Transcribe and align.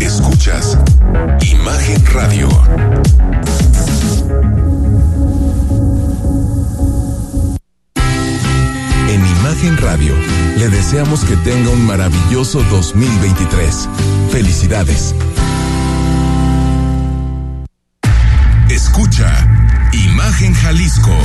Escuchas 0.00 0.78
Imagen 1.42 2.04
Radio. 2.06 2.48
En 9.08 9.26
Imagen 9.26 9.76
Radio 9.78 10.14
le 10.58 10.68
deseamos 10.68 11.24
que 11.24 11.36
tenga 11.36 11.70
un 11.70 11.86
maravilloso 11.86 12.62
2023. 12.70 13.88
Felicidades. 14.30 15.14
Escucha 18.68 19.46
Imagen 19.92 20.54
Jalisco 20.54 21.16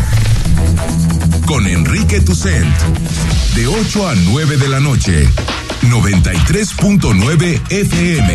con 1.45 1.65
Enrique 1.67 2.19
Tucent 2.21 2.75
de 3.55 3.67
8 3.67 4.09
a 4.09 4.15
9 4.15 4.57
de 4.57 4.67
la 4.67 4.79
noche 4.79 5.27
93.9 5.81 7.61
FM. 7.69 8.33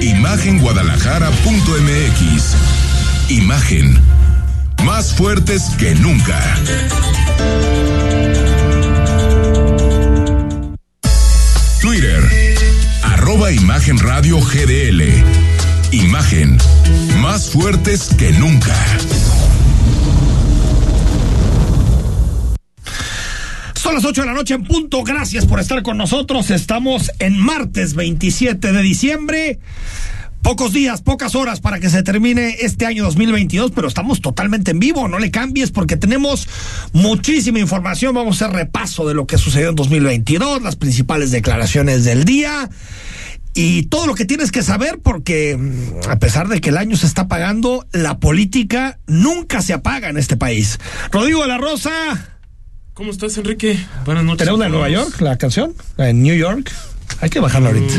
Imagenguadalajara.mx. 0.00 2.54
Imagen. 3.28 3.98
Más 4.84 5.14
fuertes 5.14 5.62
que 5.78 5.94
nunca. 5.94 6.56
Twitter. 11.80 12.56
Arroba 13.02 13.52
Imagen 13.52 13.98
Radio 13.98 14.40
GDL. 14.40 15.02
Imagen. 15.92 16.58
Más 17.20 17.48
fuertes 17.50 18.08
que 18.18 18.32
nunca. 18.32 18.74
Son 23.92 24.00
las 24.00 24.10
8 24.10 24.22
de 24.22 24.26
la 24.26 24.32
noche 24.32 24.54
en 24.54 24.64
punto. 24.64 25.02
Gracias 25.02 25.44
por 25.44 25.60
estar 25.60 25.82
con 25.82 25.98
nosotros. 25.98 26.48
Estamos 26.48 27.12
en 27.18 27.38
martes 27.38 27.92
27 27.92 28.72
de 28.72 28.80
diciembre. 28.80 29.58
Pocos 30.40 30.72
días, 30.72 31.02
pocas 31.02 31.34
horas 31.34 31.60
para 31.60 31.78
que 31.78 31.90
se 31.90 32.02
termine 32.02 32.56
este 32.60 32.86
año 32.86 33.04
2022, 33.04 33.70
pero 33.72 33.88
estamos 33.88 34.22
totalmente 34.22 34.70
en 34.70 34.78
vivo. 34.78 35.08
No 35.08 35.18
le 35.18 35.30
cambies 35.30 35.72
porque 35.72 35.98
tenemos 35.98 36.48
muchísima 36.94 37.58
información. 37.58 38.14
Vamos 38.14 38.40
a 38.40 38.46
hacer 38.46 38.56
repaso 38.56 39.06
de 39.06 39.12
lo 39.12 39.26
que 39.26 39.36
sucedió 39.36 39.68
en 39.68 39.74
2022, 39.74 40.62
las 40.62 40.76
principales 40.76 41.30
declaraciones 41.30 42.04
del 42.04 42.24
día 42.24 42.70
y 43.52 43.82
todo 43.82 44.06
lo 44.06 44.14
que 44.14 44.24
tienes 44.24 44.52
que 44.52 44.62
saber 44.62 45.00
porque 45.02 45.58
mm, 45.58 46.08
a 46.08 46.18
pesar 46.18 46.48
de 46.48 46.62
que 46.62 46.70
el 46.70 46.78
año 46.78 46.96
se 46.96 47.04
está 47.04 47.28
pagando, 47.28 47.86
la 47.92 48.20
política 48.20 48.98
nunca 49.06 49.60
se 49.60 49.74
apaga 49.74 50.08
en 50.08 50.16
este 50.16 50.38
país. 50.38 50.78
Rodrigo 51.10 51.42
de 51.42 51.48
la 51.48 51.58
Rosa. 51.58 52.31
¿Cómo 52.94 53.10
estás, 53.10 53.36
Enrique? 53.38 53.78
Buenas 54.04 54.24
noches. 54.24 54.38
¿Tenemos 54.40 54.58
la 54.60 54.66
de 54.66 54.70
Nueva 54.70 54.88
York, 54.90 55.20
la 55.20 55.36
canción? 55.38 55.74
La 55.96 56.06
de 56.06 56.14
New 56.14 56.34
York. 56.36 56.70
Hay 57.20 57.30
que 57.30 57.40
bajarla 57.40 57.68
ahorita. 57.70 57.94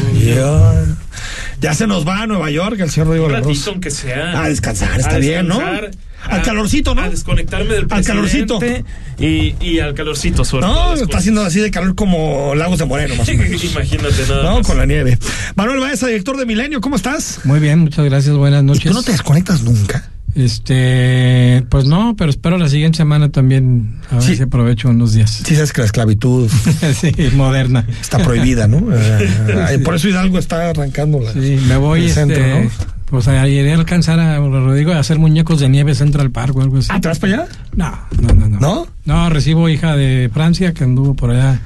Ya 1.61 1.73
se 1.73 1.87
nos 1.87 2.07
va 2.07 2.21
a 2.23 2.27
Nueva 2.27 2.51
York 2.51 2.79
el 2.79 2.89
señor 2.91 3.07
Rodrigo 3.07 3.27
de 3.27 3.33
la 3.33 3.39
ratito, 3.39 3.69
aunque 3.71 3.89
sea. 3.89 4.41
A 4.43 4.49
descansar, 4.49 4.99
está 4.99 5.15
A 5.15 5.19
bien, 5.19 5.47
¿no? 5.47 5.57
descansar, 5.59 5.91
Al 6.25 6.39
a- 6.39 6.43
calorcito, 6.43 6.93
¿no? 6.93 7.01
A 7.03 7.09
desconectarme 7.09 7.73
del 7.73 7.87
Al 7.89 8.03
calorcito. 8.05 8.59
presidente 8.59 8.89
Y, 9.17 9.55
y 9.65 9.79
al 9.79 9.93
calorcito, 9.93 10.43
sobre 10.45 10.67
No, 10.67 10.93
está 10.93 11.17
haciendo 11.17 11.41
así 11.43 11.59
de 11.59 11.71
calor 11.71 11.95
como 11.95 12.53
Lagos 12.55 12.79
de 12.79 12.85
Moreno, 12.85 13.15
más 13.15 13.27
o 13.29 13.33
menos. 13.33 13.63
Imagínate 13.71 14.21
nada. 14.27 14.43
No, 14.43 14.57
más. 14.59 14.67
con 14.67 14.77
la 14.77 14.85
nieve. 14.85 15.17
Manuel 15.55 15.79
Baeza, 15.79 16.07
director 16.07 16.37
de 16.37 16.45
Milenio, 16.45 16.81
¿cómo 16.81 16.97
estás? 16.97 17.39
Muy 17.45 17.59
bien, 17.59 17.79
muchas 17.79 18.05
gracias, 18.05 18.35
buenas 18.35 18.61
¿Y 18.61 18.65
noches. 18.65 18.83
tú 18.83 18.93
no 18.93 19.01
te 19.03 19.11
desconectas 19.13 19.63
nunca? 19.63 20.09
Este, 20.35 21.63
pues 21.69 21.85
no, 21.85 22.15
pero 22.17 22.29
espero 22.29 22.57
la 22.57 22.67
siguiente 22.69 22.97
semana 22.97 23.29
también 23.29 23.99
a 24.09 24.15
ver 24.15 24.23
Sí. 24.23 24.35
si 24.35 24.43
aprovecho 24.43 24.89
unos 24.89 25.13
días. 25.13 25.29
Sí, 25.45 25.55
sabes 25.55 25.73
que 25.73 25.81
la 25.81 25.85
esclavitud 25.85 26.49
sí, 26.99 27.11
moderna. 27.35 27.85
está 28.01 28.17
prohibida, 28.19 28.67
¿no? 28.67 28.81
Eh, 28.93 29.79
Por 29.83 29.95
eso 29.95 30.09
Hidalgo 30.09 30.39
está 30.39 30.69
arrancando 30.69 31.19
la, 31.19 31.33
Sí, 31.33 31.59
me 31.67 31.77
voy, 31.77 31.99
el 32.01 32.05
este, 32.07 32.19
centro, 32.21 32.43
¿no? 32.63 32.69
pues 33.05 33.27
a 33.27 33.47
iré 33.47 33.71
a 33.73 33.75
alcanzar 33.75 34.19
a 34.19 34.37
Rodrigo 34.37 34.91
a 34.91 34.99
hacer 34.99 35.19
muñecos 35.19 35.59
de 35.59 35.69
nieve 35.69 35.93
Central 35.93 36.31
Park 36.31 36.55
o 36.57 36.61
algo 36.61 36.77
así. 36.79 36.87
Ah, 36.91 36.99
¿te 36.99 37.07
vas 37.09 37.19
para 37.19 37.33
allá? 37.33 37.47
No, 37.75 37.91
no, 38.21 38.33
no, 38.33 38.47
no. 38.49 38.59
¿No? 38.59 38.87
No, 39.05 39.29
recibo 39.29 39.69
hija 39.69 39.95
de 39.95 40.29
Francia 40.33 40.73
que 40.73 40.83
anduvo 40.83 41.13
por 41.13 41.29
allá. 41.31 41.59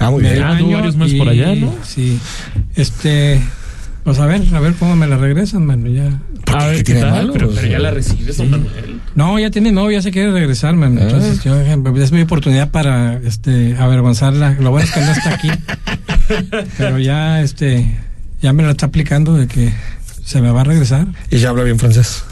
Ah, 0.00 0.10
muy 0.10 0.22
medio 0.22 0.44
Ah, 0.44 0.50
anduvo 0.50 0.72
varios 0.72 0.96
meses 0.96 1.18
por 1.18 1.28
allá, 1.28 1.54
¿no? 1.54 1.72
Sí, 1.84 2.18
este, 2.74 3.40
pues 4.04 4.18
a 4.18 4.26
ver, 4.26 4.42
a 4.54 4.60
ver 4.60 4.74
cómo 4.74 4.96
me 4.96 5.06
la 5.06 5.16
regresan, 5.18 5.66
mano, 5.66 5.88
ya. 5.88 6.18
¿Por 6.44 6.56
A 6.56 6.60
qué? 6.60 6.66
ver, 6.66 6.76
¿Qué 6.76 6.78
¿qué 6.78 6.84
tiene 6.84 7.00
tal? 7.00 7.10
malo? 7.12 7.32
Pero, 7.34 7.50
pero 7.54 7.66
ya 7.68 7.76
Sí. 7.76 7.82
la 7.82 7.90
recibes, 7.90 8.36
don 8.38 8.50
Manuel. 8.50 9.00
No, 9.14 9.38
ya 9.38 9.50
tiene 9.50 9.70
novia, 9.72 9.98
ya 9.98 10.02
se 10.02 10.10
quiere 10.10 10.32
regresar, 10.32 10.74
man. 10.74 10.96
Ah. 10.98 11.02
Entonces, 11.02 11.42
yo, 11.44 11.56
es 11.60 12.12
mi 12.12 12.22
oportunidad 12.22 12.70
para 12.70 13.14
este 13.24 13.76
avergonzarla. 13.78 14.56
Lo 14.60 14.70
bueno 14.70 14.86
es 14.86 14.92
que 14.94 15.00
no 15.00 15.10
está 15.12 15.34
aquí. 15.34 15.50
pero 16.78 16.98
ya 16.98 17.40
este 17.42 17.86
ya 18.40 18.52
me 18.52 18.62
la 18.62 18.70
está 18.70 18.86
aplicando 18.86 19.34
de 19.34 19.46
que 19.48 19.72
se 20.24 20.40
me 20.40 20.50
va 20.50 20.60
a 20.60 20.64
regresar. 20.64 21.06
Y 21.30 21.38
ya 21.38 21.50
habla 21.50 21.64
bien 21.64 21.78
francés. 21.78 22.24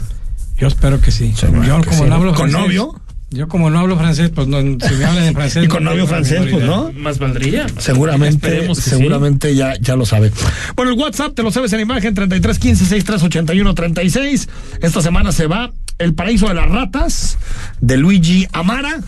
Yo 0.57 0.67
espero 0.67 0.99
que 1.01 1.11
sí. 1.11 1.33
Yo 1.35 1.51
que 1.51 1.89
como 1.89 2.03
sí. 2.03 2.09
no 2.09 2.15
hablo 2.15 2.33
¿Con 2.33 2.49
francés. 2.49 2.59
novio? 2.61 3.01
Yo 3.29 3.49
como 3.49 3.69
no 3.69 3.79
hablo 3.79 3.97
francés, 3.97 4.29
pues 4.33 4.47
no, 4.47 4.59
si 4.61 4.95
me 4.95 5.03
hablan 5.05 5.23
en 5.25 5.33
francés. 5.33 5.63
Y 5.65 5.67
con 5.67 5.83
no 5.83 5.89
novio 5.89 6.03
la 6.03 6.09
francés, 6.09 6.47
pues. 6.49 6.63
¿no? 6.63 6.93
Más 6.93 7.19
valdría. 7.19 7.67
Seguramente, 7.77 8.67
sí. 8.73 8.81
seguramente 8.89 9.53
ya, 9.53 9.73
ya 9.81 9.95
lo 9.97 10.05
sabe. 10.05 10.31
Bueno, 10.77 10.91
el 10.93 10.97
WhatsApp 10.97 11.33
te 11.35 11.43
lo 11.43 11.51
sabes 11.51 11.73
en 11.73 11.81
imagen 11.81 12.13
33 12.13 12.57
15 12.57 12.85
63 12.85 13.23
81 13.23 13.73
36. 13.75 14.49
Esta 14.81 15.01
semana 15.01 15.31
se 15.33 15.45
va 15.47 15.71
El 15.97 16.13
Paraíso 16.13 16.47
de 16.47 16.53
las 16.53 16.69
Ratas 16.69 17.37
de 17.81 17.97
Luigi 17.97 18.47
Amara. 18.53 19.01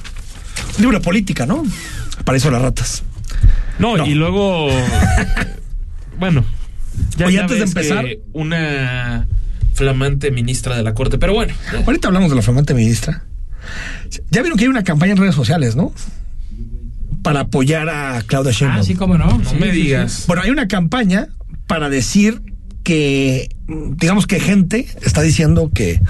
Libro 0.79 0.97
de 0.99 1.03
política, 1.03 1.45
¿no? 1.45 1.63
El 1.63 2.23
Paraíso 2.25 2.47
de 2.49 2.53
las 2.53 2.61
Ratas. 2.61 3.03
No, 3.79 3.95
No. 3.95 4.05
y 4.05 4.15
luego. 4.15 4.67
bueno. 6.19 6.43
Ya, 7.17 7.27
Oye, 7.27 7.35
ya 7.37 7.41
antes 7.43 7.57
de 7.59 7.63
empezar- 7.63 8.05
Una 8.33 9.27
flamante 9.73 10.31
ministra 10.31 10.75
de 10.75 10.83
la 10.83 10.93
corte. 10.93 11.17
Pero 11.17 11.33
bueno. 11.33 11.53
Ahorita 11.85 12.09
hablamos 12.09 12.29
de 12.29 12.35
la 12.35 12.41
flamante 12.41 12.73
ministra. 12.73 13.23
Ya 14.31 14.41
vieron 14.41 14.57
que 14.57 14.65
hay 14.65 14.69
una 14.69 14.83
campaña 14.83 15.11
en 15.13 15.17
redes 15.17 15.35
sociales, 15.35 15.75
¿no? 15.75 15.93
Para 17.21 17.41
apoyar 17.41 17.89
a 17.89 18.21
Claudia 18.25 18.51
Sheinbaum. 18.51 18.81
Ah, 18.81 18.83
sí, 18.83 18.95
cómo 18.95 19.17
no. 19.17 19.37
No 19.37 19.49
Sí, 19.49 19.55
me 19.59 19.71
sí, 19.71 19.81
digas. 19.83 20.23
Bueno, 20.27 20.41
hay 20.43 20.49
una 20.51 20.67
campaña 20.67 21.27
para 21.67 21.89
decir 21.89 22.41
que, 22.83 23.49
digamos 23.67 24.25
que 24.25 24.39
gente 24.39 24.87
está 25.01 25.21
diciendo 25.21 25.69
que, 25.73 26.01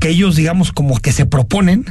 que 0.00 0.08
ellos, 0.10 0.36
digamos, 0.36 0.72
como 0.72 0.98
que 0.98 1.12
se 1.12 1.24
proponen 1.24 1.84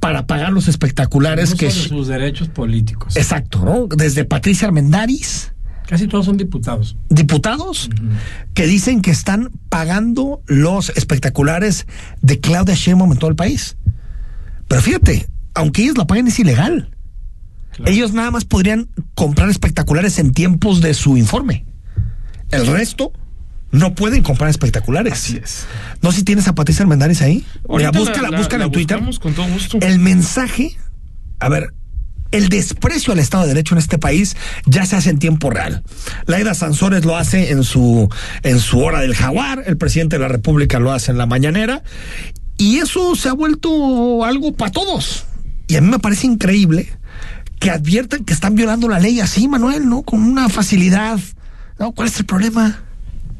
para 0.00 0.26
pagar 0.26 0.52
los 0.52 0.68
espectaculares 0.68 1.48
Uso 1.48 1.56
que... 1.56 1.66
de 1.66 1.72
sus 1.72 2.08
derechos 2.08 2.48
políticos. 2.48 3.16
Exacto, 3.16 3.64
¿no? 3.64 3.86
Desde 3.94 4.24
Patricia 4.24 4.68
Armendaris, 4.68 5.50
Casi 5.86 6.06
todos 6.08 6.24
son 6.24 6.38
diputados. 6.38 6.96
diputados, 7.10 7.90
que 8.54 8.66
dicen 8.66 9.02
que 9.02 9.10
están 9.10 9.50
pagando 9.68 10.42
los 10.46 10.88
espectaculares 10.96 11.86
de 12.22 12.40
Claudia 12.40 12.74
Sheinbaum 12.74 13.12
en 13.12 13.18
todo 13.18 13.28
el 13.28 13.36
país. 13.36 13.76
Pero 14.74 14.82
fíjate, 14.82 15.28
aunque 15.54 15.82
ellos 15.84 15.96
la 15.96 16.04
paguen 16.06 16.26
es 16.26 16.36
ilegal. 16.40 16.90
Claro. 17.76 17.92
Ellos 17.92 18.12
nada 18.12 18.32
más 18.32 18.44
podrían 18.44 18.88
comprar 19.14 19.48
espectaculares 19.48 20.18
en 20.18 20.32
tiempos 20.32 20.80
de 20.80 20.94
su 20.94 21.16
informe. 21.16 21.64
El 22.50 22.66
resto 22.66 23.12
no 23.70 23.94
pueden 23.94 24.24
comprar 24.24 24.50
espectaculares. 24.50 25.12
Así 25.12 25.36
es. 25.42 25.66
No 26.02 26.10
sé 26.10 26.18
si 26.18 26.24
tienes 26.24 26.48
a 26.48 26.56
Patricia 26.56 26.82
Armendáriz 26.82 27.22
ahí. 27.22 27.44
Mira, 27.68 27.92
búscala, 27.92 28.22
la- 28.22 28.30
la- 28.30 28.38
búscala 28.38 28.58
la 28.58 28.64
en 28.66 28.72
Twitter. 28.72 28.96
buscamos 28.96 29.18
con 29.20 29.34
todo 29.34 29.46
gusto. 29.52 29.78
El 29.80 30.00
mensaje, 30.00 30.76
a 31.38 31.48
ver, 31.48 31.72
el 32.32 32.48
desprecio 32.48 33.12
al 33.12 33.20
Estado 33.20 33.44
de 33.44 33.50
Derecho 33.50 33.76
en 33.76 33.78
este 33.78 33.98
país 33.98 34.36
ya 34.66 34.86
se 34.86 34.96
hace 34.96 35.10
en 35.10 35.20
tiempo 35.20 35.50
real. 35.50 35.84
Laida 36.26 36.52
Sansores 36.54 37.04
lo 37.04 37.16
hace 37.16 37.52
en 37.52 37.62
su, 37.62 38.08
en 38.42 38.58
su 38.58 38.80
hora 38.80 39.00
del 39.00 39.14
jaguar, 39.14 39.62
el 39.66 39.76
presidente 39.76 40.16
de 40.16 40.22
la 40.22 40.28
República 40.28 40.80
lo 40.80 40.90
hace 40.92 41.12
en 41.12 41.18
la 41.18 41.26
mañanera, 41.26 41.84
y 42.58 42.78
eso 42.78 43.14
se 43.16 43.28
ha 43.28 43.32
vuelto 43.32 44.24
algo 44.24 44.52
para 44.54 44.70
todos. 44.72 45.24
Y 45.66 45.76
a 45.76 45.80
mí 45.80 45.88
me 45.88 45.98
parece 45.98 46.26
increíble 46.26 46.88
que 47.58 47.70
adviertan 47.70 48.24
que 48.24 48.32
están 48.34 48.54
violando 48.54 48.88
la 48.88 48.98
ley 49.00 49.20
así, 49.20 49.48
Manuel, 49.48 49.88
¿no? 49.88 50.02
Con 50.02 50.22
una 50.22 50.48
facilidad. 50.48 51.18
¿No? 51.78 51.92
¿Cuál 51.92 52.08
es 52.08 52.18
el 52.20 52.26
problema? 52.26 52.80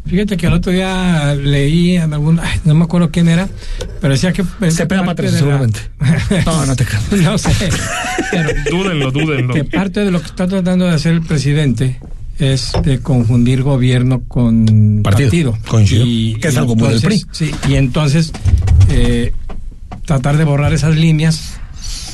Fíjate 0.06 0.36
que 0.36 0.46
el 0.48 0.52
otro 0.52 0.70
día 0.72 1.34
leí 1.34 1.96
en 1.96 2.12
algún, 2.12 2.38
ay, 2.38 2.60
no 2.64 2.74
me 2.74 2.84
acuerdo 2.84 3.10
quién 3.10 3.26
era, 3.28 3.48
pero 4.02 4.12
decía 4.12 4.32
que 4.34 4.44
Se 4.70 4.84
pega 4.86 5.02
Patricia, 5.02 5.36
de 5.38 5.46
la- 5.46 5.58
seguramente. 5.58 5.80
No, 6.44 6.66
no 6.66 6.76
te 6.76 6.84
creas. 6.86 7.10
no 7.12 7.38
sé, 7.38 7.50
pero 8.30 8.48
Dúdenlo, 8.70 9.10
dúdenlo. 9.10 9.54
que 9.54 9.64
parte 9.64 10.00
de 10.00 10.10
lo 10.10 10.20
que 10.20 10.26
está 10.26 10.46
tratando 10.46 10.84
de 10.84 10.92
hacer 10.92 11.12
el 11.14 11.22
presidente 11.22 12.00
es 12.38 12.72
de 12.82 13.00
confundir 13.00 13.62
gobierno 13.62 14.22
con 14.26 15.00
Partido. 15.02 15.52
partido, 15.52 15.58
Coincido. 15.68 16.04
Que 16.40 16.48
es 16.48 16.56
algo 16.56 16.74
muy 16.76 16.88
del 16.88 16.96
entonces- 16.96 17.26
Sí, 17.32 17.50
y 17.68 17.74
entonces 17.74 18.32
eh, 18.90 19.32
tratar 20.04 20.36
de 20.36 20.44
borrar 20.44 20.72
esas 20.72 20.96
líneas 20.96 21.54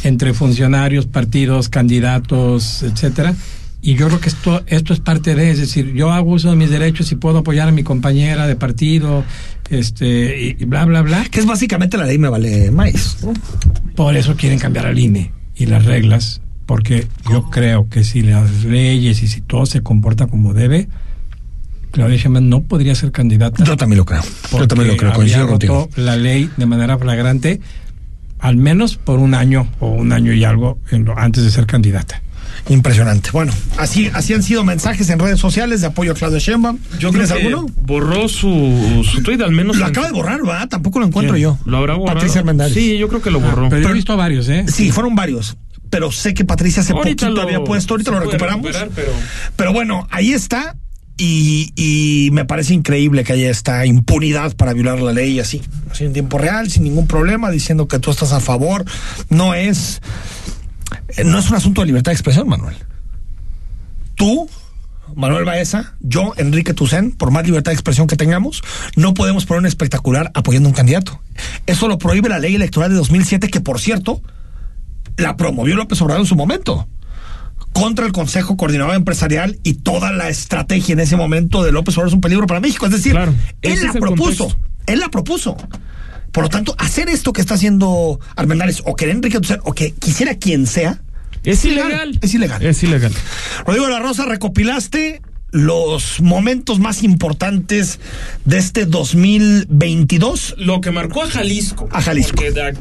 entre 0.04 0.32
funcionarios, 0.34 1.06
partidos, 1.06 1.68
candidatos, 1.68 2.82
etcétera. 2.82 3.34
Y 3.82 3.94
yo 3.94 4.08
creo 4.08 4.20
que 4.20 4.28
esto, 4.28 4.62
esto 4.66 4.92
es 4.92 5.00
parte 5.00 5.34
de, 5.34 5.50
es 5.52 5.58
decir, 5.58 5.94
yo 5.94 6.10
hago 6.12 6.32
uso 6.32 6.50
de 6.50 6.56
mis 6.56 6.68
derechos 6.70 7.10
y 7.12 7.16
puedo 7.16 7.38
apoyar 7.38 7.68
a 7.68 7.72
mi 7.72 7.82
compañera 7.82 8.46
de 8.46 8.54
partido, 8.54 9.24
este, 9.70 10.38
y, 10.38 10.56
y 10.62 10.64
bla, 10.66 10.84
bla, 10.84 11.00
bla. 11.00 11.24
Que 11.30 11.40
es 11.40 11.46
básicamente 11.46 11.96
la 11.96 12.04
ley 12.04 12.18
me 12.18 12.28
vale. 12.28 12.70
¿no? 12.70 13.32
Por 13.96 14.16
eso 14.16 14.36
quieren 14.36 14.58
cambiar 14.58 14.84
al 14.86 14.98
INE 14.98 15.32
y 15.56 15.64
las 15.66 15.84
reglas, 15.86 16.42
porque 16.70 17.08
yo 17.28 17.50
creo 17.50 17.88
que 17.88 18.04
si 18.04 18.22
las 18.22 18.62
leyes 18.62 19.24
y 19.24 19.26
si 19.26 19.40
todo 19.40 19.66
se 19.66 19.82
comporta 19.82 20.28
como 20.28 20.54
debe, 20.54 20.86
Claudia 21.90 22.16
Sheinbaum 22.16 22.48
no 22.48 22.62
podría 22.62 22.94
ser 22.94 23.10
candidata. 23.10 23.64
Yo 23.64 23.76
también 23.76 23.98
lo 23.98 24.04
creo. 24.04 24.22
Yo 24.52 24.68
también 24.68 24.86
lo 24.92 24.96
creo. 24.96 25.12
Coincido 25.12 25.48
contigo. 25.48 25.88
la 25.96 26.14
ley 26.14 26.48
de 26.56 26.66
manera 26.66 26.96
flagrante, 26.96 27.60
al 28.38 28.56
menos 28.56 28.94
por 28.94 29.18
un 29.18 29.34
año 29.34 29.66
o 29.80 29.88
un 29.88 30.12
año 30.12 30.32
y 30.32 30.44
algo 30.44 30.78
en 30.92 31.06
lo- 31.06 31.18
antes 31.18 31.42
de 31.42 31.50
ser 31.50 31.66
candidata. 31.66 32.22
Impresionante. 32.68 33.30
Bueno, 33.32 33.52
así, 33.76 34.08
así 34.14 34.32
han 34.34 34.44
sido 34.44 34.62
mensajes 34.62 35.10
en 35.10 35.18
redes 35.18 35.40
sociales 35.40 35.80
de 35.80 35.88
apoyo 35.88 36.12
a 36.12 36.14
Claudia 36.14 36.38
Sheinbaum. 36.38 36.78
Yo 37.00 37.10
creo 37.10 37.24
¿Tienes 37.26 37.32
que 37.32 37.46
alguno? 37.48 37.66
borró 37.82 38.28
su, 38.28 39.04
su 39.10 39.24
tweet, 39.24 39.42
al 39.42 39.50
menos. 39.50 39.76
Lo 39.76 39.86
en- 39.86 39.90
acaba 39.90 40.06
de 40.06 40.12
borrar, 40.12 40.40
¿verdad? 40.40 40.68
Tampoco 40.68 41.00
lo 41.00 41.06
encuentro 41.06 41.34
¿Quién? 41.34 41.42
yo. 41.42 41.58
¿Lo 41.64 41.78
habrá 41.78 41.94
borrado? 41.94 42.14
Patricia 42.18 42.38
Armendáriz. 42.42 42.74
Sí, 42.74 42.96
yo 42.96 43.08
creo 43.08 43.20
que 43.22 43.32
lo 43.32 43.40
borró. 43.40 43.68
Pero, 43.68 43.82
Pero- 43.82 43.88
he 43.88 43.94
visto 43.94 44.16
varios, 44.16 44.48
¿eh? 44.48 44.66
Sí, 44.68 44.92
fueron 44.92 45.16
varios. 45.16 45.56
Pero 45.90 46.10
sé 46.12 46.34
que 46.34 46.44
Patricia 46.44 46.82
hace 46.82 46.92
Ahorita 46.92 47.26
poquito 47.26 47.42
lo- 47.42 47.42
había 47.48 47.64
puesto, 47.64 47.94
ahorita 47.94 48.10
lo 48.12 48.20
recuperamos. 48.20 48.66
pero- 48.94 49.12
Pero 49.56 49.72
bueno, 49.72 50.06
ahí 50.10 50.32
está. 50.32 50.76
Y, 51.22 51.72
y 51.76 52.30
me 52.30 52.46
parece 52.46 52.72
increíble 52.72 53.24
que 53.24 53.34
haya 53.34 53.50
esta 53.50 53.84
impunidad 53.84 54.56
para 54.56 54.72
violar 54.72 55.00
la 55.00 55.12
ley 55.12 55.38
así, 55.38 55.60
así 55.90 56.04
en 56.06 56.14
tiempo 56.14 56.38
real, 56.38 56.70
sin 56.70 56.82
ningún 56.84 57.06
problema, 57.06 57.50
diciendo 57.50 57.88
que 57.88 57.98
tú 57.98 58.10
estás 58.10 58.32
a 58.32 58.40
favor. 58.40 58.86
No 59.28 59.52
es, 59.52 60.00
no 61.22 61.38
es 61.38 61.50
un 61.50 61.56
asunto 61.56 61.82
de 61.82 61.88
libertad 61.88 62.12
de 62.12 62.14
expresión, 62.14 62.48
Manuel. 62.48 62.74
Tú, 64.14 64.48
Manuel 65.14 65.44
Baeza, 65.44 65.94
yo, 66.00 66.32
Enrique 66.36 66.72
Tucen, 66.74 67.12
por 67.12 67.30
más 67.30 67.44
libertad 67.44 67.70
de 67.72 67.74
expresión 67.74 68.06
que 68.06 68.16
tengamos, 68.16 68.62
no 68.96 69.12
podemos 69.14 69.44
poner 69.46 69.60
un 69.60 69.66
espectacular 69.66 70.30
apoyando 70.34 70.68
a 70.68 70.70
un 70.70 70.76
candidato. 70.76 71.20
Eso 71.66 71.88
lo 71.88 71.98
prohíbe 71.98 72.28
la 72.28 72.38
ley 72.38 72.54
electoral 72.54 72.90
de 72.90 72.96
2007, 72.96 73.48
que 73.48 73.60
por 73.60 73.80
cierto, 73.80 74.22
la 75.20 75.36
promovió 75.36 75.76
López 75.76 76.00
Obrador 76.02 76.22
en 76.22 76.26
su 76.26 76.36
momento 76.36 76.88
contra 77.72 78.04
el 78.04 78.12
Consejo 78.12 78.56
Coordinador 78.56 78.94
Empresarial 78.96 79.58
y 79.62 79.74
toda 79.74 80.10
la 80.10 80.28
estrategia 80.28 80.92
en 80.92 81.00
ese 81.00 81.16
momento 81.16 81.62
de 81.62 81.70
López 81.72 81.94
Obrador 81.96 82.08
es 82.08 82.14
un 82.14 82.20
peligro 82.20 82.46
para 82.46 82.60
México. 82.60 82.84
Es 82.86 82.92
decir, 82.92 83.12
Claro, 83.12 83.32
él 83.62 83.82
la 83.82 83.92
propuso. 83.92 84.48
contexto. 84.48 84.70
Él 84.86 84.98
la 84.98 85.08
propuso. 85.08 85.56
Por 86.32 86.44
lo 86.44 86.48
tanto, 86.48 86.74
hacer 86.78 87.08
esto 87.08 87.32
que 87.32 87.40
está 87.40 87.54
haciendo 87.54 88.18
Armendáriz 88.36 88.82
o 88.84 88.94
que 88.96 89.10
Enrique 89.10 89.38
o 89.64 89.72
que 89.72 89.92
quisiera 89.92 90.34
quien 90.36 90.66
sea, 90.66 91.00
Es 91.44 91.64
ilegal. 91.64 92.18
Es 92.22 92.34
ilegal. 92.34 92.64
Es 92.64 92.82
ilegal. 92.82 93.12
Rodrigo 93.66 93.88
la 93.88 93.98
Rosa, 94.00 94.26
recopilaste 94.26 95.22
los 95.52 96.20
momentos 96.20 96.78
más 96.78 97.02
importantes 97.02 97.98
de 98.44 98.58
este 98.58 98.86
2022. 98.86 100.54
Lo 100.58 100.80
que 100.80 100.90
marcó 100.90 101.22
a 101.22 101.28
Jalisco. 101.28 101.88
A 101.92 102.00
Jalisco. 102.02 102.32
Porque 102.36 102.50
da- 102.52 102.72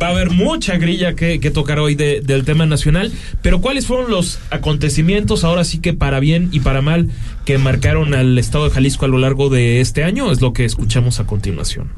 va 0.00 0.08
a 0.08 0.10
haber 0.10 0.30
mucha 0.30 0.76
grilla 0.76 1.14
que, 1.14 1.40
que 1.40 1.50
tocar 1.50 1.78
hoy 1.78 1.94
de- 1.94 2.20
del 2.20 2.44
tema 2.44 2.66
nacional. 2.66 3.12
Pero 3.42 3.60
¿cuáles 3.60 3.86
fueron 3.86 4.10
los 4.10 4.38
acontecimientos, 4.50 5.44
ahora 5.44 5.64
sí 5.64 5.78
que 5.78 5.92
para 5.94 6.20
bien 6.20 6.48
y 6.52 6.60
para 6.60 6.82
mal, 6.82 7.10
que 7.44 7.58
marcaron 7.58 8.14
al 8.14 8.38
estado 8.38 8.64
de 8.64 8.70
Jalisco 8.70 9.04
a 9.04 9.08
lo 9.08 9.18
largo 9.18 9.48
de 9.48 9.80
este 9.80 10.04
año? 10.04 10.30
Es 10.32 10.40
lo 10.40 10.52
que 10.52 10.64
escuchamos 10.64 11.20
a 11.20 11.26
continuación. 11.26 11.88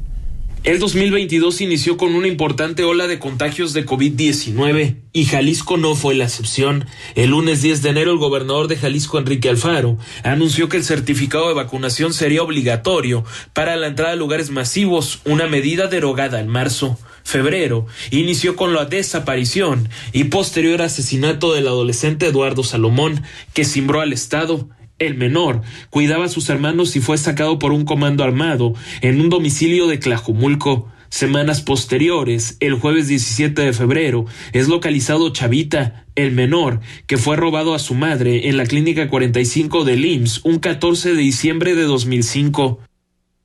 El 0.69 0.81
2022 0.81 1.62
inició 1.62 1.97
con 1.97 2.15
una 2.15 2.29
importante 2.29 2.85
ola 2.85 3.06
de 3.06 3.19
contagios 3.19 3.73
de 3.73 3.87
COVID-19 3.87 4.97
y 5.15 5.25
Jalisco 5.25 5.79
no 5.79 5.94
fue 5.94 6.15
la 6.15 6.25
excepción. 6.25 6.85
El 7.15 7.31
lunes 7.31 7.62
10 7.62 7.81
de 7.81 7.88
enero 7.88 8.12
el 8.12 8.19
gobernador 8.19 8.69
de 8.69 8.76
Jalisco, 8.76 9.19
Enrique 9.19 9.49
Alfaro, 9.49 9.97
anunció 10.25 10.69
que 10.69 10.76
el 10.76 10.85
certificado 10.85 11.49
de 11.49 11.55
vacunación 11.55 12.12
sería 12.12 12.43
obligatorio 12.43 13.25
para 13.55 13.76
la 13.76 13.87
entrada 13.87 14.12
a 14.12 14.17
lugares 14.17 14.50
masivos, 14.50 15.20
una 15.25 15.47
medida 15.47 15.87
derogada 15.87 16.38
en 16.38 16.49
marzo. 16.49 16.99
Febrero 17.25 17.87
inició 18.11 18.55
con 18.55 18.75
la 18.75 18.85
desaparición 18.85 19.88
y 20.12 20.25
posterior 20.25 20.82
asesinato 20.82 21.55
del 21.55 21.67
adolescente 21.67 22.26
Eduardo 22.26 22.62
Salomón, 22.62 23.23
que 23.55 23.64
cimbró 23.64 24.03
al 24.03 24.12
Estado 24.12 24.69
el 24.99 25.17
menor 25.17 25.62
cuidaba 25.91 26.27
a 26.27 26.29
sus 26.29 26.49
hermanos 26.49 26.97
y 26.97 27.00
fue 27.00 27.19
sacado 27.19 27.59
por 27.59 27.73
un 27.73 27.85
comando 27.85 28.25
armado 28.25 28.75
en 29.00 29.21
un 29.21 29.29
domicilio 29.29 29.87
de 29.87 29.99
Tlajumulco. 29.99 30.89
Semanas 31.11 31.62
posteriores, 31.62 32.59
el 32.61 32.75
jueves 32.75 33.09
17 33.09 33.62
de 33.62 33.73
febrero, 33.73 34.27
es 34.53 34.69
localizado 34.69 35.31
Chavita, 35.31 36.05
el 36.17 36.33
menor, 36.33 36.81
que 37.06 37.17
fue 37.17 37.37
robado 37.37 37.75
a 37.75 37.79
su 37.79 37.95
madre 37.95 38.49
en 38.49 38.59
la 38.59 38.67
clínica 38.67 39.09
45 39.09 39.85
del 39.85 40.05
IMSS 40.05 40.45
un 40.45 40.59
14 40.59 41.15
de 41.15 41.23
diciembre 41.23 41.75
de 41.75 41.85
2005. 41.85 42.81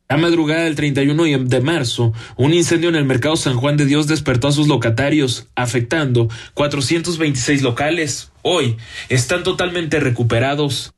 La 0.10 0.18
madrugada 0.18 0.66
del 0.66 0.76
31 0.76 1.48
de 1.48 1.62
marzo, 1.62 2.14
un 2.36 2.54
incendio 2.54 2.90
en 2.90 2.96
el 2.96 3.06
mercado 3.06 3.38
San 3.38 3.56
Juan 3.56 3.78
de 3.78 3.86
Dios 3.86 4.08
despertó 4.08 4.50
a 4.50 4.52
sus 4.52 4.68
locatarios, 4.68 5.48
afectando 5.56 6.28
426 6.54 7.62
locales. 7.62 8.32
Hoy 8.42 8.76
están 9.08 9.44
totalmente 9.44 10.02
recuperados. 10.02 10.94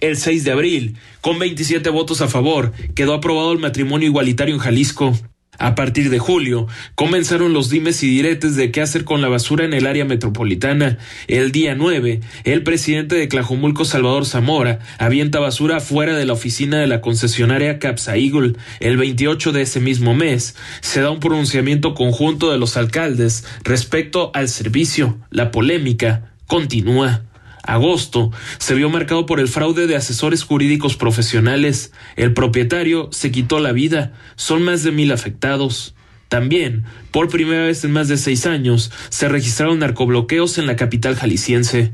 El 0.00 0.16
6 0.16 0.44
de 0.44 0.52
abril, 0.52 0.96
con 1.20 1.38
27 1.38 1.90
votos 1.90 2.22
a 2.22 2.28
favor, 2.28 2.72
quedó 2.94 3.14
aprobado 3.14 3.52
el 3.52 3.58
matrimonio 3.58 4.08
igualitario 4.08 4.54
en 4.54 4.60
Jalisco. 4.60 5.14
A 5.60 5.74
partir 5.74 6.08
de 6.08 6.18
julio, 6.18 6.68
comenzaron 6.94 7.52
los 7.52 7.68
dimes 7.68 8.02
y 8.02 8.08
diretes 8.08 8.56
de 8.56 8.70
qué 8.70 8.80
hacer 8.80 9.04
con 9.04 9.20
la 9.20 9.28
basura 9.28 9.66
en 9.66 9.74
el 9.74 9.86
área 9.86 10.06
metropolitana. 10.06 10.96
El 11.28 11.52
día 11.52 11.74
9, 11.74 12.20
el 12.44 12.62
presidente 12.62 13.16
de 13.16 13.26
Tlajumulco, 13.26 13.84
Salvador 13.84 14.24
Zamora, 14.24 14.78
avienta 14.96 15.38
basura 15.38 15.80
fuera 15.80 16.16
de 16.16 16.24
la 16.24 16.32
oficina 16.32 16.78
de 16.78 16.86
la 16.86 17.02
concesionaria 17.02 17.78
Capsa 17.78 18.16
Eagle. 18.16 18.54
El 18.80 18.96
28 18.96 19.52
de 19.52 19.60
ese 19.60 19.80
mismo 19.80 20.14
mes, 20.14 20.56
se 20.80 21.02
da 21.02 21.10
un 21.10 21.20
pronunciamiento 21.20 21.92
conjunto 21.92 22.50
de 22.50 22.56
los 22.56 22.78
alcaldes 22.78 23.44
respecto 23.62 24.30
al 24.32 24.48
servicio. 24.48 25.18
La 25.28 25.50
polémica 25.50 26.32
continúa. 26.46 27.29
Agosto 27.62 28.30
se 28.58 28.74
vio 28.74 28.88
marcado 28.90 29.26
por 29.26 29.40
el 29.40 29.48
fraude 29.48 29.86
de 29.86 29.96
asesores 29.96 30.42
jurídicos 30.42 30.96
profesionales. 30.96 31.92
El 32.16 32.32
propietario 32.32 33.08
se 33.12 33.30
quitó 33.30 33.60
la 33.60 33.72
vida. 33.72 34.12
Son 34.36 34.62
más 34.62 34.82
de 34.82 34.92
mil 34.92 35.12
afectados. 35.12 35.94
También, 36.28 36.84
por 37.10 37.28
primera 37.28 37.64
vez 37.64 37.84
en 37.84 37.90
más 37.90 38.08
de 38.08 38.16
seis 38.16 38.46
años, 38.46 38.92
se 39.08 39.28
registraron 39.28 39.80
narcobloqueos 39.80 40.58
en 40.58 40.66
la 40.66 40.76
capital 40.76 41.16
jalisciense. 41.16 41.92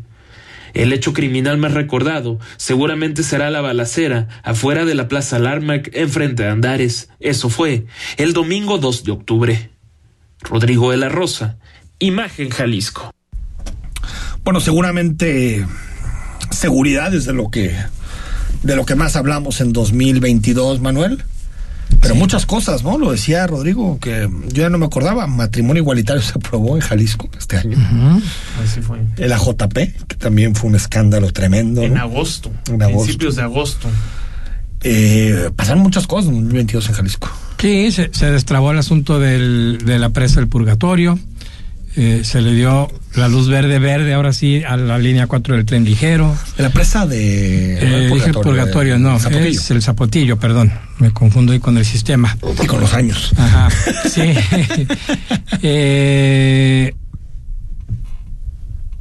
El 0.75 0.93
hecho 0.93 1.15
criminal 1.15 1.57
más 1.57 1.73
recordado 1.73 2.39
seguramente 2.59 3.23
será 3.23 3.51
la 3.51 3.62
balacera 3.62 4.29
afuera 4.43 4.85
de 4.85 4.95
la 4.95 5.09
Plaza 5.09 5.39
Larmac 5.39 5.89
en 5.95 6.11
frente 6.11 6.43
de 6.43 6.51
Andares. 6.51 7.09
Eso 7.19 7.49
fue 7.49 7.87
el 8.19 8.35
domingo 8.35 8.77
2 8.77 9.05
de 9.05 9.12
octubre. 9.12 9.71
Rodrigo 10.43 10.91
de 10.91 10.99
la 10.99 11.09
Rosa, 11.09 11.59
Imagen 11.99 12.51
Jalisco. 12.51 13.16
Bueno, 14.47 14.61
seguramente 14.61 15.67
seguridad 16.53 17.13
es 17.13 17.25
de 17.25 17.33
lo 17.33 17.51
que 17.51 17.75
de 18.63 18.77
lo 18.77 18.87
que 18.87 18.95
más 18.95 19.17
hablamos 19.17 19.61
en 19.61 19.73
2022, 19.73 20.81
Manuel. 20.81 21.25
Pero 22.00 22.15
muchas 22.15 22.47
cosas, 22.47 22.85
¿no? 22.85 22.97
Lo 22.97 23.11
decía 23.11 23.45
Rodrigo, 23.49 23.99
que 23.99 24.29
yo 24.53 24.62
ya 24.62 24.71
no 24.71 24.79
me 24.79 24.87
acordaba. 24.87 25.26
Matrimonio 25.26 25.83
igualitario 25.83 26.23
se 26.23 26.31
aprobó 26.31 26.76
en 26.76 26.81
Jalisco 26.81 27.29
este 27.37 27.57
año. 27.57 27.76
Así 28.62 28.81
fue. 28.83 29.00
El 29.17 29.33
AJP, 29.33 29.75
que 30.07 30.15
también 30.17 30.55
fue 30.55 30.71
un 30.71 30.76
escándalo 30.76 31.33
tremendo. 31.33 31.83
En 31.83 31.95
¿no? 31.95 32.03
agosto. 32.03 32.53
En 32.69 32.81
agosto. 32.81 33.03
Principios 33.03 33.35
de 33.35 33.43
agosto. 33.43 33.88
Eh, 34.85 35.50
pasaron 35.57 35.83
muchas 35.83 36.07
cosas 36.07 36.29
en 36.29 36.35
2022 36.35 36.88
en 36.88 36.95
Jalisco. 36.95 37.29
Sí, 37.59 37.91
se, 37.91 38.11
se 38.12 38.31
destrabó 38.31 38.71
el 38.71 38.79
asunto 38.79 39.19
del, 39.19 39.79
de 39.85 39.99
la 39.99 40.11
presa 40.11 40.38
del 40.38 40.49
purgatorio. 40.49 41.19
Eh, 41.99 42.21
se 42.25 42.43
le 42.43 42.53
dio 42.53 42.88
la 43.15 43.26
luz 43.29 43.49
verde 43.49 43.79
verde 43.79 44.12
ahora 44.12 44.35
sí 44.35 44.62
a 44.62 44.76
la 44.76 44.99
línea 44.99 45.26
4 45.26 45.57
del 45.57 45.65
tren 45.65 45.85
ligero. 45.85 46.37
De 46.59 46.62
la 46.65 46.69
presa 46.71 47.07
de. 47.07 47.79
Eh, 47.79 48.05
el 48.26 48.33
purgatorio, 48.35 48.95
de- 48.95 48.99
no, 48.99 49.19
Zapotillo. 49.19 49.47
es 49.61 49.71
el 49.71 49.81
zapotillo, 49.83 50.38
perdón, 50.38 50.71
me 50.99 51.11
confundo 51.12 51.53
ahí 51.55 51.59
con 51.59 51.79
el 51.79 51.87
sistema. 51.87 52.37
Y 52.62 52.67
con 52.67 52.81
los 52.81 52.93
años. 52.93 53.33
Ajá, 53.38 53.69
sí. 54.11 54.21
Eh, 55.62 56.93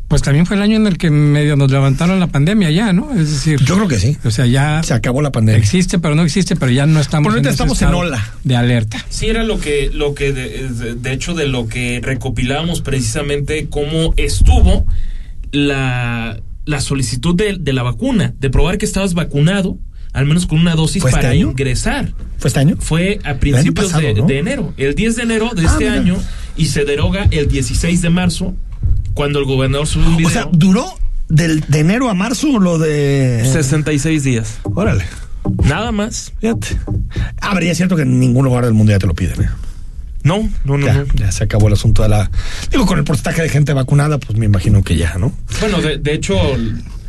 pues 0.08 0.22
también 0.22 0.46
fue 0.46 0.56
el 0.56 0.62
año 0.62 0.76
en 0.78 0.86
el 0.88 0.98
que 0.98 1.10
medio 1.10 1.56
nos 1.56 1.72
levantaron 1.72 2.20
la 2.20 2.28
pandemia 2.28 2.70
ya, 2.72 2.94
¿no? 2.94 3.12
Es 3.14 3.32
decir, 3.32 3.60
Yo 3.66 3.76
creo 3.76 3.88
que 3.88 4.00
sí. 4.00 4.18
o 4.24 4.32
sea, 4.32 4.46
ya 4.46 4.82
Se 4.84 4.94
acabó 4.94 5.22
la 5.22 5.32
pandemia. 5.32 5.60
existe, 5.60 5.98
pero 6.00 6.14
no 6.16 6.24
existe, 6.24 6.56
pero 6.56 6.72
ya 6.72 6.86
no 6.86 7.00
estamos, 7.00 7.26
Por 7.26 7.34
ahorita 7.34 7.50
ese 7.50 7.56
estamos 7.56 7.82
en 7.82 7.88
ola. 7.90 8.24
de 8.44 8.56
alerta. 8.56 9.04
Sí, 9.10 9.28
era 9.28 9.44
lo 9.44 9.60
que, 9.60 9.90
lo 9.94 10.14
que 10.14 10.32
de, 10.32 10.94
de- 10.96 11.12
hecho, 11.14 11.34
de 11.34 11.48
lo 11.48 11.68
que 11.68 12.00
recopilábamos 12.04 12.82
precisamente 12.82 13.68
cómo 13.70 14.14
estuvo 14.18 14.86
la, 15.52 16.40
la 16.66 16.82
solicitud 16.82 17.36
de, 17.36 17.58
de 17.60 17.74
la 17.74 17.84
vacuna, 17.84 18.34
de 18.40 18.50
probar 18.50 18.78
que 18.78 18.86
estabas 18.86 19.14
vacunado, 19.14 19.78
al 20.14 20.26
menos 20.26 20.46
con 20.46 20.60
una 20.60 20.76
dosis 20.76 21.02
¿Fue 21.02 21.10
este 21.12 21.22
para 21.22 21.32
año? 21.34 21.52
ingresar. 21.52 22.14
¿Fue 22.38 22.48
este 22.50 22.60
año? 22.60 22.78
Fue 22.80 23.20
a 23.24 23.36
principios 23.36 23.88
pasado, 23.88 24.02
de, 24.08 24.14
¿no? 24.14 24.28
de 24.28 24.40
enero, 24.40 24.74
el 24.78 24.96
10 24.96 25.16
de 25.18 25.24
enero 25.24 25.50
de 25.56 25.64
Ah, 25.64 25.72
este 25.72 25.84
mira. 25.90 25.94
año, 26.00 26.18
y 26.58 26.68
se 26.68 26.86
deroga 26.86 27.28
el 27.32 27.48
16 27.48 28.02
de 28.02 28.10
marzo, 28.10 28.56
cuando 29.16 29.40
el 29.40 29.46
gobernador 29.46 29.88
subió 29.88 30.10
un 30.10 30.18
video. 30.18 30.30
O 30.30 30.32
sea, 30.32 30.48
duró 30.52 30.86
del, 31.28 31.62
de 31.62 31.80
enero 31.80 32.10
a 32.10 32.14
marzo 32.14 32.60
lo 32.60 32.78
de. 32.78 33.42
66 33.52 34.24
días. 34.24 34.60
Órale. 34.64 35.06
Nada 35.64 35.92
más. 35.92 36.34
Fíjate. 36.40 36.78
Ah, 37.42 37.52
pero 37.54 37.66
ya 37.66 37.72
es 37.72 37.78
cierto 37.78 37.96
que 37.96 38.04
en 38.04 38.20
ningún 38.20 38.46
lugar 38.46 38.66
del 38.66 38.74
mundo 38.74 38.92
ya 38.92 39.00
te 39.00 39.08
lo 39.08 39.16
piden. 39.16 39.42
¿eh? 39.42 39.50
No, 40.24 40.50
no, 40.64 40.78
no. 40.78 40.86
Ya, 40.86 40.94
no. 40.94 41.06
ya 41.16 41.32
se 41.32 41.44
acabó 41.44 41.68
el 41.68 41.74
asunto 41.74 42.04
de 42.04 42.10
la. 42.10 42.30
Digo, 42.72 42.86
con 42.86 42.98
el 43.00 43.04
porcentaje 43.04 43.42
de 43.42 43.50
gente 43.50 43.74
vacunada, 43.74 44.18
pues 44.20 44.38
me 44.38 44.46
imagino 44.46 44.84
que 44.84 44.96
ya, 44.98 45.16
¿no? 45.18 45.32
Bueno, 45.62 45.82
de, 45.82 45.98
de 45.98 46.14
hecho, 46.14 46.36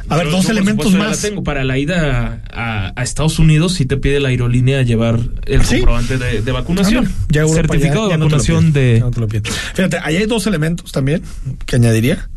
A 0.09 0.17
ver, 0.17 0.31
dos 0.31 0.49
elementos 0.49 0.87
supuesto, 0.93 1.09
más. 1.11 1.23
la 1.23 1.29
tengo. 1.29 1.43
Para 1.45 1.65
la 1.65 1.79
ida 1.79 2.43
a, 2.53 2.93
a 2.95 3.03
Estados 3.03 3.39
Unidos, 3.39 3.75
si 3.75 3.87
te 3.87 3.97
pide 3.97 4.21
la 4.21 4.29
aerolínea 4.29 4.83
llevar 4.83 5.19
el 5.47 5.65
¿Sí? 5.65 5.77
comprobante 5.79 6.19
de, 6.19 6.43
de 6.43 6.53
vacunación. 6.53 7.07
Ah, 7.07 7.11
no, 7.11 7.27
ya 7.31 7.41
Europa 7.43 7.75
Certificado 7.75 8.07
ya- 8.09 8.13
de 8.15 8.19
no 8.19 8.25
vacunación 8.27 8.73
pide, 8.73 8.81
de. 8.95 9.01
no 9.01 9.11
te 9.11 9.21
lo 9.21 9.29
pide. 9.29 9.43
Fíjate, 9.75 9.99
ahí 10.03 10.17
hay 10.17 10.27
dos 10.27 10.47
elementos 10.47 10.93
también 10.93 11.23
que 11.67 11.77
añadiría. 11.77 12.29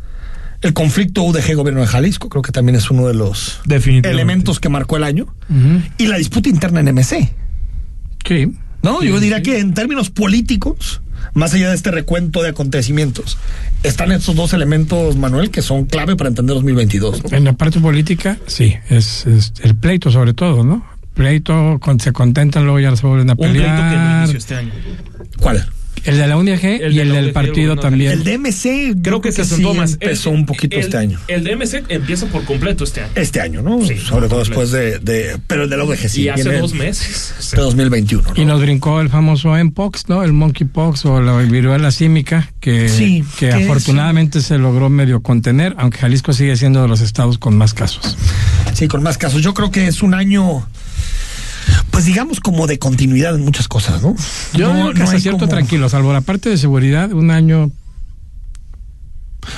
El 0.62 0.74
conflicto 0.74 1.22
UDG 1.22 1.54
gobierno 1.54 1.80
de 1.80 1.86
Jalisco, 1.86 2.28
creo 2.28 2.42
que 2.42 2.52
también 2.52 2.76
es 2.76 2.90
uno 2.90 3.06
de 3.08 3.14
los 3.14 3.60
elementos 4.04 4.60
que 4.60 4.68
marcó 4.68 4.96
el 4.98 5.04
año. 5.04 5.26
Y 5.96 6.06
la 6.06 6.18
disputa 6.18 6.48
interna 6.50 6.80
en 6.80 6.94
MC. 6.94 7.32
Sí. 8.26 8.52
¿No? 8.82 9.00
Sí, 9.00 9.08
Yo 9.08 9.20
diría 9.20 9.38
sí. 9.38 9.42
que 9.44 9.58
en 9.58 9.72
términos 9.74 10.10
políticos, 10.10 11.00
más 11.34 11.54
allá 11.54 11.68
de 11.70 11.74
este 11.74 11.90
recuento 11.90 12.42
de 12.42 12.50
acontecimientos, 12.50 13.38
están 13.82 14.12
estos 14.12 14.34
dos 14.34 14.52
elementos, 14.52 15.16
Manuel, 15.16 15.50
que 15.50 15.62
son 15.62 15.84
clave 15.84 16.16
para 16.16 16.28
entender 16.28 16.54
2022. 16.54 17.24
¿no? 17.30 17.36
En 17.36 17.44
la 17.44 17.52
parte 17.54 17.80
política, 17.80 18.38
sí, 18.46 18.74
es, 18.88 19.26
es 19.26 19.52
el 19.62 19.74
pleito 19.76 20.10
sobre 20.10 20.34
todo, 20.34 20.64
¿no? 20.64 20.84
Pleito, 21.14 21.78
con, 21.80 22.00
se 22.00 22.12
contentan, 22.12 22.64
luego 22.64 22.80
ya 22.80 22.94
se 22.96 23.06
vuelven 23.06 23.30
a 23.30 23.32
Un 23.32 23.38
pleito 23.38 23.60
que 23.60 23.66
no 23.68 23.76
pelear. 23.76 24.18
inició 24.20 24.38
este 24.38 24.54
año. 24.56 24.72
¿Cuál? 25.38 25.66
El 26.04 26.16
de 26.18 26.26
la 26.26 26.36
El 26.40 26.92
y 26.92 26.96
de 26.96 27.02
el 27.02 27.12
del 27.12 27.32
partido 27.32 27.76
también. 27.76 28.12
El 28.12 28.24
DMC, 28.24 29.02
Creo 29.02 29.20
que 29.20 29.32
se 29.32 29.44
sí 29.44 29.54
sentó 29.56 29.74
más. 29.74 29.92
empezó 29.94 30.30
El- 30.30 30.36
un 30.36 30.46
poquito 30.46 30.76
el- 30.76 30.82
este 30.84 30.96
año. 30.96 31.18
El 31.28 31.44
DMC 31.44 31.84
empieza 31.88 32.26
por 32.26 32.44
completo 32.44 32.84
este 32.84 33.02
año. 33.02 33.12
Este 33.14 33.40
año, 33.40 33.62
¿no? 33.62 33.84
Sí, 33.84 33.96
Sobre 33.98 34.28
todo 34.28 34.38
completo. 34.40 34.60
después 34.60 34.70
de, 34.70 34.98
de- 35.00 35.38
Pero 35.46 35.64
el 35.64 35.70
de 35.70 35.76
la 35.76 35.84
UDG 35.84 36.08
sí. 36.08 36.22
y 36.22 36.28
hace 36.28 36.58
dos 36.58 36.74
meses. 36.74 37.34
De 37.52 37.60
2021. 37.62 38.22
¿no? 38.34 38.42
Y 38.42 38.44
nos 38.44 38.60
brincó 38.60 39.00
el 39.00 39.08
famoso 39.08 39.54
Mpox, 39.62 40.08
¿no? 40.08 40.22
El 40.22 40.32
monkeypox 40.32 41.04
o 41.06 41.20
la 41.20 41.36
viruela 41.38 41.90
símica, 41.90 42.50
que, 42.60 42.88
Sí, 42.88 43.24
que 43.38 43.48
que 43.48 43.52
afortunadamente 43.54 44.40
se 44.40 44.58
logró 44.58 44.88
medio 44.90 45.22
contener, 45.22 45.74
aunque 45.78 45.98
Jalisco 45.98 46.32
sigue 46.32 46.56
siendo 46.56 46.82
de 46.82 46.88
los 46.88 47.00
estados 47.00 47.38
con 47.38 47.56
más 47.56 47.74
casos. 47.74 48.16
Sí, 48.74 48.88
con 48.88 49.02
más 49.02 49.18
casos. 49.18 49.42
Yo 49.42 49.54
creo 49.54 49.70
que 49.70 49.86
es 49.86 50.02
un 50.02 50.14
año, 50.14 50.66
pues 51.90 52.04
digamos 52.04 52.40
como 52.40 52.66
de 52.66 52.78
continuidad 52.78 53.34
en 53.34 53.44
muchas 53.44 53.68
cosas, 53.68 54.02
¿no? 54.02 54.14
Yo 54.54 54.68
No- 54.68 54.74
digo 54.74 54.92
que 54.94 55.00
no 55.00 55.10
hay 55.10 55.20
cierto 55.20 55.40
como- 55.40 55.50
tranquilo, 55.50 55.88
salvo 55.88 56.12
la 56.12 56.20
parte 56.20 56.48
de 56.50 56.56
seguridad, 56.58 57.12
un 57.12 57.30
año 57.30 57.70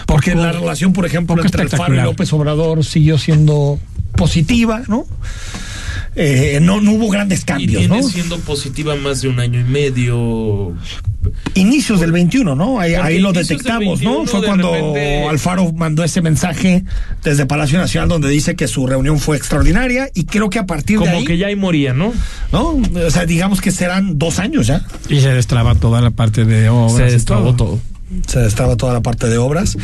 Porque 0.06 0.32
poco- 0.32 0.42
la 0.44 0.52
relación, 0.52 0.92
por 0.92 1.06
ejemplo, 1.06 1.40
entre 1.42 1.62
el 1.62 1.68
Faro 1.68 1.94
y. 1.94 2.00
López 2.00 2.32
Obrador 2.32 2.84
siguió 2.84 3.18
siendo 3.18 3.78
positiva, 4.16 4.82
¿no? 4.88 5.06
Eh, 6.14 6.58
no, 6.60 6.80
no 6.80 6.92
hubo 6.92 7.08
grandes 7.08 7.40
y 7.40 7.44
cambios, 7.44 7.80
viene 7.80 8.00
¿no? 8.00 8.06
siendo 8.08 8.38
positiva 8.40 8.94
más 8.96 9.22
de 9.22 9.28
un 9.28 9.40
año 9.40 9.60
y 9.60 9.64
medio. 9.64 10.74
Inicios 11.54 12.00
del 12.00 12.12
21, 12.12 12.54
¿no? 12.54 12.80
Ahí, 12.80 12.94
ahí 12.94 13.18
lo 13.18 13.32
detectamos, 13.32 14.00
¿no? 14.00 14.24
21 14.24 14.26
Fue 14.26 14.40
de 14.40 14.46
cuando 14.46 14.72
repente- 14.72 15.28
Alfaro 15.28 15.72
mandó 15.72 16.02
ese 16.02 16.22
mensaje 16.22 16.84
desde 17.22 17.44
Palacio 17.46 17.78
Nacional 17.78 18.08
donde 18.08 18.28
dice 18.30 18.56
que 18.56 18.66
su 18.68 18.86
reunión 18.86 19.18
fue 19.18 19.36
extraordinaria 19.36 20.08
y 20.14 20.24
creo 20.24 20.48
que 20.48 20.58
a 20.58 20.66
partir 20.66 20.98
de 20.98 21.04
Como 21.04 21.18
ahí, 21.18 21.24
que 21.24 21.36
ya 21.36 21.48
ahí 21.48 21.56
moría, 21.56 21.92
¿no? 21.92 22.12
¿no? 22.52 22.80
O 23.06 23.10
sea, 23.10 23.26
digamos 23.26 23.60
que 23.60 23.70
serán 23.70 24.18
dos 24.18 24.38
años 24.38 24.66
ya. 24.66 24.84
y 25.08 25.20
se 25.20 25.28
destraba 25.28 25.74
toda 25.74 26.00
la 26.00 26.10
parte 26.10 26.44
de 26.44 26.68
obras. 26.70 26.96
Se 26.96 27.04
destrabó 27.14 27.54
todo. 27.54 27.78
Se 28.26 28.40
destraba 28.40 28.76
toda 28.76 28.92
la 28.92 29.00
parte 29.00 29.28
de 29.28 29.38
obras. 29.38 29.76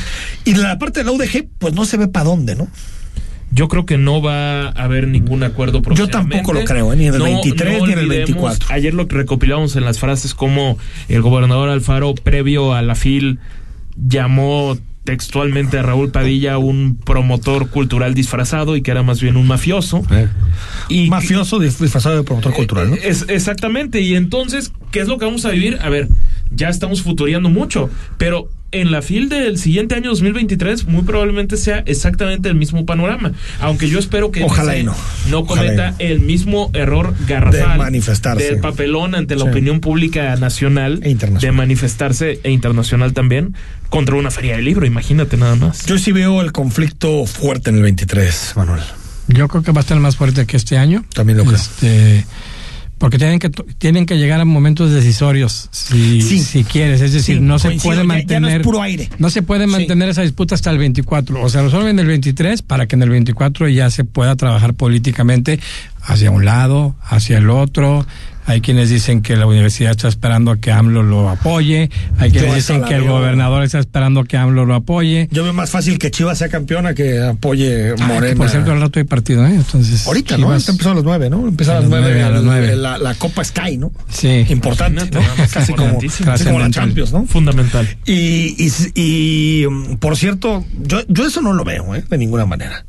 Y 0.44 0.54
la 0.54 0.78
parte 0.78 1.00
de 1.00 1.04
la 1.04 1.12
UDG, 1.12 1.46
pues 1.58 1.74
no 1.74 1.84
se 1.84 1.96
ve 1.96 2.08
para 2.08 2.24
dónde, 2.24 2.56
¿no? 2.56 2.68
Yo 3.58 3.66
creo 3.66 3.86
que 3.86 3.98
no 3.98 4.22
va 4.22 4.68
a 4.68 4.70
haber 4.70 5.08
ningún 5.08 5.42
acuerdo 5.42 5.82
Yo 5.92 6.06
tampoco 6.06 6.52
lo 6.52 6.62
creo, 6.62 6.92
¿eh? 6.92 6.96
ni 6.96 7.08
en 7.08 7.14
el 7.14 7.22
23 7.22 7.82
ni 7.82 7.92
en 7.92 7.98
el 7.98 8.04
olvidemos, 8.04 8.28
24. 8.28 8.68
Ayer 8.72 8.94
lo 8.94 9.04
recopilamos 9.08 9.74
en 9.74 9.84
las 9.84 9.98
frases 9.98 10.32
como 10.32 10.78
el 11.08 11.22
gobernador 11.22 11.68
Alfaro, 11.68 12.14
previo 12.14 12.72
a 12.72 12.82
la 12.82 12.94
FIL, 12.94 13.40
llamó 13.96 14.78
textualmente 15.02 15.76
a 15.76 15.82
Raúl 15.82 16.12
Padilla 16.12 16.56
un 16.58 16.98
promotor 17.04 17.68
cultural 17.70 18.14
disfrazado 18.14 18.76
y 18.76 18.82
que 18.82 18.92
era 18.92 19.02
más 19.02 19.20
bien 19.20 19.36
un 19.36 19.48
mafioso. 19.48 20.04
Y 20.88 21.10
Mafioso 21.10 21.58
disfrazado 21.58 22.16
de 22.16 22.22
promotor 22.22 22.54
cultural, 22.54 22.90
¿no? 22.90 22.94
Es, 22.94 23.24
exactamente. 23.26 24.00
Y 24.02 24.14
entonces, 24.14 24.70
¿qué 24.92 25.00
es 25.00 25.08
lo 25.08 25.18
que 25.18 25.24
vamos 25.24 25.44
a 25.44 25.50
vivir? 25.50 25.80
A 25.82 25.88
ver, 25.88 26.06
ya 26.52 26.68
estamos 26.68 27.02
futureando 27.02 27.48
mucho, 27.48 27.90
pero 28.18 28.50
en 28.70 28.90
la 28.90 29.00
FIL 29.02 29.28
del 29.28 29.58
siguiente 29.58 29.94
año 29.94 30.10
2023 30.10 30.86
muy 30.86 31.02
probablemente 31.02 31.56
sea 31.56 31.82
exactamente 31.86 32.48
el 32.48 32.54
mismo 32.54 32.84
panorama. 32.84 33.32
Aunque 33.60 33.88
yo 33.88 33.98
espero 33.98 34.30
que 34.30 34.44
Ojalá 34.44 34.76
y 34.76 34.82
no. 34.84 34.94
no 35.30 35.38
Ojalá 35.40 35.62
cometa 35.62 35.94
y 35.98 36.04
no. 36.04 36.10
el 36.10 36.20
mismo 36.20 36.70
error 36.74 37.14
garrafal 37.26 37.72
De 37.72 37.78
manifestarse. 37.78 38.44
del 38.44 38.60
papelón 38.60 39.14
ante 39.14 39.36
la 39.36 39.44
Sí. 39.44 39.50
opinión 39.50 39.80
pública 39.80 40.36
nacional 40.36 41.00
E 41.02 41.10
internacional. 41.10 41.40
de 41.40 41.52
manifestarse 41.52 42.40
e 42.42 42.50
internacional 42.50 43.12
también 43.14 43.54
contra 43.88 44.16
una 44.16 44.30
feria 44.30 44.56
de 44.56 44.62
libro, 44.62 44.84
imagínate 44.86 45.36
nada 45.38 45.54
más. 45.56 45.86
Yo 45.86 45.96
sí 45.98 46.12
veo 46.12 46.42
el 46.42 46.52
conflicto 46.52 47.24
fuerte 47.26 47.70
en 47.70 47.76
el 47.76 47.82
23, 47.82 48.52
Manuel. 48.56 48.80
Yo 49.28 49.48
creo 49.48 49.62
que 49.62 49.72
va 49.72 49.80
a 49.80 49.82
estar 49.82 49.98
más 50.00 50.16
fuerte 50.16 50.46
que 50.46 50.56
este 50.56 50.76
año. 50.78 51.04
También 51.14 51.38
lo 51.38 51.44
creo. 51.44 51.56
Este, 51.56 52.24
porque 52.98 53.16
tienen 53.18 53.38
que 53.38 53.48
tienen 53.78 54.04
que 54.06 54.16
llegar 54.18 54.40
a 54.40 54.44
momentos 54.44 54.90
decisorios 54.90 55.68
si, 55.70 56.20
Sí. 56.22 56.40
si 56.40 56.64
quieres, 56.64 57.00
es 57.00 57.12
decir, 57.12 57.36
Sí, 57.36 57.40
no 57.40 57.58
se 57.58 57.68
coincido, 57.68 57.88
puede 57.94 57.96
ya- 57.96 58.02
ya 58.02 58.04
no 58.04 58.14
mantener 58.46 58.60
es 58.60 58.64
puro 58.64 58.82
aire. 58.82 59.08
no 59.18 59.30
se 59.30 59.42
puede 59.42 59.66
mantener 59.66 60.08
esa 60.08 60.22
disputa 60.22 60.54
hasta 60.54 60.70
el 60.70 60.78
24, 60.78 61.42
o 61.42 61.48
se 61.48 61.62
resuelve 61.62 61.90
en 61.90 61.98
el 61.98 62.06
23 62.06 62.62
para 62.62 62.86
que 62.86 62.96
en 62.96 63.02
el 63.02 63.10
24 63.10 63.68
ya 63.68 63.90
se 63.90 64.04
pueda 64.04 64.36
trabajar 64.36 64.74
políticamente 64.74 65.60
hacia 66.02 66.30
un 66.30 66.44
lado, 66.44 66.96
hacia 67.02 67.38
el 67.38 67.50
otro. 67.50 68.06
Hay 68.48 68.60
quienes 68.62 68.88
dicen 68.88 69.20
que 69.20 69.36
la 69.36 69.46
universidad 69.46 69.90
está 69.92 70.08
esperando 70.08 70.50
a 70.50 70.56
que 70.56 70.72
AMLO 70.72 71.02
lo 71.02 71.28
apoye, 71.28 71.90
hay 72.18 72.30
quienes 72.30 72.54
dicen 72.54 72.82
que 72.82 72.94
el 72.94 73.02
veo. 73.02 73.12
gobernador 73.12 73.62
está 73.62 73.78
esperando 73.78 74.20
a 74.20 74.24
que 74.24 74.36
AMLO 74.38 74.64
lo 74.64 74.74
apoye. 74.74 75.28
Yo 75.30 75.44
veo 75.44 75.52
más 75.52 75.68
fácil 75.70 75.98
que 75.98 76.10
Chivas 76.10 76.38
sea 76.38 76.48
campeona 76.48 76.94
que 76.94 77.20
apoye 77.20 77.90
Ah, 77.90 77.94
que 77.96 78.02
Morena. 78.04 78.36
por 78.36 78.48
cierto, 78.48 78.72
al 78.72 78.80
rato 78.80 78.98
hay 78.98 79.04
partido, 79.04 79.46
¿eh? 79.46 79.54
Entonces, 79.54 80.06
Ahorita, 80.06 80.38
¿no? 80.38 80.46
Chivas- 80.48 80.56
Está 80.60 80.72
empezando 80.72 80.92
a 80.92 80.94
las 80.96 81.04
nueve, 81.04 81.28
¿no? 81.30 81.46
Empieza 81.46 81.74
a 81.74 81.76
A 81.76 81.80
las 81.80 81.90
nueve, 81.90 82.06
nueve, 82.08 82.22
a 82.22 82.30
las 82.30 82.40
el- 82.40 82.46
nueve. 82.46 82.76
La, 82.76 82.96
la 82.98 83.14
Copa 83.16 83.44
Sky, 83.44 83.76
¿no? 83.76 83.92
Sí. 84.08 84.46
Importante, 84.48 85.10
¿no? 85.10 85.20
Casi 85.52 85.72
como, 85.74 85.84
importantísimo. 85.84 86.26
casi 86.30 86.44
como 86.44 86.58
la. 86.58 86.70
Champions, 86.70 87.12
¿no? 87.12 87.26
Fundamental. 87.26 87.86
Y, 88.06 88.56
y, 88.58 88.72
y, 88.94 89.66
mm, 89.68 89.96
por 89.96 90.16
cierto, 90.16 90.64
yo, 90.82 91.00
yo 91.08 91.26
eso 91.26 91.42
no 91.42 91.52
lo 91.52 91.64
veo, 91.64 91.94
¿eh? 91.94 92.02
De 92.08 92.16
ninguna 92.16 92.46
manera. 92.46 92.86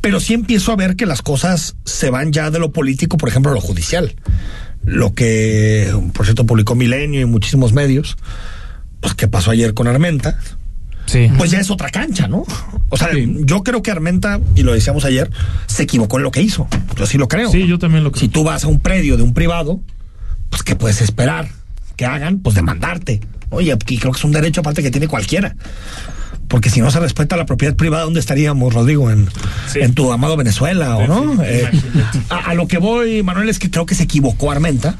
Pero 0.00 0.20
sí 0.20 0.34
empiezo 0.34 0.70
a 0.72 0.76
ver 0.76 0.94
que 0.94 1.04
las 1.06 1.20
cosas 1.22 1.74
se 1.84 2.10
van 2.10 2.32
ya 2.32 2.50
de 2.50 2.60
lo 2.60 2.70
político, 2.70 3.16
por 3.16 3.28
ejemplo, 3.28 3.50
a 3.50 3.54
lo 3.54 3.60
judicial. 3.60 4.14
Lo 4.84 5.12
que, 5.14 5.92
por 6.14 6.24
cierto, 6.26 6.46
publicó 6.46 6.74
Milenio 6.74 7.20
y 7.20 7.24
muchísimos 7.26 7.72
medios, 7.72 8.16
pues 9.00 9.14
que 9.14 9.28
pasó 9.28 9.50
ayer 9.50 9.74
con 9.74 9.86
Armenta, 9.86 10.38
Sí. 11.06 11.28
pues 11.38 11.50
ya 11.50 11.58
es 11.60 11.70
otra 11.70 11.90
cancha, 11.90 12.28
¿no? 12.28 12.44
O 12.88 12.96
sea, 12.96 13.10
Sí. 13.12 13.30
yo 13.44 13.62
creo 13.62 13.82
que 13.82 13.90
Armenta, 13.90 14.40
y 14.54 14.62
lo 14.62 14.72
decíamos 14.72 15.04
ayer, 15.04 15.30
se 15.66 15.82
equivocó 15.82 16.16
en 16.18 16.22
lo 16.24 16.30
que 16.30 16.40
hizo. 16.42 16.66
Yo 16.96 17.06
sí 17.06 17.18
lo 17.18 17.28
creo. 17.28 17.50
Sí, 17.50 17.66
yo 17.66 17.78
también 17.78 18.04
lo 18.04 18.12
creo. 18.12 18.20
Si 18.20 18.28
tú 18.28 18.42
vas 18.44 18.64
a 18.64 18.68
un 18.68 18.80
predio 18.80 19.16
de 19.16 19.22
un 19.22 19.34
privado, 19.34 19.80
pues 20.48 20.62
¿qué 20.62 20.76
puedes 20.76 21.00
esperar? 21.02 21.48
Que 21.96 22.06
hagan, 22.06 22.38
pues 22.40 22.54
demandarte. 22.54 23.20
Oye, 23.50 23.76
y 23.88 23.98
creo 23.98 24.12
que 24.12 24.18
es 24.18 24.24
un 24.24 24.32
derecho 24.32 24.60
aparte 24.60 24.82
que 24.82 24.90
tiene 24.90 25.08
cualquiera. 25.08 25.56
Porque 26.50 26.68
si 26.68 26.80
no 26.80 26.90
se 26.90 26.98
respeta 27.00 27.36
la 27.36 27.46
propiedad 27.46 27.74
privada, 27.76 28.04
¿dónde 28.04 28.18
estaríamos, 28.20 28.74
Rodrigo? 28.74 29.10
En, 29.10 29.28
Sí. 29.72 29.78
en 29.80 29.94
tu 29.94 30.12
amado 30.12 30.36
Venezuela, 30.36 30.96
¿o 30.96 31.06
no? 31.06 31.42
Eh, 31.44 31.70
a, 32.28 32.50
a 32.50 32.54
lo 32.54 32.66
que 32.66 32.76
voy, 32.78 33.22
Manuel, 33.22 33.48
es 33.48 33.58
que 33.60 33.70
creo 33.70 33.86
que 33.86 33.94
se 33.94 34.02
equivocó 34.02 34.50
Armenta, 34.50 34.96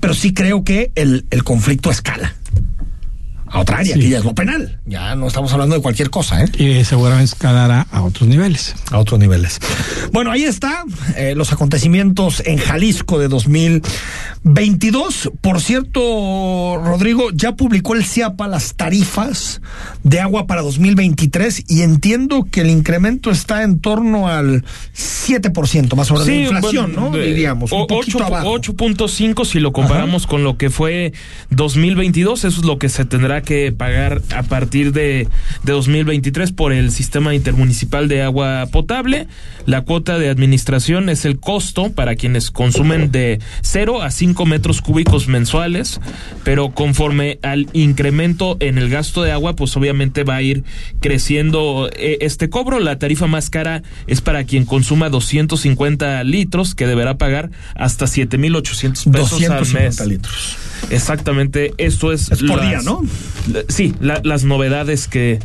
pero 0.00 0.14
sí 0.14 0.32
creo 0.32 0.62
que 0.62 0.92
el, 0.94 1.26
el 1.30 1.42
conflicto 1.42 1.90
escala 1.90 2.36
a 3.54 3.60
otra 3.60 3.78
área, 3.78 3.94
Sí. 3.94 4.00
que 4.00 4.08
ya 4.10 4.18
es 4.18 4.24
lo 4.24 4.34
penal. 4.34 4.80
Ya 4.84 5.14
no 5.14 5.26
estamos 5.28 5.52
hablando 5.52 5.74
de 5.76 5.80
cualquier 5.82 6.10
cosa, 6.10 6.42
¿eh? 6.42 6.48
Y 6.58 6.84
seguramente 6.84 7.24
escalará 7.32 7.86
a 7.90 8.02
otros 8.02 8.28
niveles. 8.28 8.74
a 8.90 8.98
otros 8.98 9.18
niveles. 9.20 9.58
Bueno, 10.12 10.30
ahí 10.30 10.44
está 10.44 10.84
eh, 11.16 11.34
los 11.36 11.52
acontecimientos 11.52 12.42
en 12.46 12.58
Jalisco 12.58 13.18
de 13.18 13.28
2022. 14.42 15.30
Por 15.40 15.60
cierto, 15.60 16.80
Rodrigo, 16.84 17.30
ya 17.32 17.52
publicó 17.56 17.94
el 17.94 18.04
CIAPA 18.04 18.46
las 18.48 18.74
tarifas 18.74 19.60
de 20.02 20.20
agua 20.20 20.46
para 20.46 20.62
2023 20.62 21.64
y 21.68 21.82
entiendo 21.82 22.44
que 22.50 22.60
el 22.62 22.70
incremento 22.70 23.30
está 23.30 23.62
en 23.62 23.80
torno 23.80 24.28
al 24.28 24.64
7% 24.94 25.94
más 25.96 26.08
sobre 26.08 26.26
la 26.26 26.34
inflación, 26.34 26.92
bueno, 26.94 27.10
¿no? 27.10 27.16
de- 27.16 27.26
Diríamos, 27.26 27.72
un 27.72 27.82
o- 27.82 27.86
poquito 27.86 28.18
ocho- 28.18 28.26
abajo. 28.26 28.50
8.5 28.52 29.44
si 29.44 29.60
lo 29.60 29.72
comparamos 29.72 30.26
con 30.26 30.44
lo 30.44 30.56
que 30.56 30.70
fue 30.70 31.12
2022, 31.50 32.44
eso 32.44 32.60
es 32.60 32.66
lo 32.66 32.78
que 32.78 32.88
se 32.88 33.04
tendrá 33.04 33.42
que 33.44 33.72
pagar 33.72 34.22
a 34.34 34.42
partir 34.42 34.92
de, 34.92 35.28
de 35.62 35.72
2023 35.72 36.52
por 36.52 36.72
el 36.72 36.90
sistema 36.90 37.34
intermunicipal 37.34 38.08
de 38.08 38.22
agua 38.22 38.66
potable. 38.70 39.28
La 39.66 39.82
cuota 39.82 40.18
de 40.18 40.28
administración 40.28 41.08
es 41.08 41.24
el 41.24 41.38
costo 41.38 41.92
para 41.92 42.16
quienes 42.16 42.50
consumen 42.50 43.10
de 43.10 43.40
0 43.62 44.02
a 44.02 44.10
5 44.10 44.46
metros 44.46 44.82
cúbicos 44.82 45.28
mensuales, 45.28 46.00
pero 46.42 46.70
conforme 46.70 47.38
al 47.42 47.68
incremento 47.72 48.56
en 48.60 48.78
el 48.78 48.90
gasto 48.90 49.22
de 49.22 49.32
agua, 49.32 49.56
pues 49.56 49.76
obviamente 49.76 50.24
va 50.24 50.36
a 50.36 50.42
ir 50.42 50.64
creciendo 51.00 51.90
eh, 51.96 52.18
este 52.20 52.50
cobro. 52.50 52.80
La 52.80 52.98
tarifa 52.98 53.26
más 53.26 53.50
cara 53.50 53.82
es 54.06 54.20
para 54.20 54.44
quien 54.44 54.64
consuma 54.64 55.08
250 55.08 56.24
litros, 56.24 56.74
que 56.74 56.86
deberá 56.86 57.16
pagar 57.16 57.50
hasta 57.74 58.06
7.800 58.06 58.90
pesos 58.90 59.06
al 59.06 59.12
250 59.12 59.78
mes. 59.78 60.06
litros. 60.06 60.56
Exactamente, 60.90 61.72
esto 61.78 62.12
es... 62.12 62.30
Es 62.30 62.40
por 62.42 62.58
las- 62.58 62.68
día, 62.68 62.80
¿no? 62.82 63.02
la- 63.52 63.62
Sí, 63.68 63.94
la- 64.00 64.20
las 64.24 64.44
novedades 64.44 65.08
que, 65.08 65.38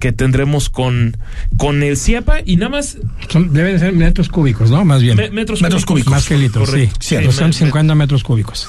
que 0.00 0.12
tendremos 0.12 0.68
con, 0.70 1.16
con 1.56 1.82
el 1.82 1.96
CIAPA 1.96 2.40
y 2.44 2.56
nada 2.56 2.70
más 2.70 2.98
Son, 3.28 3.52
deben 3.52 3.78
ser 3.78 3.92
metros 3.92 4.28
cúbicos, 4.28 4.70
¿no? 4.70 4.84
Más 4.84 5.02
bien. 5.02 5.16
me- 5.16 5.30
metros, 5.30 5.62
Metros 5.62 5.84
cúbicos. 5.84 6.10
Más 6.10 6.26
que 6.28 6.36
litros, 6.38 6.68
Correcto. 6.70 6.96
sí. 7.00 7.16
Sí, 7.16 7.22
250 7.24 7.94
metros 7.94 8.22
cúbicos. 8.24 8.66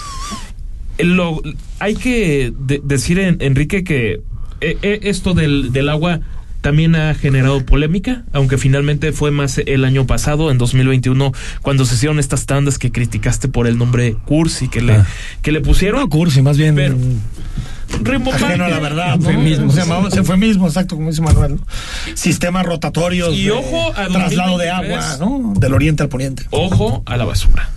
lo, 1.00 1.42
hay 1.80 1.96
que 1.96 2.54
de- 2.58 2.82
decir, 2.84 3.20
en- 3.20 3.38
Enrique, 3.42 3.84
que 3.84 4.22
eh, 4.62 4.78
eh, 4.82 5.00
esto 5.04 5.34
del, 5.34 5.72
del 5.74 5.90
agua 5.90 6.22
también 6.64 6.96
ha 6.96 7.14
generado 7.14 7.64
polémica, 7.66 8.24
aunque 8.32 8.58
finalmente 8.58 9.12
fue 9.12 9.30
más 9.32 9.60
el 9.64 9.84
año 9.86 10.08
pasado, 10.08 10.50
en 10.50 10.58
2021, 10.58 11.34
cuando 11.62 11.86
se 11.86 11.96
hicieron 11.96 12.18
estas 12.20 12.46
tandas 12.48 12.80
que 12.80 12.92
criticaste 12.92 13.50
por 13.50 13.68
el 13.68 13.78
nombre 13.78 14.16
Cursi 14.26 14.70
que 14.70 14.82
le, 14.82 14.94
Ah. 14.94 15.06
que 15.42 15.52
le 15.52 15.60
pusieron. 15.62 16.00
No, 16.02 16.10
cursi, 16.10 16.42
más 16.42 16.58
bien. 16.58 16.74
Pero-. 16.76 16.98
Ajeno 18.34 18.64
a 18.66 18.70
la 18.70 18.80
verdad. 18.80 19.18
¿no? 19.20 19.30
Eufemismo. 19.30 19.72
Se 19.72 19.82
llamaba 19.82 20.10
eufemismo, 20.12 20.68
exacto, 20.68 20.96
como 20.96 21.10
dice 21.10 21.22
Manuel. 21.22 21.56
¿no? 21.58 21.62
Sistemas 22.16 22.66
rotatorios. 22.66 23.36
Y 23.36 23.46
de 23.46 23.52
ojo 23.52 23.92
a 23.96 24.08
Traslado 24.08 24.58
de 24.58 24.68
2023. 24.70 25.04
agua, 25.04 25.18
¿no? 25.20 25.54
Del 25.60 25.74
oriente 25.74 26.02
al 26.02 26.10
poniente. 26.10 26.44
Ojo 26.50 27.04
a 27.06 27.18
la 27.18 27.26
basura. 27.26 27.70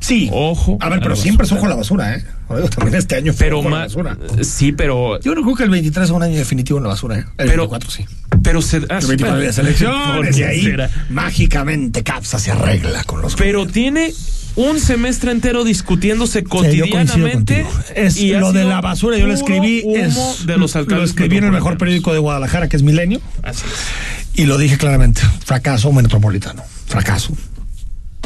Sí. 0.00 0.28
Ojo 0.32 0.78
A 0.80 0.88
ver, 0.88 1.00
pero 1.00 1.16
siempre 1.16 1.46
es 1.46 1.52
ojo 1.52 1.66
a 1.66 1.68
la 1.68 1.74
basura, 1.74 2.14
¿eh? 2.14 2.24
Digo, 2.50 2.68
También 2.70 2.94
este 2.96 3.16
año 3.16 3.32
fue 3.32 3.46
Pero 3.46 3.58
ojo 3.60 3.68
a 3.68 3.70
la 3.72 3.78
basura. 3.78 4.16
sí, 4.42 4.72
pero 4.72 5.20
Yo 5.20 5.34
no 5.34 5.42
creo 5.42 5.54
que 5.56 5.64
el 5.64 5.70
23 5.70 6.06
sea 6.06 6.16
un 6.16 6.22
año 6.22 6.36
definitivo 6.36 6.78
en 6.78 6.84
la 6.84 6.90
basura, 6.90 7.18
¿eh? 7.18 7.24
El 7.38 7.48
Pero- 7.48 7.68
24 7.68 7.90
sí. 7.90 8.04
pero 8.42 8.62
se 8.62 8.76
ah, 8.88 8.98
El 9.00 9.06
24 9.06 9.18
pero- 9.18 9.36
de 9.38 9.52
selecciones 9.52 10.16
¿Por 10.16 10.38
y 10.38 10.42
ahí 10.44 10.62
será? 10.62 10.90
mágicamente 11.10 12.02
Capsa 12.02 12.38
se 12.38 12.50
arregla 12.52 13.04
con 13.04 13.20
los 13.22 13.34
Pero 13.36 13.66
tiene 13.66 14.12
un 14.56 14.80
semestre 14.80 15.30
entero 15.30 15.62
discutiéndose 15.64 16.40
Sí, 16.40 16.44
yo 16.44 16.48
coincido 16.50 16.86
cotidianamente. 16.86 17.62
contigo. 17.64 17.84
Es 17.94 18.16
y 18.16 18.32
lo 18.32 18.52
de 18.52 18.64
la 18.64 18.80
basura, 18.80 19.16
yo 19.16 19.26
lo 19.26 19.34
escribí. 19.34 19.84
Es, 19.94 20.46
de 20.46 20.56
los 20.56 20.74
lo 20.74 21.02
escribí 21.04 21.36
en 21.36 21.44
el 21.44 21.52
mejor 21.52 21.78
periódico 21.78 22.12
de 22.12 22.18
Guadalajara, 22.18 22.68
que 22.68 22.76
es 22.76 22.82
Milenio, 22.82 23.20
Así 23.42 23.62
es. 23.66 24.40
y 24.40 24.46
lo 24.46 24.58
dije 24.58 24.76
claramente. 24.78 25.20
Fracaso 25.44 25.92
metropolitano. 25.92 26.62
Fracaso. 26.86 27.32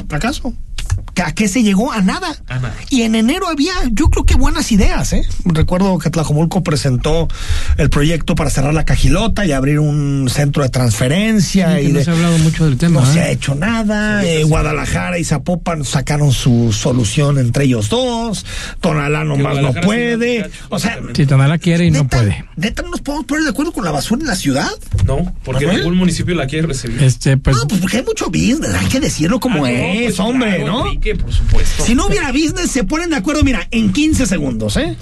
Fracaso. 0.08 0.54
¿Que 1.14 1.22
¿A 1.22 1.32
qué 1.32 1.46
se 1.46 1.62
llegó? 1.62 1.92
A 1.92 2.00
nada. 2.00 2.28
A 2.48 2.58
nada. 2.58 2.74
Y 2.88 3.02
en 3.02 3.14
enero 3.14 3.46
había, 3.48 3.72
yo 3.92 4.08
creo 4.08 4.24
que 4.24 4.34
buenas 4.34 4.72
ideas, 4.72 5.12
¿eh? 5.12 5.22
Recuerdo 5.44 5.98
que 5.98 6.08
Tlajomulco 6.08 6.62
presentó 6.62 7.28
el 7.76 7.90
proyecto 7.90 8.34
para 8.34 8.48
cerrar 8.48 8.72
la 8.72 8.84
cajilota 8.86 9.44
y 9.44 9.52
abrir 9.52 9.78
un 9.78 10.28
centro 10.30 10.62
de 10.62 10.70
transferencia. 10.70 11.76
Sí, 11.78 11.86
y 11.86 11.88
no 11.92 11.98
de- 11.98 12.04
se 12.04 12.10
ha 12.10 12.14
hablado 12.14 12.38
mucho 12.38 12.64
del 12.64 12.78
tema. 12.78 13.00
no 13.02 13.10
¿eh? 13.10 13.12
se 13.12 13.20
ha 13.20 13.30
hecho 13.30 13.54
nada. 13.54 14.24
eh, 14.24 14.44
Guadalajara 14.44 15.18
y 15.18 15.24
Zapopan 15.24 15.84
sacaron 15.84 16.32
su 16.32 16.72
solución 16.72 17.38
entre 17.38 17.64
ellos 17.64 17.90
dos. 17.90 18.46
Tonalá 18.80 19.24
nomás 19.24 19.58
no 19.60 19.72
puede. 19.74 20.44
sí, 20.44 20.50
no, 20.70 20.76
O 20.76 20.78
sea, 20.78 20.98
Si 21.14 21.26
Tonalá 21.26 21.58
quiere 21.58 21.86
y 21.86 21.90
no 21.90 22.06
puede. 22.08 22.44
Neta, 22.56 22.82
no 22.82 22.90
nos 22.90 23.00
podemos 23.02 23.26
poner 23.26 23.44
de 23.44 23.50
acuerdo 23.50 23.72
con 23.72 23.84
la 23.84 23.90
basura 23.90 24.22
en 24.22 24.28
la 24.28 24.36
ciudad. 24.36 24.70
No, 25.06 25.34
porque 25.44 25.66
¿Manuel? 25.66 25.82
ningún 25.84 25.98
municipio 25.98 26.34
la 26.34 26.46
quiere 26.46 26.66
recibir. 26.68 27.02
Este, 27.02 27.36
pues, 27.36 27.56
no, 27.56 27.66
pues 27.68 27.80
porque 27.82 27.98
hay 27.98 28.02
mucho 28.04 28.26
business, 28.28 28.72
hay 28.74 28.86
que 28.86 29.00
decirlo 29.00 29.38
como 29.40 29.56
Ah, 29.56 29.58
no, 29.60 29.66
es, 29.68 30.02
pues, 30.04 30.20
hombre, 30.20 30.50
claro, 30.56 30.61
¿no? 30.64 30.86
Enrique, 30.86 31.14
por 31.14 31.32
supuesto. 31.32 31.84
Si 31.84 31.94
no 31.94 32.06
hubiera 32.06 32.30
business, 32.32 32.70
se 32.70 32.84
ponen 32.84 33.10
de 33.10 33.16
acuerdo, 33.16 33.42
mira, 33.44 33.66
en 33.70 33.92
15 33.92 34.26
segundos, 34.26 34.76
¿eh? 34.76 34.96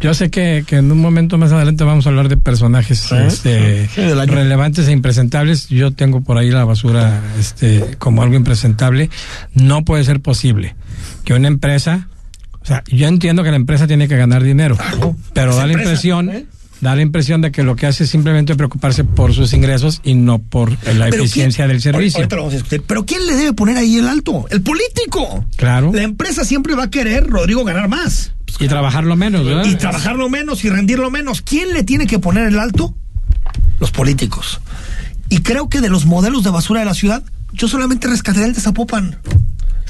yo 0.00 0.14
sé 0.14 0.30
que, 0.30 0.64
que 0.66 0.76
en 0.76 0.90
un 0.90 0.98
momento 0.98 1.36
más 1.36 1.52
adelante 1.52 1.84
vamos 1.84 2.06
a 2.06 2.08
hablar 2.08 2.30
de 2.30 2.38
personajes 2.38 3.12
este, 3.12 3.86
Sí, 3.88 4.00
relevantes 4.00 4.88
e 4.88 4.92
impresentables. 4.92 5.68
Yo 5.68 5.92
tengo 5.92 6.22
por 6.22 6.38
ahí 6.38 6.50
la 6.50 6.64
basura 6.64 7.20
este, 7.38 7.96
como 7.98 8.22
algo 8.22 8.34
impresentable. 8.34 9.10
No 9.52 9.84
puede 9.84 10.04
ser 10.04 10.20
posible 10.20 10.74
que 11.24 11.34
una 11.34 11.48
empresa, 11.48 12.08
o 12.62 12.64
sea, 12.64 12.82
yo 12.88 13.08
entiendo 13.08 13.42
que 13.44 13.50
la 13.50 13.56
empresa 13.56 13.86
tiene 13.86 14.08
que 14.08 14.16
ganar 14.16 14.42
dinero, 14.42 14.76
Claro. 14.76 15.16
pero 15.34 15.54
da 15.54 15.66
la 15.66 15.72
empresa, 15.72 15.90
impresión, 15.90 16.30
¿eh? 16.30 16.46
Da 16.80 16.94
la 16.96 17.02
impresión 17.02 17.40
de 17.40 17.52
que 17.52 17.62
lo 17.62 17.76
que 17.76 17.86
hace 17.86 18.04
es 18.04 18.10
simplemente 18.10 18.54
preocuparse 18.56 19.04
por 19.04 19.34
sus 19.34 19.52
ingresos 19.52 20.00
y 20.04 20.14
no 20.14 20.38
por 20.38 20.70
la 20.94 21.08
eficiencia 21.08 21.64
¿quién- 21.64 21.68
del 21.74 21.82
servicio. 21.82 22.18
Ahorita 22.18 22.36
lo 22.36 22.42
vamos 22.42 22.54
a 22.54 22.56
discutir. 22.56 22.82
Pero 22.86 23.04
¿quién 23.04 23.26
le 23.26 23.34
debe 23.36 23.52
poner 23.52 23.76
ahí 23.76 23.96
el 23.96 24.08
alto? 24.08 24.46
El 24.50 24.62
político. 24.62 25.44
Claro. 25.56 25.90
La 25.92 26.02
empresa 26.02 26.44
siempre 26.44 26.74
va 26.74 26.84
a 26.84 26.90
querer, 26.90 27.26
Rodrigo, 27.26 27.64
ganar 27.64 27.88
más. 27.88 28.32
Y 28.58 28.66
trabajarlo 28.68 29.14
menos, 29.16 29.44
¿verdad? 29.44 29.64
y 29.64 29.74
trabajarlo 29.76 30.28
menos 30.28 30.64
y 30.64 30.70
rendirlo 30.70 31.10
menos. 31.10 31.40
¿Quién 31.42 31.72
le 31.72 31.84
tiene 31.84 32.06
que 32.06 32.18
poner 32.18 32.46
el 32.48 32.58
alto? 32.58 32.94
Los 33.78 33.90
políticos. 33.90 34.60
Y 35.28 35.38
creo 35.38 35.68
que 35.68 35.80
de 35.80 35.88
los 35.88 36.04
modelos 36.06 36.42
de 36.44 36.50
basura 36.50 36.80
de 36.80 36.86
la 36.86 36.94
ciudad, 36.94 37.22
yo 37.52 37.68
solamente 37.68 38.08
rescataré 38.08 38.46
el 38.46 38.54
de 38.54 38.60
Zapopan. 38.60 39.18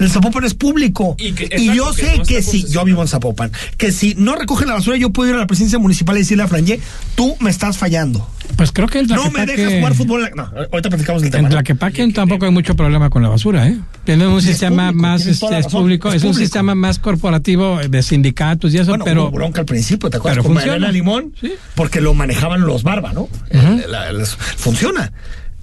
El 0.01 0.11
Zapopan 0.11 0.45
es 0.45 0.55
público. 0.55 1.15
Y 1.19 1.29
Y, 1.29 1.33
que- 1.33 1.45
exacto, 1.45 1.73
yo 1.75 1.93
que 1.95 2.03
sé 2.03 2.17
no 2.19 2.25
que 2.25 2.43
si 2.43 2.67
yo 2.69 2.85
vivo 2.85 3.03
en 3.03 3.09
Zapopan, 3.09 3.53
que 3.77 3.93
si 3.93 4.15
no 4.17 4.35
recogen 4.35 4.67
la 4.69 4.75
basura, 4.75 4.97
yo 4.97 5.11
puedo 5.11 5.31
ir 5.31 5.37
a 5.37 5.39
la 5.41 5.47
presidencia 5.47 5.79
municipal 5.79 6.17
y 6.17 6.21
decirle 6.21 6.43
a 6.45 6.49
Franje, 6.49 6.81
tú 7.15 7.37
me 7.41 7.51
estás 7.51 7.77
fallando. 7.79 8.27
Pues 8.57 8.73
creo 8.73 8.89
que 8.89 8.99
el 8.99 9.07
No 9.07 9.31
me 9.31 9.47
dejas 9.47 9.75
jugar 9.75 9.95
fútbol. 9.95 10.29
No, 10.35 10.43
ahorita 10.73 10.89
platicamos 10.91 11.23
del 11.23 11.31
tema. 11.31 11.39
En 11.41 11.45
¿no? 11.45 11.51
Tlaquepaque 11.51 12.07
tampoco 12.13 12.47
hay 12.47 12.51
mucho 12.51 12.75
problema 12.75 13.09
con 13.11 13.23
la 13.23 13.29
basura, 13.29 13.69
¿eh? 13.69 13.79
Tienen 14.05 14.27
un 14.29 14.43
sistema 14.43 14.89
público, 14.89 15.03
más 15.03 15.27
este, 15.27 15.59
es 15.59 15.67
público, 15.69 16.09
es 16.09 16.17
es, 16.17 16.23
un 16.25 16.31
público. 16.31 16.45
sistema 16.45 16.75
más 16.75 16.99
corporativo 16.99 17.79
de 17.89 18.03
sindicatos 18.03 18.75
y 18.75 18.79
eso, 18.79 18.91
Bueno, 18.91 19.05
pero 19.05 19.23
hubo 19.25 19.31
bronca 19.33 19.61
al 19.61 19.67
principio, 19.67 20.11
¿te 20.11 20.17
acuerdas? 20.17 20.39
pero 20.39 20.49
Con 20.49 20.55
funciona. 20.63 20.91
Limón, 20.91 21.33
Sí. 21.41 21.53
porque 21.77 22.01
lo 22.01 22.13
manejaban 22.15 22.63
los 22.63 22.83
barba, 22.83 23.13
¿no? 23.13 23.29
Eh, 23.51 23.85
la- 23.89 24.09
funciona. 24.57 25.13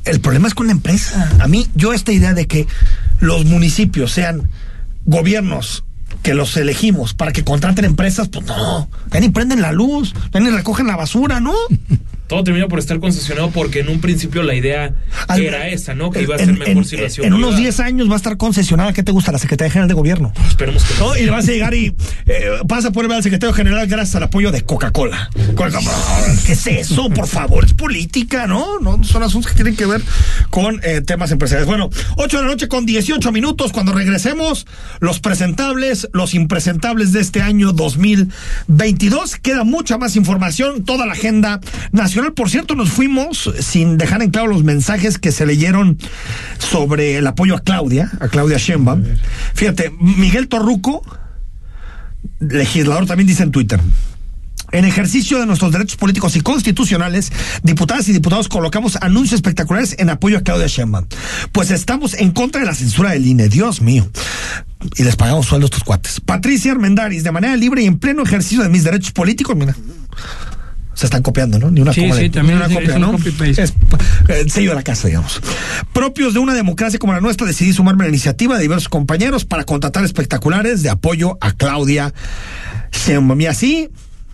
El 0.08 0.22
problema 0.22 0.48
es 0.48 0.54
con 0.54 0.68
la 0.68 0.72
empresa. 0.72 1.32
A 1.40 1.48
mí, 1.48 1.68
yo 1.76 1.94
esta 1.94 2.12
idea 2.12 2.34
de 2.34 2.48
que 2.48 2.68
los 3.20 3.46
municipios 3.46 4.12
sean 4.12 4.50
gobiernos 5.06 5.84
que 6.24 6.34
los 6.34 6.56
elegimos 6.58 7.14
para 7.14 7.32
que 7.32 7.44
contraten 7.44 7.86
empresas, 7.86 8.28
pues 8.30 8.46
no, 8.46 8.90
ya 9.12 9.20
ni 9.20 9.30
prenden 9.30 9.62
la 9.62 9.72
luz, 9.72 10.14
ya 10.34 10.40
ni 10.40 10.50
recogen 10.50 10.88
la 10.88 10.96
basura, 10.96 11.40
¿no? 11.40 11.54
Todo 12.28 12.44
termina 12.44 12.68
por 12.68 12.80
estar 12.80 13.00
concesionado 13.00 13.52
porque 13.52 13.80
en 13.80 13.90
un 13.90 14.02
principio 14.02 14.44
la 14.44 14.54
idea 14.54 14.94
Al- 15.28 15.42
era 15.42 15.70
esa, 15.70 15.94
¿no? 15.96 16.12
Que 16.12 16.24
iba 16.24 16.36
a 16.36 16.40
ser 16.40 16.50
en, 16.50 16.58
mejor 16.60 16.86
si 16.86 16.98
lo 16.98 17.04
en 17.06 17.34
unos 17.34 17.48
privada. 17.56 17.58
10 17.58 17.80
años 17.80 18.10
va 18.10 18.14
a 18.14 18.18
estar 18.18 18.38
concesionada, 18.38 18.92
¿qué 18.94 19.04
te 19.04 19.12
gusta? 19.12 19.32
La 19.32 19.40
Secretaría 19.40 19.72
General 19.72 19.88
de 19.88 19.94
Gobierno. 19.94 20.34
Esperemos 20.48 20.84
que 20.84 20.94
no. 21.00 21.08
¿no? 21.08 21.18
Y 21.18 21.24
le 21.24 21.32
vas 21.32 21.48
a 21.48 21.52
llegar 21.52 21.74
y 21.74 21.96
eh, 22.26 22.50
vas 22.66 22.84
a 22.86 22.92
poder 22.92 23.08
ver 23.10 23.18
al 23.18 23.24
secretario 23.24 23.54
general 23.54 23.88
gracias 23.88 24.16
al 24.16 24.24
apoyo 24.24 24.52
de 24.52 24.62
Coca-Cola. 24.64 25.30
Coca- 25.56 25.80
¿Qué 26.46 26.52
es 26.54 26.68
eso? 26.68 27.10
Por 27.10 27.28
favor, 27.28 27.64
es 27.66 27.74
política, 27.74 28.46
¿no? 28.48 28.80
No 28.80 29.02
son 29.04 29.24
asuntos 29.24 29.50
que 29.52 29.56
tienen 29.56 29.76
que 29.76 29.86
ver 29.86 30.02
con 30.50 30.82
eh, 30.84 31.02
temas 31.02 31.32
empresariales. 31.32 31.68
Bueno, 31.68 31.90
8 32.18 32.38
de 32.38 32.44
la 32.44 32.50
noche 32.50 32.68
con 32.68 32.86
18 32.86 33.32
minutos. 33.32 33.72
Cuando 33.72 33.94
regresemos, 33.94 34.68
los 35.00 35.20
presentables, 35.20 36.10
los 36.12 36.34
impresentables 36.34 37.14
de 37.14 37.22
este 37.22 37.42
año 37.42 37.72
2022. 37.72 39.36
Queda 39.38 39.64
mucha 39.64 39.98
más 39.98 40.16
información, 40.16 40.84
toda 40.84 41.06
la 41.06 41.14
agenda 41.14 41.60
nacional. 41.92 42.17
Por 42.36 42.50
cierto, 42.50 42.76
nos 42.76 42.90
fuimos 42.90 43.52
sin 43.60 43.98
dejar 43.98 44.22
en 44.22 44.32
claro 44.32 44.48
los 44.48 44.64
mensajes 44.64 45.18
que 45.18 45.32
se 45.32 45.46
leyeron 45.46 45.98
sobre 46.58 47.18
el 47.18 47.28
apoyo 47.28 47.56
a 47.56 47.60
Claudia, 47.60 48.12
a 48.20 48.28
Claudia 48.28 48.58
Sheinbaum. 48.58 49.04
Fíjate, 49.54 49.92
Miguel 50.00 50.48
Torruco, 50.48 51.04
legislador, 52.40 53.06
también 53.06 53.28
dice 53.28 53.44
en 53.44 53.52
Twitter. 53.52 53.80
En 54.72 54.84
ejercicio 54.84 55.40
de 55.40 55.46
nuestros 55.46 55.72
derechos 55.72 55.96
políticos 55.96 56.36
y 56.36 56.42
constitucionales, 56.42 57.32
diputadas 57.64 58.10
y 58.10 58.14
diputados 58.14 58.50
colocamos 58.50 58.98
anuncios 58.98 59.36
espectaculares 59.36 59.96
en 59.98 60.10
apoyo 60.10 60.38
a 60.38 60.42
Claudia 60.42 60.68
Sheinbaum. 60.68 61.06
Pues 61.54 61.72
estamos 61.72 62.14
en 62.16 62.32
contra 62.32 62.62
de 62.62 62.68
la 62.68 62.76
censura 62.76 63.12
del 63.12 63.26
INE, 63.26 63.48
Dios 63.48 63.82
mío. 63.82 64.10
Y 64.98 65.04
les 65.04 65.16
pagamos 65.16 65.46
sueldo 65.46 65.66
a 65.66 65.68
estos 65.68 65.84
cuates. 65.84 66.20
Patricia 66.20 66.74
Armendaris, 66.74 67.24
de 67.24 67.32
manera 67.32 67.56
libre 67.56 67.84
y 67.84 67.86
en 67.86 67.98
pleno 67.98 68.24
ejercicio 68.24 68.62
de 68.62 68.70
mis 68.70 68.84
derechos 68.84 69.12
políticos, 69.12 69.56
mira. 69.56 69.76
Se 70.98 71.06
están 71.06 71.22
copiando, 71.22 71.60
¿no? 71.60 71.70
Ni 71.70 71.80
una 71.82 71.94
Sí, 71.94 72.02
coma 72.02 72.16
sí, 72.16 72.22
de- 72.24 72.30
también 72.32 72.58
ni 72.58 72.66
una 72.66 72.74
es- 72.74 72.80
copia, 72.80 72.94
es 72.96 73.00
¿no? 73.00 73.18
Es 73.62 73.74
eh, 74.30 74.50
sello 74.50 74.70
de 74.72 74.76
la 74.76 74.82
casa, 74.84 75.08
digamos. 75.08 75.40
Propios 75.94 76.34
de 76.34 76.40
una 76.40 76.56
democracia 76.56 76.98
como 76.98 77.14
la 77.14 77.22
nuestra, 77.22 77.46
decidí 77.46 77.72
sumarme 77.72 78.04
a 78.04 78.08
la 78.08 78.10
iniciativa 78.10 78.56
de 78.56 78.64
diversos 78.64 78.90
compañeros 78.90 79.46
para 79.46 79.64
contratar 79.64 80.04
espectaculares 80.06 80.82
de 80.82 80.90
apoyo 80.90 81.38
a 81.40 81.52
Claudia 81.52 82.14
así, 83.48 83.90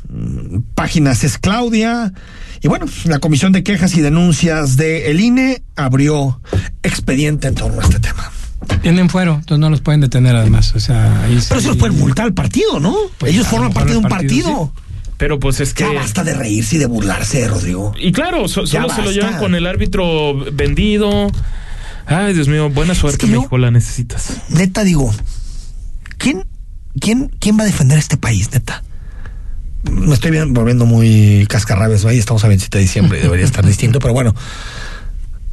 mm, 0.10 0.60
páginas 0.74 1.24
es 1.26 1.38
Claudia. 1.38 2.14
Y 2.62 2.68
bueno, 2.70 2.86
la 3.06 3.20
Comisión 3.20 3.52
de 3.52 3.64
Quejas 3.64 3.96
y 3.96 4.02
Denuncias 4.02 4.78
de 4.78 5.12
el 5.12 5.20
INE 5.20 5.64
abrió 5.76 6.40
expediente 6.82 7.48
en 7.50 7.56
torno 7.56 7.82
a 7.82 7.84
este 7.84 8.00
tema. 8.00 8.32
tienen 8.82 9.10
fuero, 9.10 9.34
entonces 9.34 9.60
no 9.60 9.70
los 9.70 9.82
pueden 9.82 10.00
detener 10.00 10.36
además. 10.38 10.74
O 10.76 10.80
sea, 10.80 11.24
ahí 11.24 11.38
Pero 11.50 11.60
eso 11.60 11.68
los 11.70 11.78
pueden 11.78 12.00
multar 12.00 12.26
al 12.26 12.34
partido, 12.34 12.80
¿no? 12.80 12.96
Pues, 13.18 13.34
Ellos 13.34 13.48
forman 13.48 13.74
parte 13.74 13.92
de 13.92 13.98
un 13.98 14.06
partido, 14.08 14.74
Pero 15.18 15.40
pues 15.40 15.60
es 15.60 15.74
que. 15.74 15.84
Ya 15.84 15.94
basta 15.94 16.24
de 16.24 16.34
reírse 16.34 16.76
y 16.76 16.80
de 16.80 16.86
burlarse, 16.86 17.48
Rodrigo. 17.48 17.94
Y 18.00 18.12
claro, 18.12 18.48
so- 18.48 18.66
solo 18.68 18.90
se 18.90 19.02
lo 19.02 19.12
llevan 19.12 19.38
con 19.40 19.56
el 19.56 19.66
árbitro 19.68 20.34
vendido. 20.54 21.32
Ay, 22.06 22.34
Dios 22.34 22.48
mío, 22.48 22.70
buena 22.70 22.96
suerte, 22.96 23.20
que 23.20 23.28
yo- 23.32 23.38
México, 23.40 23.58
la 23.58 23.72
necesitas. 23.72 24.34
neta 24.50 24.84
digo, 24.84 25.14
¿quién, 26.18 26.44
quién, 27.00 27.32
quién 27.40 27.58
va 27.58 27.64
a 27.64 27.66
defender 27.66 27.98
este 27.98 28.18
país, 28.18 28.50
neta? 28.52 28.84
Me 29.90 30.14
estoy 30.14 30.32
bien- 30.32 30.54
volviendo 30.54 30.86
muy 30.86 31.46
cascarrabias, 31.50 32.04
ahí 32.06 32.18
estamos 32.18 32.44
a 32.44 32.48
27 32.48 32.78
de 32.78 32.84
diciembre, 32.84 33.22
debería 33.22 33.46
estar 33.46 33.66
distinto, 33.66 34.00
pero 34.00 34.14
bueno. 34.14 34.34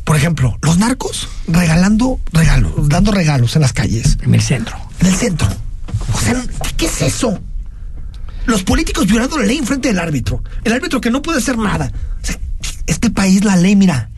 Por 0.04 0.16
ejemplo, 0.16 0.56
los 0.62 0.78
narcos 0.78 1.28
regalando 1.46 2.18
regalos, 2.32 2.72
dando 2.88 3.12
regalos 3.12 3.54
en 3.54 3.62
las 3.62 3.72
calles, 3.72 4.16
En 4.22 4.34
el 4.34 4.40
centro. 4.40 4.76
en 5.00 5.06
el 5.06 5.14
centro. 5.14 5.46
O 6.14 6.18
sea, 6.20 6.42
¿qué 6.76 6.86
es 6.86 7.02
eso? 7.02 7.38
Los 8.46 8.62
políticos 8.62 9.06
violando 9.06 9.38
la 9.38 9.46
ley 9.46 9.58
en 9.58 9.66
frente 9.66 9.88
del 9.88 9.98
árbitro. 9.98 10.42
El 10.64 10.72
árbitro 10.72 11.00
que 11.00 11.10
no 11.10 11.22
puede 11.22 11.38
hacer 11.38 11.56
nada. 11.58 11.92
O 12.22 12.26
sea, 12.26 12.36
Este 12.86 13.10
país, 13.10 13.44
la 13.44 13.56
ley, 13.56 13.76
mira. 13.76 14.10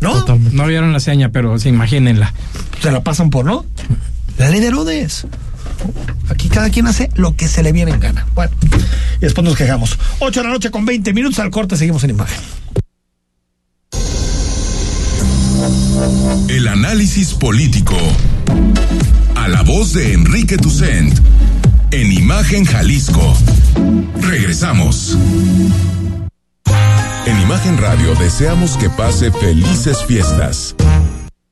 ¿No? 0.00 0.12
Totalmente. 0.20 0.56
No 0.56 0.66
vieron 0.66 0.92
la 0.92 1.00
seña, 1.00 1.30
pero 1.30 1.58
sí, 1.58 1.68
imagínenla. 1.68 2.32
Se 2.80 2.90
la 2.90 3.02
pasan 3.02 3.30
por, 3.30 3.44
¿no? 3.44 3.66
La 4.38 4.48
ley 4.48 4.60
de 4.60 4.68
Herodes. 4.68 5.26
Aquí 6.30 6.48
cada 6.48 6.70
quien 6.70 6.86
hace 6.86 7.10
lo 7.14 7.36
que 7.36 7.48
se 7.48 7.62
le 7.62 7.72
viene 7.72 7.90
en 7.92 8.00
gana. 8.00 8.26
Bueno, 8.34 8.52
y 9.16 9.20
después 9.20 9.44
nos 9.44 9.56
quejamos. 9.56 9.98
8 10.20 10.40
de 10.40 10.46
la 10.46 10.52
noche 10.52 10.70
con 10.70 10.84
20 10.86 11.12
minutos 11.12 11.38
al 11.40 11.50
corte, 11.50 11.76
seguimos 11.76 12.02
en 12.04 12.10
imagen. 12.10 12.38
El 16.48 16.68
análisis 16.68 17.34
político. 17.34 17.96
A 19.34 19.48
la 19.48 19.62
voz 19.62 19.92
de 19.92 20.12
Enrique 20.12 20.56
Tucent. 20.56 21.18
En 21.90 22.12
Imagen 22.12 22.66
Jalisco. 22.66 23.34
Regresamos. 24.20 25.16
En 27.26 27.40
Imagen 27.40 27.78
Radio 27.78 28.14
deseamos 28.16 28.76
que 28.76 28.90
pase 28.90 29.32
felices 29.32 30.04
fiestas. 30.04 30.74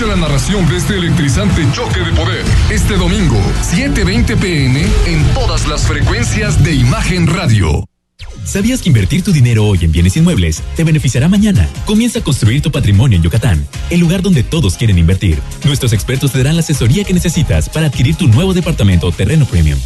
Escucha 0.00 0.16
la 0.16 0.28
narración 0.28 0.66
de 0.66 0.78
este 0.78 0.94
electrizante 0.94 1.62
choque 1.74 2.00
de 2.00 2.12
poder. 2.12 2.42
Este 2.70 2.96
domingo, 2.96 3.38
7:20 3.70 4.34
pm, 4.34 4.82
en 5.04 5.24
todas 5.34 5.68
las 5.68 5.82
frecuencias 5.82 6.64
de 6.64 6.72
Imagen 6.72 7.26
Radio. 7.26 7.86
¿Sabías 8.42 8.80
que 8.80 8.88
invertir 8.88 9.22
tu 9.22 9.30
dinero 9.30 9.66
hoy 9.66 9.80
en 9.82 9.92
bienes 9.92 10.16
inmuebles 10.16 10.62
te 10.74 10.84
beneficiará 10.84 11.28
mañana? 11.28 11.68
Comienza 11.84 12.20
a 12.20 12.22
construir 12.22 12.62
tu 12.62 12.70
patrimonio 12.70 13.18
en 13.18 13.22
Yucatán, 13.22 13.66
el 13.90 14.00
lugar 14.00 14.22
donde 14.22 14.42
todos 14.42 14.78
quieren 14.78 14.96
invertir. 14.96 15.38
Nuestros 15.66 15.92
expertos 15.92 16.32
te 16.32 16.38
darán 16.38 16.56
la 16.56 16.60
asesoría 16.60 17.04
que 17.04 17.12
necesitas 17.12 17.68
para 17.68 17.88
adquirir 17.88 18.14
tu 18.14 18.26
nuevo 18.26 18.54
departamento 18.54 19.06
o 19.06 19.12
terreno 19.12 19.44
premium. 19.44 19.78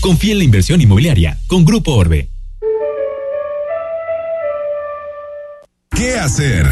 Confía 0.00 0.32
en 0.32 0.38
la 0.38 0.44
inversión 0.44 0.80
inmobiliaria 0.80 1.36
con 1.46 1.66
Grupo 1.66 1.92
Orbe. 1.92 2.30
¿Qué 5.94 6.14
hacer? 6.14 6.64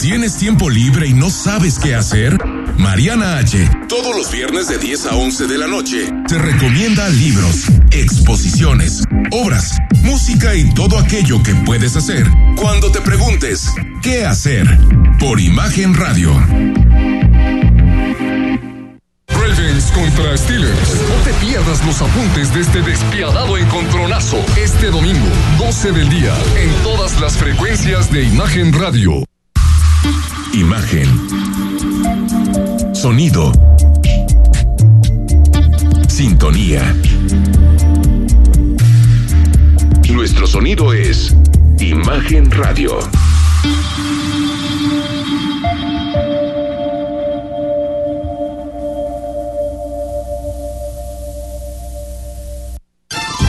¿Tienes 0.00 0.38
tiempo 0.38 0.70
libre 0.70 1.08
y 1.08 1.12
no 1.12 1.28
sabes 1.28 1.78
qué 1.78 1.94
hacer? 1.94 2.38
Mariana 2.78 3.36
H. 3.36 3.70
Todos 3.86 4.16
los 4.16 4.32
viernes 4.32 4.66
de 4.66 4.78
10 4.78 5.04
a 5.04 5.14
11 5.14 5.46
de 5.46 5.58
la 5.58 5.66
noche 5.66 6.10
te 6.26 6.38
recomienda 6.38 7.06
libros, 7.10 7.66
exposiciones, 7.90 9.02
obras, 9.30 9.76
música 10.02 10.54
y 10.54 10.72
todo 10.72 10.98
aquello 10.98 11.42
que 11.42 11.54
puedes 11.66 11.96
hacer 11.96 12.26
cuando 12.56 12.90
te 12.90 13.02
preguntes 13.02 13.74
¿qué 14.02 14.24
hacer? 14.24 14.66
Por 15.18 15.38
Imagen 15.38 15.94
Radio. 15.94 16.34
Ravens 19.28 19.92
contra 19.92 20.34
Steelers. 20.38 20.96
No 21.10 21.24
te 21.24 21.32
pierdas 21.44 21.84
los 21.84 22.00
apuntes 22.00 22.54
de 22.54 22.60
este 22.60 22.80
despiadado 22.80 23.58
encontronazo. 23.58 24.42
Este 24.56 24.86
domingo, 24.86 25.28
12 25.58 25.92
del 25.92 26.08
día, 26.08 26.34
en 26.56 26.72
todas 26.82 27.20
las 27.20 27.36
frecuencias 27.36 28.10
de 28.10 28.24
Imagen 28.24 28.72
Radio. 28.72 29.24
Imagen. 30.52 31.08
Sonido. 32.94 33.52
Sintonía. 36.08 36.94
Nuestro 40.10 40.46
sonido 40.46 40.92
es 40.92 41.34
Imagen 41.78 42.50
Radio. 42.50 42.98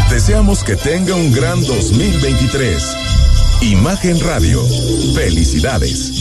Deseamos 0.10 0.64
que 0.64 0.76
tenga 0.76 1.16
un 1.16 1.32
gran 1.34 1.66
2023. 1.66 2.84
Imagen 3.62 4.20
Radio. 4.20 4.62
Felicidades. 5.16 6.21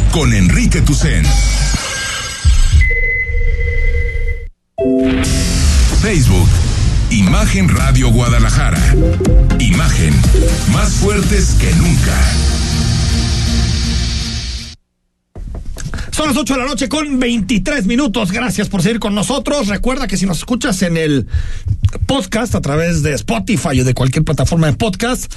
con 0.11 0.33
Enrique 0.33 0.81
Tucen. 0.81 1.23
Facebook, 6.01 6.49
Imagen 7.11 7.69
Radio 7.69 8.09
Guadalajara. 8.09 8.95
Imagen, 9.59 10.13
más 10.73 10.91
fuertes 10.95 11.55
que 11.59 11.73
nunca. 11.75 12.17
Son 16.11 16.27
las 16.27 16.37
8 16.37 16.53
de 16.53 16.59
la 16.59 16.65
noche 16.65 16.89
con 16.89 17.19
23 17.19 17.85
minutos. 17.85 18.31
Gracias 18.31 18.67
por 18.67 18.81
seguir 18.81 18.99
con 18.99 19.15
nosotros. 19.15 19.67
Recuerda 19.67 20.07
que 20.07 20.17
si 20.17 20.25
nos 20.25 20.39
escuchas 20.39 20.81
en 20.81 20.97
el 20.97 21.27
podcast 22.05 22.55
a 22.55 22.61
través 22.61 23.03
de 23.03 23.13
Spotify 23.13 23.81
o 23.81 23.83
de 23.83 23.93
cualquier 23.93 24.23
plataforma 24.23 24.67
de 24.67 24.73
podcast, 24.73 25.31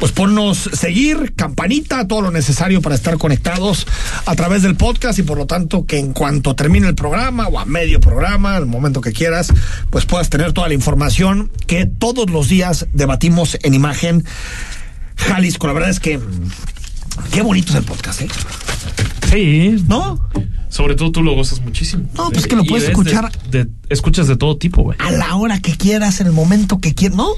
pues 0.00 0.12
ponnos 0.12 0.70
seguir, 0.72 1.34
campanita, 1.34 2.06
todo 2.06 2.22
lo 2.22 2.30
necesario 2.30 2.80
para 2.80 2.94
estar 2.94 3.18
conectados 3.18 3.86
a 4.26 4.34
través 4.34 4.62
del 4.62 4.76
podcast 4.76 5.18
y 5.18 5.22
por 5.22 5.38
lo 5.38 5.46
tanto 5.46 5.86
que 5.86 5.98
en 5.98 6.12
cuanto 6.12 6.54
termine 6.54 6.88
el 6.88 6.94
programa 6.94 7.48
o 7.48 7.58
a 7.58 7.64
medio 7.64 8.00
programa, 8.00 8.56
al 8.56 8.66
momento 8.66 9.00
que 9.00 9.12
quieras, 9.12 9.52
pues 9.90 10.06
puedas 10.06 10.30
tener 10.30 10.52
toda 10.52 10.68
la 10.68 10.74
información 10.74 11.50
que 11.66 11.86
todos 11.86 12.30
los 12.30 12.48
días 12.48 12.86
debatimos 12.92 13.58
en 13.62 13.74
imagen 13.74 14.24
Jalisco. 15.16 15.66
La 15.66 15.72
verdad 15.72 15.90
es 15.90 16.00
que 16.00 16.20
qué 17.32 17.42
bonito 17.42 17.70
es 17.70 17.76
el 17.76 17.84
podcast, 17.84 18.22
¿eh? 18.22 18.28
Sí. 19.30 19.84
¿No? 19.88 20.20
Sobre 20.74 20.96
todo 20.96 21.12
tú 21.12 21.22
lo 21.22 21.34
gozas 21.34 21.60
muchísimo. 21.60 22.02
No, 22.16 22.30
pues 22.30 22.48
que 22.48 22.56
lo 22.56 22.64
puedes 22.64 22.88
escuchar 22.88 23.30
De, 23.48 23.64
de- 23.66 23.70
escuchas 23.90 24.26
de 24.26 24.34
todo 24.36 24.56
tipo, 24.56 24.82
güey. 24.82 24.98
a 25.00 25.12
la 25.12 25.36
hora 25.36 25.60
que 25.60 25.76
quieras, 25.76 26.20
en 26.20 26.26
el 26.26 26.32
momento 26.32 26.80
que 26.80 26.94
quieras, 26.94 27.16
¿no? 27.16 27.28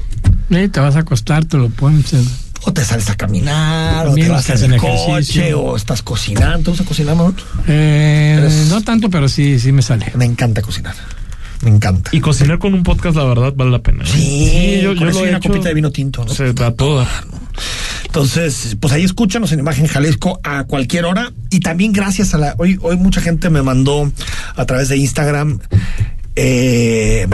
Eh, 0.49 0.70
te 0.70 0.81
vas 0.81 0.96
a 0.96 1.01
acostar, 1.01 1.44
te 1.44 1.59
lo 1.59 1.68
pones. 1.68 2.14
en- 2.14 2.27
O 2.62 2.72
te 2.72 2.83
sales 2.83 3.11
a 3.11 3.14
caminar, 3.14 4.07
También 4.07 4.29
o 4.29 4.31
te 4.31 4.33
vas 4.37 4.40
estás 4.49 4.62
en 4.62 4.72
el 4.72 4.81
coche, 4.81 4.94
ejercicio. 5.11 5.61
o 5.61 5.77
estás 5.77 6.01
cocinando. 6.01 6.61
¿Te 6.64 6.70
gusta 6.70 6.85
cocinar, 6.87 7.14
no? 7.14 7.35
Eh, 7.68 8.37
Eres- 8.38 8.68
No 8.70 8.81
tanto, 8.81 9.11
pero 9.11 9.29
sí, 9.29 9.61
sí 9.61 9.70
me 9.70 9.83
sale. 9.83 10.11
Me 10.16 10.25
encanta 10.25 10.62
cocinar. 10.62 10.94
Me 11.61 11.68
encanta. 11.68 12.11
Y 12.14 12.20
cocinar 12.20 12.59
con 12.59 12.72
un 12.72 12.83
podcast, 12.85 13.16
la 13.18 13.25
verdad, 13.25 13.53
vale 13.55 13.70
la 13.70 13.81
pena. 13.81 14.03
¿eh? 14.05 14.07
Sí, 14.11 14.81
yo, 14.83 14.94
con 14.94 15.01
yo 15.05 15.09
eso 15.11 15.18
lo 15.18 15.25
y 15.25 15.27
he 15.27 15.29
una 15.29 15.38
hecho. 15.38 15.49
copita 15.51 15.68
de 15.68 15.75
vino 15.75 15.90
tinto, 15.90 16.25
¿no? 16.25 16.33
Se 16.33 16.55
da 16.55 16.70
toda. 16.72 17.07
Entonces, 18.20 18.79
pues 18.81 18.94
ahí 18.94 19.05
escúchanos 19.05 19.52
en 19.52 19.59
Imagen 19.61 19.87
Jalisco 19.88 20.40
a 20.42 20.64
cualquier 20.64 21.05
hora. 21.05 21.33
Y 21.50 21.61
también 21.61 21.92
gracias 21.92 22.33
a 22.33 22.38
la. 22.38 22.55
Hoy, 22.57 22.79
hoy 22.81 22.96
mucha 22.96 23.20
gente 23.20 23.50
me 23.50 23.61
mandó 23.61 24.11
a 24.57 24.64
través 24.64 24.88
de 24.88 24.96
Instagram 24.96 25.59
eh, 26.35 27.26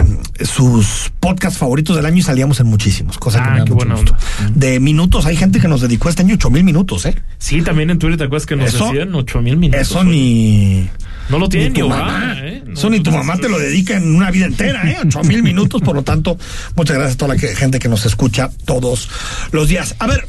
sus 0.43 1.09
podcasts 1.21 1.57
favoritos 1.57 1.95
del 1.95 2.05
año 2.05 2.17
y 2.17 2.21
salíamos 2.21 2.59
en 2.59 2.67
muchísimos. 2.67 3.17
Cosa 3.17 3.39
que 3.41 3.47
Ah, 3.47 3.51
me 3.53 3.59
da 3.59 3.65
qué 3.65 3.71
mucho 3.71 3.85
buena 3.85 3.95
gusto. 4.01 4.17
onda. 4.41 4.51
De 4.55 4.79
minutos, 4.81 5.25
hay 5.25 5.37
gente 5.37 5.61
que 5.61 5.69
nos 5.69 5.79
dedicó 5.79 6.09
este 6.09 6.21
año 6.23 6.35
ocho 6.35 6.49
mil 6.49 6.65
minutos, 6.65 7.05
¿eh? 7.05 7.15
Sí, 7.37 7.61
también 7.61 7.89
en 7.89 7.97
Twitter 7.97 8.17
te 8.17 8.23
acuerdas 8.25 8.45
que 8.45 8.57
nos 8.57 8.73
Eso- 8.73 8.87
decían 8.87 9.15
ocho 9.15 9.41
mil 9.41 9.55
minutos. 9.55 9.81
Eso 9.89 10.03
ni. 10.03 10.89
No 11.29 11.39
lo 11.39 11.47
tiene 11.47 11.69
ni 11.69 11.79
tu 11.79 11.87
mamá. 11.87 12.35
¿eh? 12.41 12.61
No, 12.67 12.73
Eso 12.73 12.89
ni 12.89 12.99
tu 12.99 13.09
mamá 13.09 13.37
te 13.37 13.47
lo 13.47 13.57
dedica 13.57 13.95
en 13.95 14.13
una 14.13 14.31
vida 14.31 14.47
entera, 14.47 14.83
¿eh? 14.91 14.97
Ocho 15.05 15.23
mil 15.23 15.43
minutos, 15.43 15.81
por 15.81 15.95
lo 15.95 16.03
tanto, 16.03 16.37
muchas 16.75 16.97
gracias 16.97 17.15
a 17.15 17.17
toda 17.19 17.35
la 17.35 17.39
que- 17.39 17.55
gente 17.55 17.79
que 17.79 17.87
nos 17.87 18.05
escucha 18.05 18.49
todos 18.65 19.07
los 19.53 19.69
días. 19.69 19.95
A 19.99 20.07
ver, 20.07 20.27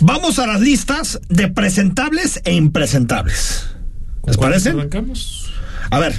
vamos 0.00 0.38
a 0.38 0.46
las 0.46 0.60
listas 0.60 1.20
de 1.28 1.48
presentables 1.48 2.40
e 2.44 2.54
impresentables. 2.54 3.66
¿Les 4.26 4.36
¿Cuál 4.36 4.50
parece? 4.50 4.70
arrancamos? 4.70 5.50
A 5.90 5.98
ver, 5.98 6.14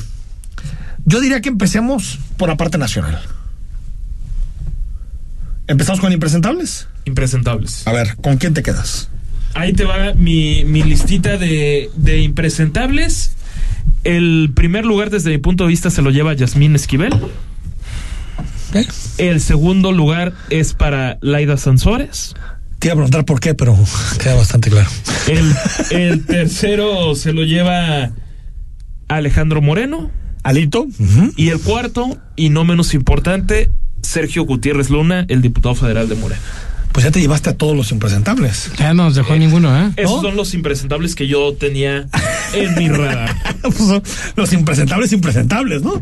yo 1.05 1.19
diría 1.19 1.41
que 1.41 1.49
empecemos 1.49 2.19
por 2.37 2.49
la 2.49 2.57
parte 2.57 2.77
nacional. 2.77 3.19
¿Empezamos 5.67 5.99
con 5.99 6.11
impresentables? 6.11 6.87
Impresentables. 7.05 7.85
A 7.87 7.91
ver, 7.91 8.15
¿con 8.17 8.37
quién 8.37 8.53
te 8.53 8.63
quedas? 8.63 9.09
Ahí 9.53 9.73
te 9.73 9.85
va 9.85 10.13
mi, 10.15 10.63
mi 10.65 10.83
listita 10.83 11.37
de, 11.37 11.89
de 11.95 12.19
impresentables. 12.21 13.33
El 14.03 14.51
primer 14.55 14.85
lugar, 14.85 15.09
desde 15.09 15.29
mi 15.29 15.37
punto 15.37 15.65
de 15.65 15.69
vista, 15.69 15.89
se 15.89 16.01
lo 16.01 16.09
lleva 16.09 16.33
Yasmín 16.33 16.75
Esquivel. 16.75 17.13
¿Eh? 18.73 18.87
El 19.17 19.41
segundo 19.41 19.91
lugar 19.91 20.33
es 20.49 20.73
para 20.73 21.17
Laida 21.21 21.57
Sansores. 21.57 22.33
Te 22.79 22.87
iba 22.87 22.93
a 22.93 22.95
preguntar 22.95 23.25
por 23.25 23.39
qué, 23.39 23.53
pero 23.53 23.77
queda 24.21 24.35
bastante 24.35 24.69
claro. 24.69 24.89
El, 25.27 25.53
el 25.91 26.25
tercero 26.25 27.13
se 27.15 27.33
lo 27.33 27.43
lleva 27.43 28.11
Alejandro 29.07 29.61
Moreno. 29.61 30.11
Alito. 30.43 30.87
Y 31.35 31.49
el 31.49 31.59
cuarto, 31.59 32.17
y 32.37 32.49
no 32.49 32.63
menos 32.63 32.93
importante, 32.93 33.71
Sergio 34.01 34.43
Gutiérrez 34.45 34.89
Luna, 34.89 35.25
el 35.27 35.41
diputado 35.41 35.75
federal 35.75 36.07
de 36.07 36.15
Morena. 36.15 36.41
Pues 36.91 37.05
ya 37.05 37.11
te 37.11 37.19
llevaste 37.21 37.51
a 37.51 37.57
todos 37.57 37.75
los 37.75 37.91
impresentables. 37.91 38.71
Ya 38.77 38.93
no 38.93 39.05
nos 39.05 39.15
dejó 39.15 39.35
ninguno, 39.35 39.75
¿eh? 39.77 39.91
Esos 39.95 40.21
son 40.21 40.35
los 40.35 40.53
impresentables 40.53 41.15
que 41.15 41.27
yo 41.27 41.53
tenía 41.53 42.07
en 42.53 42.75
mi 42.75 42.89
radar. 42.89 43.35
Pues 43.61 43.75
son 43.75 44.01
los 44.37 44.53
impresentables 44.53 45.11
impresentables, 45.11 45.81
¿no? 45.83 45.99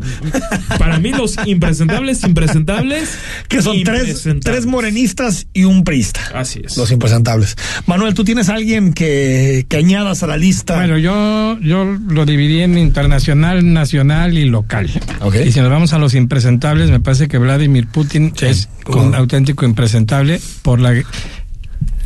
Para 0.78 0.98
mí 0.98 1.10
los 1.10 1.34
impresentables 1.44 2.22
impresentables 2.22 3.18
que 3.48 3.62
son 3.62 3.82
tres, 3.82 4.00
impresentables. 4.02 4.44
tres 4.44 4.66
morenistas 4.66 5.48
y 5.52 5.64
un 5.64 5.82
priista. 5.82 6.20
Así 6.34 6.60
es. 6.64 6.76
Los 6.76 6.92
impresentables. 6.92 7.56
Manuel, 7.86 8.14
¿tú 8.14 8.22
tienes 8.24 8.48
alguien 8.48 8.92
que, 8.92 9.66
que 9.68 9.76
añadas 9.76 10.22
a 10.22 10.28
la 10.28 10.36
lista? 10.36 10.76
Bueno, 10.76 10.98
yo, 10.98 11.58
yo 11.60 11.84
lo 11.84 12.24
dividí 12.26 12.60
en 12.60 12.78
internacional, 12.78 13.72
nacional 13.72 14.38
y 14.38 14.44
local. 14.44 14.88
Ok. 15.20 15.36
Y 15.46 15.52
si 15.52 15.60
nos 15.60 15.70
vamos 15.70 15.92
a 15.92 15.98
los 15.98 16.14
impresentables, 16.14 16.90
me 16.90 17.00
parece 17.00 17.28
que 17.28 17.38
Vladimir 17.38 17.86
Putin 17.88 18.32
es 18.40 18.68
un 18.86 19.14
auténtico 19.14 19.64
impresentable 19.64 20.40
por 20.62 20.77
la 20.80 20.94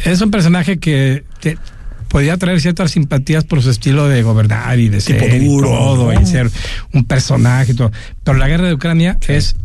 es 0.04 0.20
un 0.20 0.30
personaje 0.30 0.78
que 0.78 1.24
te- 1.40 1.58
podía 2.08 2.36
traer 2.36 2.60
ciertas 2.60 2.90
simpatías 2.90 3.44
por 3.44 3.62
su 3.62 3.70
estilo 3.70 4.06
de 4.08 4.22
gobernar 4.22 4.78
y 4.78 4.88
de 4.90 4.98
Tipo 4.98 5.20
ser 5.20 5.42
y 5.42 5.46
duro, 5.46 5.68
todo 5.68 6.12
¿no? 6.12 6.20
y 6.20 6.26
ser 6.26 6.50
un 6.92 7.04
personaje 7.04 7.72
y 7.72 7.74
todo. 7.74 7.90
Pero 8.24 8.36
la 8.36 8.48
guerra 8.48 8.66
de 8.66 8.74
Ucrania 8.74 9.16
es 9.28 9.56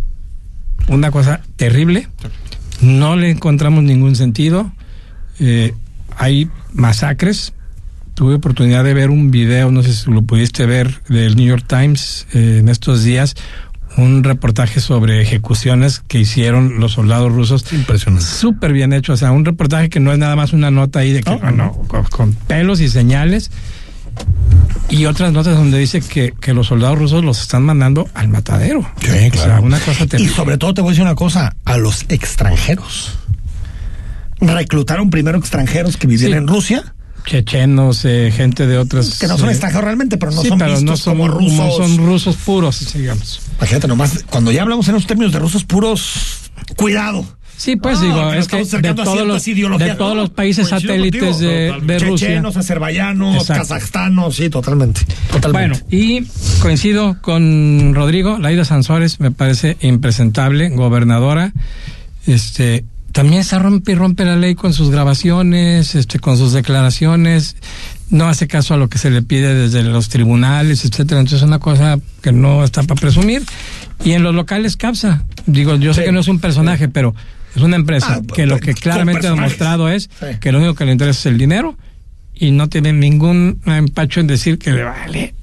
una 0.87 1.11
cosa 1.11 1.41
terrible. 1.57 2.07
No 2.79 3.15
le 3.17 3.31
encontramos 3.31 3.83
ningún 3.83 4.15
sentido. 4.15 4.71
Eh, 5.39 5.73
hay 6.17 6.49
masacres. 6.73 7.53
Tuve 8.13 8.35
oportunidad 8.35 8.83
de 8.83 8.93
ver 8.93 9.09
un 9.09 9.29
video, 9.29 9.69
no 9.71 9.83
sé 9.83 9.93
si 9.93 10.09
lo 10.09 10.21
pudiste 10.21 10.65
ver, 10.65 11.01
del 11.09 11.35
New 11.35 11.45
York 11.47 11.65
Times 11.67 12.27
eh, 12.33 12.57
en 12.61 12.69
estos 12.69 13.03
días, 13.03 13.35
un 13.97 14.23
reportaje 14.23 14.79
sobre 14.79 15.21
ejecuciones 15.21 16.01
que 16.07 16.19
hicieron 16.19 16.79
los 16.79 16.93
soldados 16.93 17.31
rusos. 17.31 17.65
Impresionante. 17.73 18.25
Súper 18.25 18.71
bien 18.73 18.93
hecho, 18.93 19.13
o 19.13 19.17
sea, 19.17 19.31
un 19.31 19.43
reportaje 19.43 19.89
que 19.89 19.99
no 19.99 20.11
es 20.13 20.19
nada 20.19 20.35
más 20.35 20.53
una 20.53 20.71
nota 20.71 20.99
ahí 20.99 21.11
de 21.13 21.23
que, 21.23 21.31
ah, 21.41 21.51
no, 21.51 21.73
con, 21.87 22.03
con 22.05 22.33
pelos 22.33 22.79
y 22.79 22.89
señales. 22.89 23.51
Y 24.89 25.05
otras 25.05 25.31
notas 25.33 25.55
donde 25.57 25.77
dice 25.77 26.01
que, 26.01 26.33
que 26.39 26.53
los 26.53 26.67
soldados 26.67 26.97
rusos 26.97 27.23
los 27.23 27.41
están 27.41 27.63
mandando 27.63 28.07
al 28.13 28.29
matadero. 28.29 28.81
Sí, 29.01 29.07
O 29.09 29.11
sea, 29.11 29.29
claro. 29.31 29.63
una 29.63 29.79
cosa 29.79 30.05
y 30.17 30.27
sobre 30.27 30.57
todo 30.57 30.73
te 30.73 30.81
voy 30.81 30.89
a 30.89 30.91
decir 30.91 31.03
una 31.03 31.15
cosa, 31.15 31.55
a 31.65 31.77
los 31.77 32.05
extranjeros. 32.09 33.17
Reclutaron 34.39 35.09
primero 35.09 35.37
extranjeros 35.37 35.97
que 35.97 36.07
vivían 36.07 36.31
Sí. 36.31 36.37
en 36.37 36.47
Rusia, 36.47 36.93
chechenos, 37.27 38.05
eh, 38.05 38.31
gente 38.35 38.65
de 38.65 38.77
otras... 38.77 39.19
que 39.19 39.27
no 39.27 39.37
son 39.37 39.49
eh, 39.49 39.51
extranjeros 39.51 39.83
realmente, 39.83 40.17
pero 40.17 40.31
no 40.31 40.41
sí, 40.41 40.47
son 40.47 40.57
pero 40.57 40.71
vistos 40.71 40.85
no 40.85 40.97
son, 40.97 41.17
como 41.17 41.27
rusos. 41.27 41.57
no 41.57 41.71
son 41.71 41.97
rusos 41.97 42.35
puros, 42.37 42.93
digamos. 42.93 43.41
Imagínate 43.57 43.87
nomás, 43.87 44.23
cuando 44.29 44.51
ya 44.51 44.61
hablamos 44.63 44.87
en 44.87 44.95
los 44.95 45.05
términos 45.05 45.33
de 45.33 45.39
rusos 45.39 45.65
puros, 45.65 46.49
cuidado. 46.77 47.25
Sí, 47.57 47.75
pues 47.75 47.99
No, 47.99 48.05
digo, 48.05 48.31
que 48.31 48.37
es 48.37 48.47
que 48.47 48.57
de 48.81 48.93
todos, 48.93 49.27
los, 49.27 49.43
de 49.43 49.95
todos 49.97 50.15
los 50.15 50.29
países 50.29 50.69
Coincido 50.69 50.93
satélites 50.93 51.21
contigo, 51.23 51.49
de, 51.49 51.73
de 51.81 51.99
Rusia. 51.99 52.27
Chechenos, 52.27 52.55
azerbaiyanos, 52.55 53.35
Exacto. 53.37 53.61
kazajstanos, 53.63 54.35
sí, 54.35 54.49
totalmente. 54.49 55.01
totalmente. 55.31 55.79
Bueno, 55.79 55.85
y 55.89 56.27
coincido 56.61 57.17
con 57.19 57.93
Rodrigo, 57.95 58.37
Laida 58.37 58.63
Sansores 58.63 59.19
me 59.19 59.31
parece 59.31 59.75
impresentable, 59.81 60.69
gobernadora. 60.69 61.51
Este, 62.27 62.85
también 63.17 63.43
se 63.43 63.57
rompe 63.57 63.93
y 63.93 63.95
rompe 63.95 64.25
la 64.25 64.35
ley 64.35 64.53
con 64.53 64.73
sus 64.73 64.91
grabaciones, 64.91 65.95
este, 65.95 66.19
con 66.19 66.37
sus 66.37 66.53
declaraciones, 66.53 67.55
no 68.11 68.27
hace 68.27 68.45
caso 68.47 68.75
a 68.75 68.77
lo 68.77 68.89
que 68.89 68.99
se 68.99 69.09
le 69.09 69.23
pide 69.23 69.55
desde 69.55 69.81
los 69.81 70.07
tribunales, 70.09 70.85
etcétera. 70.85 71.21
Entonces 71.21 71.39
es 71.41 71.47
una 71.47 71.57
cosa 71.57 71.97
que 72.21 72.31
no 72.31 72.63
está 72.63 72.83
para 72.83 73.01
presumir. 73.01 73.41
Y 74.05 74.11
en 74.11 74.21
los 74.21 74.35
locales 74.35 74.77
CAPSA, 74.77 75.23
digo, 75.47 75.77
yo 75.77 75.95
sé 75.95 76.03
que 76.03 76.11
no 76.11 76.19
es 76.19 76.27
un 76.27 76.37
personaje, 76.37 76.89
pero 76.89 77.15
es 77.55 77.63
una 77.63 77.75
empresa 77.75 78.19
Ah, 78.21 78.33
que 78.35 78.45
lo 78.45 78.59
que 78.59 78.75
claramente 78.75 79.25
ha 79.25 79.31
demostrado 79.31 79.89
es 79.89 80.11
Sí. 80.19 80.37
que 80.39 80.51
lo 80.51 80.59
único 80.59 80.75
que 80.75 80.85
le 80.85 80.91
interesa 80.91 81.21
es 81.21 81.25
el 81.25 81.39
dinero 81.39 81.75
y 82.35 82.51
no 82.51 82.69
tiene 82.69 82.93
ningún 82.93 83.59
empacho 83.65 84.19
en 84.19 84.27
decir 84.27 84.59
que 84.59 84.73
le 84.73 84.83
vale 84.83 85.33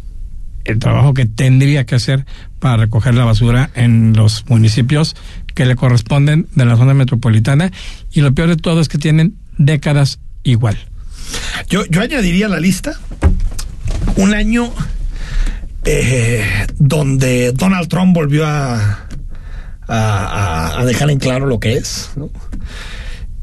el 0.65 0.79
trabajo 0.79 1.13
que 1.13 1.27
tendría 1.27 1.85
que 1.87 1.97
hacer 1.97 2.25
para 2.61 2.77
recoger 2.77 3.17
la 3.17 3.25
basura 3.25 3.71
en 3.75 4.13
los 4.15 4.45
municipios 4.49 5.17
que 5.55 5.64
le 5.64 5.77
corresponden 5.77 6.49
de 6.55 6.64
la 6.64 6.77
zona 6.77 6.95
metropolitana 6.95 7.73
y 8.12 8.21
lo 8.21 8.35
peor 8.35 8.49
de 8.49 8.57
todo 8.57 8.81
es 8.81 8.88
que 8.88 8.99
tienen 8.99 9.37
décadas 9.57 10.19
igual. 10.43 10.77
Yo, 11.69 11.85
yo 11.87 12.01
añadiría 12.01 12.47
a 12.47 12.51
la 12.51 12.61
lista 12.61 12.99
un 14.17 14.35
año 14.35 14.73
eh, 15.85 16.43
donde 16.79 17.53
Donald 17.53 17.88
Trump 17.88 18.14
volvió 18.14 18.47
a, 18.47 19.01
dejar 20.87 21.11
en 21.11 21.19
claro 21.19 21.47
lo 21.47 21.61
que 21.61 21.75
es, 21.75 22.11
¿no? 22.17 22.31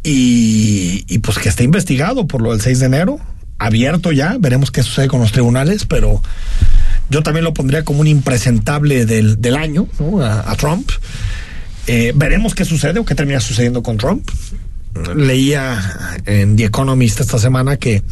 Y, 0.04 1.20
pues 1.20 1.38
que 1.38 1.50
está 1.50 1.64
investigado 1.64 2.26
por 2.26 2.42
lo 2.42 2.52
del 2.52 2.62
6 2.62 2.80
de 2.80 2.86
enero, 2.88 3.20
abierto 3.60 4.12
ya, 4.12 4.38
veremos 4.40 4.72
qué 4.72 4.82
sucede 4.82 5.08
con 5.08 5.22
los 5.22 5.32
tribunales, 5.32 5.86
pero 5.86 6.22
yo 7.10 7.22
también 7.22 7.44
lo 7.44 7.54
pondría 7.54 7.84
como 7.84 8.02
un 8.02 8.08
impresentable 8.08 9.06
del, 9.06 9.40
del 9.40 9.56
año, 9.56 9.88
a 10.24 10.56
Trump. 10.56 10.90
Eh, 11.88 12.14
veremos 12.16 12.56
qué 12.56 12.66
sucede 12.66 13.00
o 13.00 13.06
qué 13.06 13.16
termina 13.16 13.40
sucediendo 13.40 13.84
con 13.84 13.98
Trump. 13.98 14.30
Leía 15.16 15.80
en 16.26 16.56
The 16.56 16.66
Economist 16.66 17.22
esta 17.22 17.40
semana 17.40 17.78
que 17.78 18.04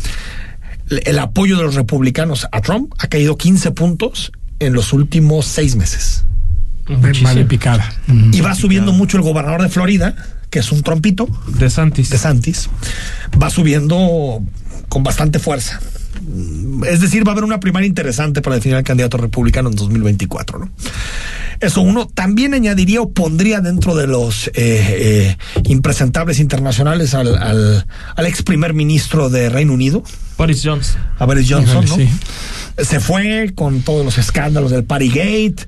el 0.89 1.19
apoyo 1.19 1.57
de 1.57 1.63
los 1.63 1.75
republicanos 1.75 2.47
a 2.51 2.61
Trump 2.61 2.93
ha 2.97 3.07
caído 3.07 3.37
15 3.37 3.71
puntos 3.71 4.31
en 4.59 4.73
los 4.73 4.93
últimos 4.93 5.45
seis 5.45 5.75
meses. 5.75 6.25
Vale 7.21 7.45
picada. 7.45 7.93
Y 8.31 8.41
va 8.41 8.55
subiendo 8.55 8.91
mucho 8.91 9.17
el 9.17 9.23
gobernador 9.23 9.61
de 9.61 9.69
Florida, 9.69 10.15
que 10.49 10.59
es 10.59 10.71
un 10.71 10.81
trompito, 10.81 11.27
De 11.47 11.69
Santis. 11.69 12.09
de 12.09 12.17
Santis, 12.17 12.69
va 13.41 13.49
subiendo 13.51 14.41
con 14.87 15.03
bastante 15.03 15.37
fuerza. 15.37 15.79
Es 16.87 17.01
decir, 17.01 17.25
va 17.25 17.31
a 17.31 17.33
haber 17.33 17.43
una 17.43 17.59
primaria 17.59 17.87
interesante 17.87 18.41
para 18.41 18.55
definir 18.55 18.75
al 18.75 18.83
candidato 18.83 19.17
republicano 19.17 19.69
en 19.69 19.75
2024, 19.75 20.59
¿no? 20.59 20.69
Eso 21.59 21.81
uno 21.81 22.07
también 22.07 22.53
añadiría 22.53 23.01
o 23.01 23.11
pondría 23.11 23.59
dentro 23.59 23.95
de 23.95 24.07
los 24.07 24.47
eh, 24.47 24.53
eh, 24.55 25.37
impresentables 25.65 26.39
internacionales 26.39 27.13
al, 27.13 27.37
al, 27.37 27.85
al 28.15 28.25
ex 28.25 28.43
primer 28.43 28.73
ministro 28.73 29.29
de 29.29 29.49
Reino 29.49 29.73
Unido, 29.73 30.03
Boris 30.37 30.61
Johnson. 30.63 31.01
a 31.17 31.25
Boris 31.25 31.47
Johnson, 31.49 31.85
¿no? 31.85 31.95
sí. 31.95 32.09
Se 32.77 33.01
fue 33.01 33.51
con 33.55 33.81
todos 33.81 34.05
los 34.05 34.17
escándalos 34.17 34.71
del 34.71 34.85
Partygate. 34.85 35.67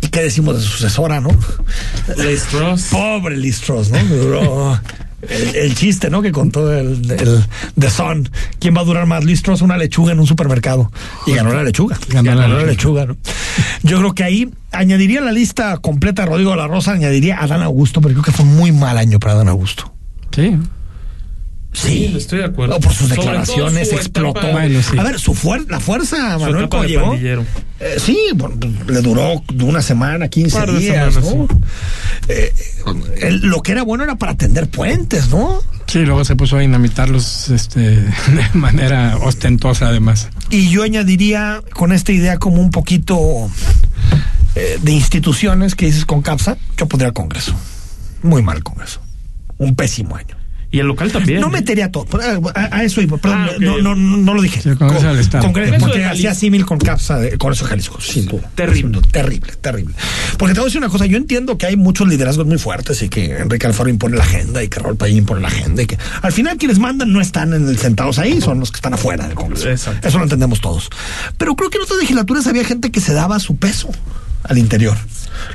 ¿Y 0.00 0.08
qué 0.08 0.22
decimos 0.22 0.56
de 0.56 0.62
su 0.62 0.68
sucesora, 0.68 1.20
no? 1.20 1.30
Liz 2.16 2.44
Truss. 2.44 2.82
Pobre 2.92 3.36
Liz 3.36 3.60
Truss, 3.60 3.90
¿no? 3.90 4.80
El, 5.28 5.56
el 5.56 5.74
chiste, 5.74 6.10
¿no? 6.10 6.22
Que 6.22 6.32
contó 6.32 6.72
el, 6.72 7.10
el 7.10 7.44
The 7.78 7.90
Sun. 7.90 8.28
¿Quién 8.58 8.76
va 8.76 8.80
a 8.80 8.84
durar 8.84 9.06
más? 9.06 9.24
Liz 9.24 9.42
Truss, 9.42 9.62
una 9.62 9.76
lechuga 9.76 10.12
en 10.12 10.20
un 10.20 10.26
supermercado. 10.26 10.90
Y 11.26 11.32
ganó 11.32 11.52
la 11.52 11.62
lechuga. 11.62 11.98
Ganó 12.08 12.34
la 12.34 12.64
lechuga, 12.64 13.06
¿no? 13.06 13.16
Yo 13.82 13.98
creo 13.98 14.14
que 14.14 14.24
ahí 14.24 14.50
añadiría 14.72 15.20
la 15.20 15.32
lista 15.32 15.76
completa 15.78 16.22
de 16.22 16.28
Rodrigo 16.28 16.50
de 16.50 16.56
la 16.56 16.66
Rosa, 16.66 16.92
añadiría 16.92 17.42
a 17.42 17.46
Dan 17.46 17.62
Augusto, 17.62 18.00
pero 18.00 18.14
creo 18.14 18.24
que 18.24 18.32
fue 18.32 18.44
un 18.44 18.56
muy 18.56 18.72
mal 18.72 18.98
año 18.98 19.18
para 19.18 19.34
Dan 19.34 19.48
Augusto. 19.48 19.92
Sí. 20.34 20.56
Sí, 21.74 22.14
estoy 22.16 22.38
de 22.38 22.44
acuerdo. 22.46 22.74
No, 22.74 22.80
por 22.80 22.92
sus 22.94 23.08
declaraciones 23.10 23.88
su 23.90 23.96
explotó. 23.96 24.38
etapa- 24.40 24.52
Bueno, 24.52 24.80
sí. 24.82 24.96
A 24.98 25.02
ver, 25.02 25.18
su 25.20 25.34
fuer 25.34 25.66
la 25.68 25.80
fuerza, 25.80 26.34
Su 26.34 26.40
Manuel, 26.40 26.68
llegó. 26.86 27.02
pandillero. 27.10 27.44
Eh, 27.80 27.96
sí, 27.98 28.16
bueno, 28.34 28.54
le 28.86 29.02
duró 29.02 29.42
una 29.60 29.82
semana, 29.82 30.28
15 30.28 30.56
Par 30.56 30.72
de 30.72 30.78
días, 30.78 31.14
semanas, 31.14 31.34
¿no? 31.34 31.48
Eh, 32.28 32.52
él- 33.20 33.40
lo 33.42 33.60
que 33.62 33.72
era 33.72 33.82
bueno 33.82 34.04
era 34.04 34.14
para 34.16 34.34
tender 34.36 34.70
puentes, 34.70 35.28
¿no? 35.30 35.58
Sí, 35.86 35.98
luego 36.00 36.24
se 36.24 36.36
puso 36.36 36.56
a 36.56 36.60
dinamitarlos 36.60 37.50
este, 37.50 37.80
de 38.00 38.48
manera 38.54 39.16
ostentosa 39.20 39.88
además. 39.88 40.28
Y 40.50 40.70
yo 40.70 40.84
añadiría 40.84 41.60
con 41.74 41.92
esta 41.92 42.12
idea 42.12 42.38
como 42.38 42.60
un 42.62 42.70
poquito 42.70 43.50
eh, 44.54 44.78
de 44.80 44.92
instituciones 44.92 45.74
que 45.74 45.86
dices 45.86 46.04
con 46.06 46.22
CAPSA, 46.22 46.56
yo 46.76 46.86
pondría 46.86 47.08
el 47.08 47.14
Congreso. 47.14 47.54
Muy 48.22 48.42
mal 48.42 48.62
Congreso. 48.62 49.00
Un 49.58 49.74
pésimo 49.74 50.16
año. 50.16 50.36
Y 50.74 50.80
el 50.80 50.86
local 50.88 51.12
también. 51.12 51.40
No 51.40 51.46
¿eh? 51.46 51.50
metería 51.52 51.92
todo. 51.92 52.06
A, 52.54 52.76
a 52.78 52.82
eso 52.82 53.00
iba. 53.00 53.16
Perdón, 53.16 53.38
Ah, 53.48 53.50
no, 53.60 53.78
no, 53.80 53.94
no 53.94 54.34
lo 54.34 54.42
dije. 54.42 54.60
El 54.68 54.76
Congreso 54.76 55.06
del 55.06 55.20
Estado. 55.20 55.44
Congreso- 55.44 55.76
porque 55.78 56.04
hacía 56.04 56.34
símil 56.34 56.66
con 56.66 56.78
Capsa 56.78 57.18
de 57.18 57.38
Congreso 57.38 57.64
de 57.64 57.70
Jalisco, 57.70 58.00
sin 58.00 58.26
duda. 58.26 58.50
Terrible. 58.56 59.00
Terrible, 59.12 59.52
terrible. 59.60 59.94
Porque 60.36 60.52
te 60.54 60.58
voy 60.60 60.66
a 60.66 60.68
decir 60.70 60.78
una 60.78 60.88
cosa, 60.88 61.06
yo 61.06 61.16
entiendo 61.16 61.56
que 61.58 61.66
hay 61.66 61.76
muchos 61.76 62.08
liderazgos 62.08 62.46
muy 62.46 62.58
fuertes 62.58 63.00
y 63.02 63.08
que 63.08 63.36
Enrique 63.38 63.66
Alfaro 63.68 63.88
impone 63.88 64.16
la 64.16 64.24
agenda 64.24 64.62
y 64.64 64.68
que 64.68 64.80
Raúl 64.80 64.96
Payín 64.96 65.18
impone 65.18 65.42
la 65.42 65.48
agenda 65.48 65.82
y 65.82 65.86
que 65.86 65.96
al 66.22 66.32
final 66.32 66.56
quienes 66.56 66.80
mandan 66.80 67.12
no 67.12 67.20
están 67.20 67.52
en 67.54 67.68
el 67.68 67.78
sentados 67.78 68.18
ahí, 68.18 68.40
son 68.40 68.58
los 68.58 68.72
que 68.72 68.76
están 68.78 68.94
afuera 68.94 69.26
del 69.28 69.34
Congreso. 69.36 69.70
Exacto. 69.70 70.08
Eso 70.08 70.18
lo 70.18 70.24
entendemos 70.24 70.60
todos. 70.60 70.90
Pero 71.38 71.54
creo 71.54 71.70
que 71.70 71.76
en 71.78 71.84
otras 71.84 72.00
legislaturas 72.00 72.46
había 72.48 72.64
gente 72.64 72.90
que 72.90 73.00
se 73.00 73.12
daba 73.14 73.38
su 73.38 73.56
peso 73.56 73.90
al 74.44 74.58
interior. 74.58 74.96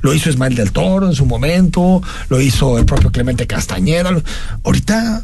Lo 0.02 0.14
hizo 0.14 0.30
Ismael 0.30 0.56
del 0.56 0.72
Toro 0.72 1.08
en 1.08 1.16
su 1.16 1.26
momento, 1.26 2.02
lo 2.30 2.42
hizo 2.42 2.78
el 2.78 2.86
propio 2.86 3.12
Clemente 3.12 3.48
Castañeda. 3.48 4.12
Ahorita, 4.64 5.24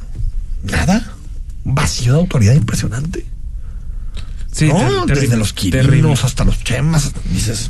nada. 0.64 1.12
Un 1.64 1.76
vacío 1.76 2.14
de 2.14 2.20
autoridad 2.20 2.54
impresionante. 2.54 3.26
Sí, 4.52 4.68
¿no? 4.68 5.06
Desde 5.06 5.36
los 5.36 5.52
quirinos 5.52 6.24
hasta 6.24 6.46
los 6.46 6.64
chemas. 6.64 7.12
Dices, 7.34 7.70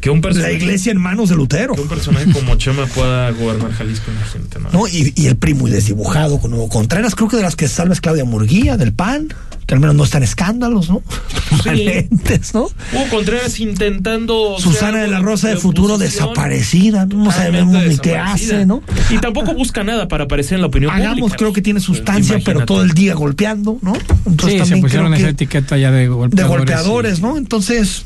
Que 0.00 0.10
un 0.10 0.20
la 0.20 0.50
iglesia 0.52 0.92
en 0.92 0.98
manos 0.98 1.30
de 1.30 1.36
Lutero. 1.36 1.74
que 1.74 1.80
un 1.80 1.88
personaje 1.88 2.30
como 2.32 2.56
Chema 2.56 2.84
pueda 2.86 3.30
gobernar 3.30 3.72
Jalisco, 3.72 4.10
imagínate, 4.10 4.58
¿no? 4.58 4.70
¿no? 4.70 4.88
Y, 4.88 5.12
y 5.16 5.26
el 5.28 5.36
primo 5.36 5.68
y 5.68 5.70
desdibujado 5.70 6.38
con 6.38 6.52
Hugo 6.52 6.68
Contreras, 6.68 7.14
creo 7.14 7.28
que 7.28 7.36
de 7.36 7.42
las 7.42 7.56
que 7.56 7.68
salva 7.68 7.94
es 7.94 8.00
Claudia 8.00 8.24
Murguía, 8.24 8.76
del 8.76 8.92
PAN, 8.92 9.28
al 9.74 9.80
menos 9.80 9.94
no 9.96 10.04
están 10.04 10.22
escándalos, 10.22 10.88
¿no? 10.88 11.02
Permanentes, 11.64 12.54
¿no? 12.54 12.62
Hugo 12.62 13.06
Contreras 13.10 13.58
intentando. 13.60 14.56
Susana 14.58 14.98
de 15.02 15.08
la 15.08 15.20
Rosa 15.20 15.48
de 15.48 15.56
Futuro 15.56 15.98
desaparecida, 15.98 17.06
no 17.06 17.30
sabemos 17.30 17.82
ni 17.84 17.98
qué 17.98 18.16
hace, 18.16 18.66
¿no? 18.66 18.82
Y 19.10 19.18
tampoco 19.18 19.54
busca 19.54 19.84
nada 19.84 20.08
para 20.08 20.24
aparecer 20.24 20.56
en 20.56 20.62
la 20.62 20.66
opinión 20.68 20.90
Hagamos, 20.92 21.20
pública. 21.20 21.36
creo 21.36 21.52
que 21.52 21.62
tiene 21.62 21.80
sustancia, 21.80 22.38
pero 22.44 22.64
todo 22.66 22.82
el 22.82 22.92
día 22.92 23.14
golpeando, 23.14 23.78
¿no? 23.82 23.92
Entonces 24.26 24.50
Sí, 24.52 24.52
se 24.52 24.58
también 24.58 24.80
pusieron 24.82 25.06
creo 25.08 25.16
esa 25.18 25.26
que 25.26 25.30
etiqueta 25.32 25.78
ya 25.78 25.90
de 25.90 26.00
de 26.00 26.08
golpeadores. 26.08 26.58
golpeadores, 26.58 27.18
y- 27.18 27.22
¿no? 27.22 27.36
Entonces, 27.36 28.04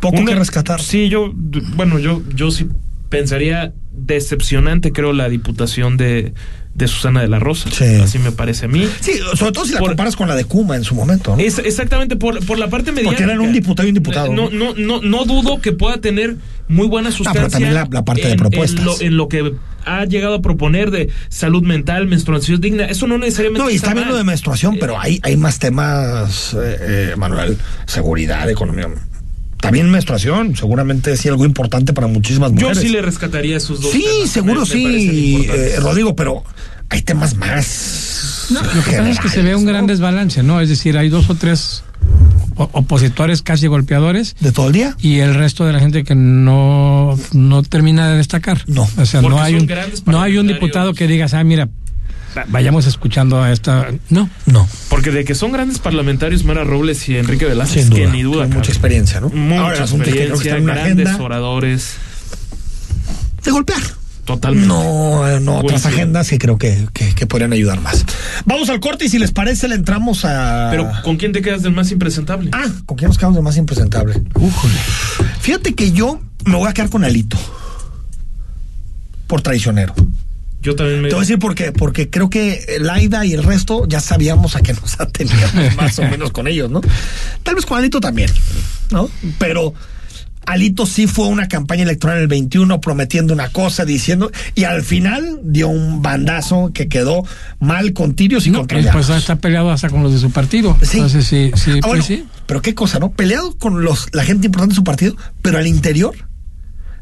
poco 0.00 0.18
Una- 0.18 0.32
que 0.32 0.38
rescatar. 0.38 0.80
Sí, 0.80 1.08
yo, 1.08 1.32
bueno, 1.76 1.98
yo, 1.98 2.22
yo 2.34 2.50
sí 2.50 2.66
pensaría 3.08 3.72
decepcionante, 3.92 4.92
creo, 4.92 5.12
la 5.12 5.28
diputación 5.28 5.96
de, 5.96 6.34
de 6.78 6.88
Susana 6.88 7.20
de 7.20 7.28
la 7.28 7.38
Rosa. 7.38 7.68
Sí. 7.70 7.84
Así 8.02 8.18
me 8.18 8.32
parece 8.32 8.66
a 8.66 8.68
mí. 8.68 8.88
Sí, 9.00 9.12
sobre 9.36 9.52
todo 9.52 9.64
si 9.66 9.72
la 9.74 9.80
Por- 9.80 9.90
comparas 9.90 10.16
con 10.16 10.28
la 10.28 10.36
de 10.36 10.44
Kuma 10.44 10.76
en 10.76 10.84
su 10.84 10.94
momento, 10.94 11.36
¿no? 11.36 11.42
Es 11.42 11.58
exactamente 11.58 12.16
por, 12.16 12.44
por 12.46 12.58
la 12.58 12.68
parte 12.68 12.92
mediática. 12.92 13.10
Porque 13.10 13.22
eran 13.24 13.40
un 13.40 13.52
diputado 13.52 13.86
y 13.86 13.90
un 13.90 13.94
diputado, 13.94 14.32
No, 14.32 14.48
no, 14.50 14.74
no, 14.74 15.02
no 15.02 15.24
dudo 15.24 15.60
que 15.60 15.72
pueda 15.72 15.98
tener 16.00 16.36
muy 16.68 16.86
buena 16.86 17.10
sustancia. 17.10 17.40
pero 17.42 17.50
también 17.50 17.74
la- 17.74 17.88
la 17.90 18.04
parte 18.04 18.28
de 18.28 18.36
propuestas. 18.36 18.80
En 18.80 18.84
lo, 18.86 19.00
en 19.00 19.16
lo 19.16 19.28
que 19.28 19.54
ha 19.84 20.04
llegado 20.04 20.34
a 20.34 20.42
proponer 20.42 20.90
de 20.90 21.08
salud 21.30 21.62
mental, 21.62 22.06
menstruación 22.06 22.60
digna. 22.60 22.84
Eso 22.84 23.06
no 23.06 23.16
necesariamente. 23.18 23.62
No, 23.64 23.70
y 23.70 23.76
está 23.76 23.90
hablando 23.90 24.12
mal. 24.14 24.18
de 24.18 24.24
menstruación, 24.24 24.74
Eh, 24.74 24.78
pero 24.80 24.98
hay, 25.00 25.18
hay 25.22 25.36
más 25.36 25.58
temas, 25.58 26.54
eh, 26.54 26.76
eh, 27.12 27.14
Manuel, 27.16 27.56
seguridad, 27.86 28.48
economía. 28.50 28.88
También 29.60 29.90
menstruación, 29.90 30.54
seguramente 30.56 31.16
sí 31.16 31.28
algo 31.28 31.44
importante 31.44 31.92
para 31.92 32.06
muchísimas 32.06 32.50
Yo 32.52 32.68
mujeres. 32.68 32.78
sí 32.78 32.88
le 32.88 33.02
rescataría 33.02 33.56
esos 33.56 33.80
dos. 33.80 33.90
Sí, 33.92 34.04
temas. 34.04 34.30
seguro 34.30 34.60
Me- 34.60 34.66
sí, 34.66 35.46
eh, 35.52 35.76
Rodrigo, 35.80 36.14
pero 36.14 36.44
hay 36.90 37.02
temas 37.02 37.34
más. 37.36 38.46
No, 38.50 38.62
lo 38.62 38.82
que 38.84 38.92
pasa 38.92 39.10
es 39.10 39.18
que 39.20 39.28
se 39.28 39.42
ve 39.42 39.54
un 39.56 39.66
gran 39.66 39.86
desbalance, 39.86 40.42
¿no? 40.42 40.60
Es 40.60 40.68
decir, 40.70 40.96
hay 40.96 41.08
dos 41.10 41.28
o 41.28 41.34
tres 41.34 41.82
opositores 42.56 43.42
casi 43.42 43.66
golpeadores. 43.66 44.36
¿De 44.40 44.52
todo 44.52 44.68
el 44.68 44.72
día? 44.72 44.96
y 45.00 45.18
el 45.18 45.34
resto 45.34 45.64
de 45.66 45.72
la 45.72 45.80
gente 45.80 46.04
que 46.04 46.14
no, 46.14 47.18
no 47.32 47.62
termina 47.62 48.10
de 48.10 48.16
destacar. 48.16 48.62
No. 48.66 48.88
O 48.96 49.06
sea, 49.06 49.20
Porque 49.20 49.36
no 49.36 49.42
hay, 49.42 49.54
un, 49.54 49.68
no 50.06 50.22
hay 50.22 50.38
un 50.38 50.46
diputado 50.46 50.94
que 50.94 51.06
digas, 51.06 51.34
ah, 51.34 51.44
mira, 51.44 51.68
vayamos 52.48 52.86
escuchando 52.86 53.42
a 53.42 53.52
esta. 53.52 53.88
No. 54.10 54.28
No. 54.46 54.68
Porque 54.88 55.10
de 55.10 55.24
que 55.24 55.34
son 55.34 55.52
grandes 55.52 55.78
parlamentarios 55.78 56.44
Mara 56.44 56.64
Robles 56.64 57.08
y 57.08 57.16
Enrique 57.16 57.44
Velázquez, 57.46 57.82
Sin 57.84 57.90
duda. 57.90 58.00
que 58.00 58.06
ni 58.08 58.22
duda. 58.22 58.44
Con 58.44 58.54
mucha 58.54 58.70
experiencia, 58.70 59.20
¿no? 59.20 59.28
Mucha 59.30 59.60
Ahora 59.60 59.74
que 59.74 59.84
que 59.84 59.94
experiencia, 59.96 60.56
una 60.56 60.74
grandes 60.74 61.06
agenda 61.08 61.24
oradores. 61.24 61.94
de 63.44 63.50
golpear. 63.50 63.80
Totalmente. 64.24 64.68
No, 64.68 65.40
no 65.40 65.56
otras 65.60 65.86
agendas 65.86 66.28
que 66.28 66.36
creo 66.36 66.58
que, 66.58 66.86
que, 66.92 67.14
que 67.14 67.26
podrían 67.26 67.54
ayudar 67.54 67.80
más. 67.80 68.04
Vamos 68.44 68.68
al 68.68 68.78
corte 68.78 69.06
y 69.06 69.08
si 69.08 69.18
les 69.18 69.32
parece 69.32 69.68
le 69.68 69.74
entramos 69.74 70.26
a... 70.26 70.68
Pero 70.70 70.86
¿con 71.02 71.16
quién 71.16 71.32
te 71.32 71.40
quedas 71.40 71.62
del 71.62 71.72
más 71.72 71.90
impresentable? 71.92 72.50
Ah, 72.52 72.66
¿con 72.84 72.98
quién 72.98 73.08
nos 73.08 73.16
quedamos 73.16 73.36
de 73.36 73.42
más 73.42 73.56
impresentable? 73.56 74.20
Újole. 74.34 74.74
Fíjate 75.40 75.74
que 75.74 75.92
yo 75.92 76.20
me 76.44 76.56
voy 76.56 76.68
a 76.68 76.74
quedar 76.74 76.90
con 76.90 77.04
Alito. 77.04 77.38
Por 79.26 79.40
traicionero. 79.40 79.94
Yo 80.60 80.74
también 80.74 81.02
me. 81.02 81.08
Te 81.08 81.14
voy 81.14 81.20
a 81.22 81.26
decir 81.26 81.38
por 81.38 81.54
qué. 81.54 81.72
Porque 81.72 82.10
creo 82.10 82.28
que 82.30 82.78
Laida 82.80 83.24
y 83.24 83.32
el 83.34 83.42
resto 83.44 83.86
ya 83.86 84.00
sabíamos 84.00 84.56
a 84.56 84.60
qué 84.60 84.74
nos 84.74 84.98
ateníamos 85.00 85.76
más 85.76 85.98
o 85.98 86.02
menos 86.02 86.30
con 86.32 86.48
ellos, 86.48 86.70
¿no? 86.70 86.80
Tal 87.42 87.54
vez 87.54 87.64
con 87.66 87.78
Alito 87.78 88.00
también, 88.00 88.30
¿no? 88.90 89.08
Pero 89.38 89.72
Alito 90.46 90.86
sí 90.86 91.06
fue 91.06 91.26
una 91.28 91.46
campaña 91.46 91.82
electoral 91.82 92.16
en 92.16 92.22
el 92.22 92.28
21 92.28 92.80
prometiendo 92.80 93.34
una 93.34 93.50
cosa, 93.50 93.84
diciendo, 93.84 94.30
y 94.54 94.64
al 94.64 94.82
final 94.82 95.40
dio 95.44 95.68
un 95.68 96.00
bandazo 96.02 96.70
que 96.72 96.88
quedó 96.88 97.22
mal 97.60 97.92
con 97.92 98.14
tirios 98.14 98.46
y 98.46 98.50
No, 98.50 98.60
con 98.60 98.68
pues 98.68 98.86
callados. 98.86 99.16
está 99.18 99.36
peleado 99.36 99.70
hasta 99.70 99.90
con 99.90 100.02
los 100.02 100.12
de 100.12 100.18
su 100.18 100.30
partido. 100.30 100.76
Sí. 100.82 100.96
Entonces, 100.96 101.26
sí, 101.26 101.50
sí, 101.54 101.70
Ah, 101.72 101.78
pues 101.82 101.86
bueno, 101.86 102.02
sí. 102.04 102.24
Pero 102.46 102.62
qué 102.62 102.74
cosa, 102.74 102.98
¿no? 102.98 103.10
Peleado 103.10 103.54
con 103.58 103.84
los, 103.84 104.08
la 104.12 104.24
gente 104.24 104.46
importante 104.46 104.72
de 104.72 104.76
su 104.76 104.84
partido, 104.84 105.16
pero 105.42 105.58
al 105.58 105.66
interior 105.66 106.14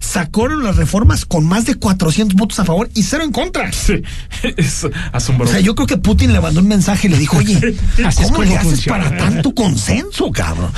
sacaron 0.07 0.63
las 0.63 0.77
reformas 0.77 1.25
con 1.27 1.45
más 1.45 1.67
de 1.67 1.75
400 1.75 2.37
votos 2.37 2.59
a 2.61 2.65
favor 2.65 2.89
y 2.95 3.03
cero 3.03 3.25
en 3.25 3.33
contra. 3.33 3.71
Sí, 3.73 4.03
es 4.57 4.85
O 4.85 4.91
asombroso. 5.13 5.53
sea, 5.53 5.61
yo 5.61 5.75
creo 5.75 5.87
que 5.87 5.97
Putin 5.97 6.33
le 6.33 6.41
mandó 6.41 6.61
un 6.61 6.69
mensaje 6.69 7.09
y 7.09 7.11
le 7.11 7.19
dijo, 7.19 7.39
oye, 7.39 7.55
¿cómo 8.23 8.43
le 8.43 8.57
haces 8.57 8.69
funciona. 8.71 9.05
para 9.05 9.17
tanto 9.17 9.55
consenso, 9.55 10.31
cabrón? 10.31 10.71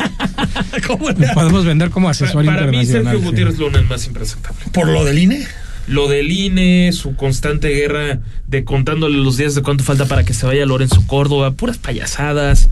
¿Cómo 0.86 1.10
le 1.10 1.28
podemos 1.28 1.64
vender 1.64 1.90
como 1.90 2.08
asesor 2.08 2.44
para, 2.44 2.60
para 2.60 2.70
mí. 2.70 2.84
Sergio 2.86 3.18
sí. 3.18 3.24
Gutiérrez 3.24 3.58
Luna 3.58 3.80
es 3.80 3.88
más 3.88 4.06
impresentable. 4.06 4.58
¿Por 4.72 4.88
lo 4.88 5.04
del 5.04 5.18
INE? 5.18 5.46
Lo 5.86 6.08
del 6.08 6.30
INE, 6.30 6.92
su 6.92 7.16
constante 7.16 7.68
guerra 7.68 8.20
de 8.46 8.64
contándole 8.64 9.16
los 9.18 9.36
días 9.36 9.54
de 9.54 9.62
cuánto 9.62 9.82
falta 9.82 10.06
para 10.06 10.24
que 10.24 10.34
se 10.34 10.46
vaya 10.46 10.64
Lorenzo 10.66 11.02
Córdoba, 11.06 11.50
puras 11.52 11.78
payasadas. 11.78 12.68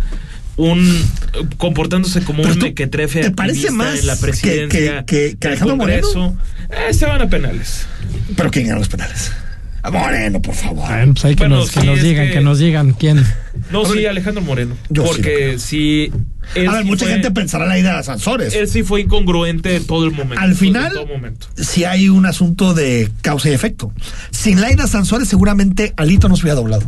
Un 0.59 1.03
comportándose 1.57 2.21
como 2.23 2.43
Pero 2.43 2.55
un 2.55 2.61
mequetrefe 2.61 3.21
¿te 3.23 3.31
parece 3.31 3.71
más 3.71 4.01
en 4.01 4.07
la 4.09 4.17
que- 4.17 4.21
presidencia, 4.21 5.05
que- 5.05 5.31
que- 5.31 5.37
que 5.39 5.49
del 5.49 5.53
Alejandro 5.53 5.79
Congreso. 5.79 6.37
Eh, 6.89 6.93
se 6.93 7.07
van 7.07 7.23
a 7.23 7.29
penales. 7.29 7.87
¿Pero 8.37 8.51
quién 8.51 8.67
ganó 8.67 8.81
los 8.81 8.89
penales? 8.89 9.33
A 9.81 9.91
Moreno, 9.93 10.43
por 10.43 10.55
favor. 10.57 10.85
Ah, 10.91 11.05
pues 11.07 11.25
hay 11.25 11.37
que 11.37 11.45
Bueno, 11.45 11.59
nos, 11.59 11.71
que 11.71 11.81
sí, 11.81 11.87
nos 11.87 11.99
es 11.99 12.05
digan, 12.05 12.27
que- 12.27 12.33
que... 12.35 12.41
nos 12.41 12.59
digan 12.59 12.93
quién. 12.93 13.25
No, 13.71 13.85
sí, 13.87 14.05
Alejandro 14.05 14.43
Moreno. 14.43 14.77
yo 14.91 15.05
sí 15.05 15.09
porque 15.09 15.59
si 15.61 16.13
él 16.57 16.69
A 16.69 16.73
ver, 16.73 16.83
sí 16.83 16.89
mucha 16.89 17.05
fue- 17.05 17.13
gente 17.15 17.31
pensará 17.31 17.65
la 17.65 17.79
idea 17.79 17.97
de 17.97 18.03
Sansores. 18.03 18.53
Él 18.55 18.67
sí 18.69 18.83
fue 18.83 19.03
incongruente 19.03 19.79
todo 19.81 20.05
el 20.05 20.11
momento. 20.11 20.41
Al 20.43 20.57
final, 20.57 20.93
en 21.57 21.65
si 21.65 21.85
hay 21.85 22.09
un 22.09 22.27
asunto 22.27 22.75
de 22.75 23.09
causa 23.23 23.49
y 23.49 23.53
efecto. 23.53 23.93
Sin 24.33 24.61
Laida 24.61 24.89
Sansores, 24.89 25.29
seguramente 25.29 25.95
Alito 25.97 26.29
no 26.29 26.35
se 26.37 26.43
hubiera 26.43 26.57
doblado. 26.57 26.83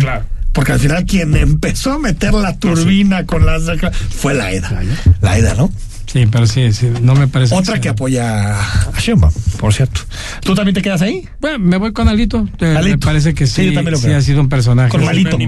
Claro. 0.00 0.24
Porque 0.52 0.72
al 0.72 0.80
final 0.80 1.06
quien 1.06 1.34
empezó 1.36 1.92
a 1.92 1.98
meter 1.98 2.32
la 2.34 2.56
turbina 2.58 3.24
con 3.26 3.46
las 3.46 3.62
fue 4.10 4.34
Laida. 4.34 4.82
Laida, 5.20 5.54
¿no? 5.54 5.72
Sí, 6.04 6.26
pero 6.30 6.46
sí, 6.46 6.72
sí, 6.74 6.90
no 7.00 7.14
me 7.14 7.26
parece. 7.26 7.54
Otra 7.54 7.80
que 7.80 7.88
apoya 7.88 8.60
a 8.60 9.00
Sheinbaum, 9.00 9.32
por 9.58 9.72
cierto. 9.72 10.02
¿Tú 10.42 10.54
también 10.54 10.74
te 10.74 10.82
quedas 10.82 11.00
ahí? 11.00 11.26
Bueno, 11.40 11.58
me 11.60 11.78
voy 11.78 11.94
con 11.94 12.06
Alito. 12.06 12.46
Eh, 12.58 12.66
Me 12.66 12.76
Alito. 12.76 13.06
parece 13.06 13.32
que 13.32 13.46
Sí, 13.46 13.62
sí, 13.62 13.66
yo 13.68 13.72
también 13.74 13.92
lo 13.92 13.98
sí 13.98 14.04
creo. 14.06 14.18
ha 14.18 14.20
sido 14.20 14.40
un 14.42 14.50
personaje. 14.50 14.90
Con 14.90 15.02
Malito. 15.06 15.38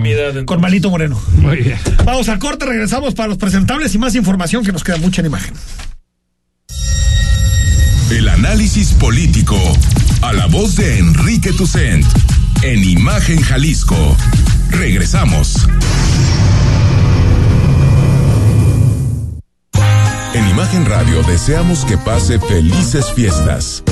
Con 0.46 0.60
Malito 0.62 0.88
Moreno. 0.88 1.20
Muy 1.36 1.56
bien. 1.58 1.76
Vamos 2.06 2.30
al 2.30 2.38
corte, 2.38 2.64
regresamos 2.64 3.12
para 3.12 3.28
los 3.28 3.36
presentables 3.36 3.94
y 3.94 3.98
más 3.98 4.14
información 4.14 4.64
que 4.64 4.72
nos 4.72 4.82
queda 4.84 4.96
mucha 4.96 5.20
en 5.20 5.26
imagen. 5.26 5.52
El 8.10 8.28
análisis 8.28 8.92
político. 8.92 9.58
A 10.22 10.32
la 10.32 10.46
voz 10.46 10.76
de 10.76 10.98
Enrique 10.98 11.52
Tucent. 11.52 12.06
En 12.62 12.82
Imagen 12.82 13.40
Jalisco. 13.42 14.16
Regresamos. 14.78 15.68
En 20.34 20.48
Imagen 20.48 20.84
Radio 20.86 21.22
deseamos 21.22 21.84
que 21.84 21.96
pase 21.96 22.38
felices 22.40 23.12
fiestas. 23.14 23.82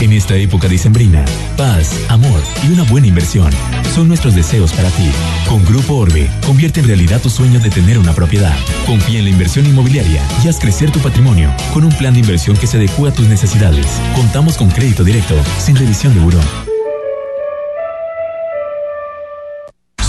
En 0.00 0.12
esta 0.12 0.34
época 0.34 0.66
dicembrina, 0.66 1.24
paz, 1.56 1.94
amor 2.08 2.40
y 2.64 2.72
una 2.72 2.84
buena 2.84 3.06
inversión 3.06 3.50
son 3.94 4.08
nuestros 4.08 4.34
deseos 4.34 4.72
para 4.72 4.88
ti. 4.90 5.10
Con 5.48 5.64
Grupo 5.64 5.94
Orbe, 5.94 6.30
convierte 6.46 6.80
en 6.80 6.86
realidad 6.86 7.20
tu 7.20 7.28
sueño 7.28 7.60
de 7.60 7.70
tener 7.70 7.98
una 7.98 8.14
propiedad. 8.14 8.56
Confía 8.86 9.18
en 9.18 9.24
la 9.24 9.30
inversión 9.30 9.66
inmobiliaria 9.66 10.22
y 10.42 10.48
haz 10.48 10.58
crecer 10.58 10.90
tu 10.90 11.00
patrimonio 11.00 11.54
con 11.72 11.84
un 11.84 11.92
plan 11.92 12.14
de 12.14 12.20
inversión 12.20 12.56
que 12.56 12.66
se 12.66 12.78
adecua 12.78 13.10
a 13.10 13.12
tus 13.12 13.28
necesidades. 13.28 13.86
Contamos 14.16 14.56
con 14.56 14.70
crédito 14.70 15.04
directo, 15.04 15.34
sin 15.58 15.76
revisión 15.76 16.14
de 16.14 16.20
buró. 16.20 16.69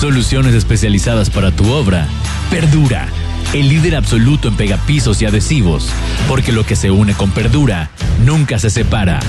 Soluciones 0.01 0.55
especializadas 0.55 1.29
para 1.29 1.51
tu 1.51 1.71
obra. 1.71 2.07
Perdura, 2.49 3.07
el 3.53 3.69
líder 3.69 3.95
absoluto 3.95 4.47
en 4.47 4.55
pegapisos 4.55 5.21
y 5.21 5.27
adhesivos, 5.27 5.89
porque 6.27 6.51
lo 6.51 6.65
que 6.65 6.75
se 6.75 6.89
une 6.89 7.13
con 7.13 7.29
Perdura 7.29 7.91
nunca 8.25 8.57
se 8.57 8.71
separa. 8.71 9.19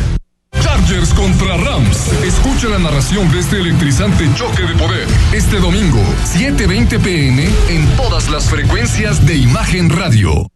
Chargers 0.62 1.12
contra 1.12 1.59
Rams. 1.59 2.11
Escucha 2.25 2.68
la 2.68 2.79
narración 2.79 3.31
de 3.31 3.41
este 3.41 3.61
electrizante 3.61 4.27
choque 4.35 4.62
de 4.62 4.75
poder. 4.77 5.07
Este 5.35 5.59
domingo, 5.59 6.03
7:20 6.25 6.99
pm, 6.99 7.51
en 7.68 7.87
todas 7.99 8.31
las 8.31 8.45
frecuencias 8.49 9.27
de 9.27 9.37
Imagen 9.37 9.91
Radio. 9.91 10.49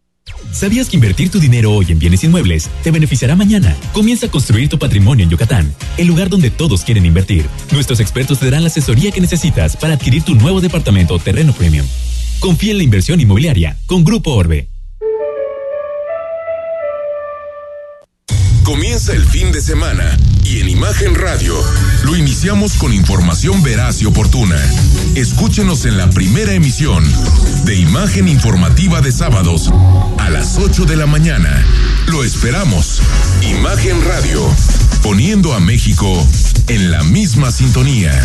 ¿Sabías 0.53 0.89
que 0.89 0.97
invertir 0.97 1.31
tu 1.31 1.39
dinero 1.39 1.73
hoy 1.73 1.87
en 1.91 1.99
bienes 1.99 2.25
inmuebles 2.25 2.71
te 2.83 2.91
beneficiará 2.91 3.37
mañana? 3.37 3.77
Comienza 3.93 4.27
a 4.27 4.31
construir 4.31 4.69
tu 4.69 4.79
patrimonio 4.79 5.25
en 5.25 5.31
Yucatán, 5.31 5.73
el 5.97 6.07
lugar 6.07 6.31
donde 6.31 6.51
todos 6.51 6.83
quieren 6.83 7.07
invertir. 7.07 7.47
Nuestros 7.73 8.01
expertos 8.01 8.39
te 8.39 8.47
darán 8.47 8.63
la 8.63 8.69
asesoría 8.69 9.11
que 9.11 9.21
necesitas 9.21 9.77
para 9.77 9.95
adquirir 9.95 10.23
tu 10.23 10.35
nuevo 10.35 10.61
departamento 10.61 11.19
terreno 11.19 11.53
premium. 11.53 11.87
Confía 12.41 12.73
en 12.73 12.79
la 12.79 12.85
inversión 12.85 13.21
inmobiliaria 13.21 13.77
con 13.87 14.05
Grupo 14.05 14.33
Orbe. 14.33 14.69
Comienza 18.67 19.13
el 19.13 19.25
fin 19.25 19.53
de 19.53 19.61
semana 19.61 20.19
y 20.43 20.59
en 20.59 20.69
Imagen 20.69 21.15
Radio 21.15 21.55
lo 22.03 22.17
iniciamos 22.17 22.73
con 22.73 22.93
información 22.93 23.63
veraz 23.63 24.03
y 24.03 24.07
oportuna. 24.07 24.57
Escúchenos 25.15 25.85
en 25.85 25.97
la 25.97 26.11
primera 26.11 26.53
emisión 26.53 27.05
de 27.65 27.77
Imagen 27.77 28.27
Informativa 28.27 29.01
de 29.01 29.13
sábados 29.13 29.71
a 30.19 30.31
las 30.31 30.59
8 30.59 30.85
de 30.85 30.97
la 30.97 31.07
mañana. 31.07 31.65
Lo 32.09 32.25
esperamos. 32.25 33.01
Imagen 33.41 34.05
Radio, 34.05 34.43
poniendo 35.01 35.55
a 35.55 35.61
México 35.61 36.27
en 36.67 36.91
la 36.91 37.05
misma 37.05 37.53
sintonía. 37.53 38.21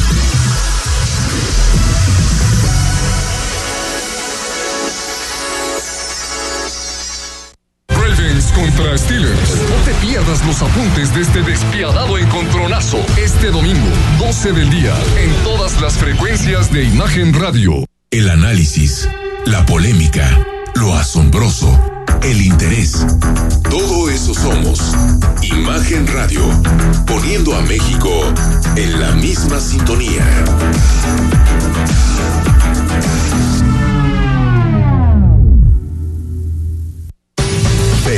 No 8.81 9.83
te 9.85 9.93
pierdas 10.05 10.45
los 10.45 10.61
apuntes 10.61 11.13
de 11.13 11.21
este 11.21 11.41
despiadado 11.43 12.17
encontronazo 12.17 12.97
este 13.15 13.51
domingo, 13.51 13.87
12 14.17 14.53
del 14.53 14.69
día, 14.71 14.95
en 15.19 15.31
todas 15.43 15.79
las 15.81 15.93
frecuencias 15.93 16.71
de 16.71 16.85
Imagen 16.85 17.33
Radio. 17.33 17.85
El 18.09 18.29
análisis, 18.29 19.07
la 19.45 19.65
polémica, 19.67 20.45
lo 20.75 20.95
asombroso, 20.95 21.79
el 22.23 22.41
interés. 22.41 23.05
Todo 23.69 24.09
eso 24.09 24.33
somos. 24.33 24.79
Imagen 25.43 26.07
Radio, 26.07 26.41
poniendo 27.05 27.55
a 27.55 27.61
México 27.61 28.09
en 28.75 28.99
la 28.99 29.11
misma 29.11 29.59
sintonía. 29.59 30.25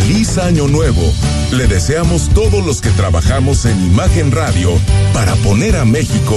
Feliz 0.03 0.37
Año 0.37 0.67
Nuevo. 0.67 1.13
Le 1.53 1.65
deseamos 1.67 2.27
todos 2.33 2.65
los 2.65 2.81
que 2.81 2.89
trabajamos 2.89 3.63
en 3.63 3.81
Imagen 3.85 4.33
Radio 4.33 4.77
para 5.13 5.33
poner 5.37 5.77
a 5.77 5.85
México 5.85 6.35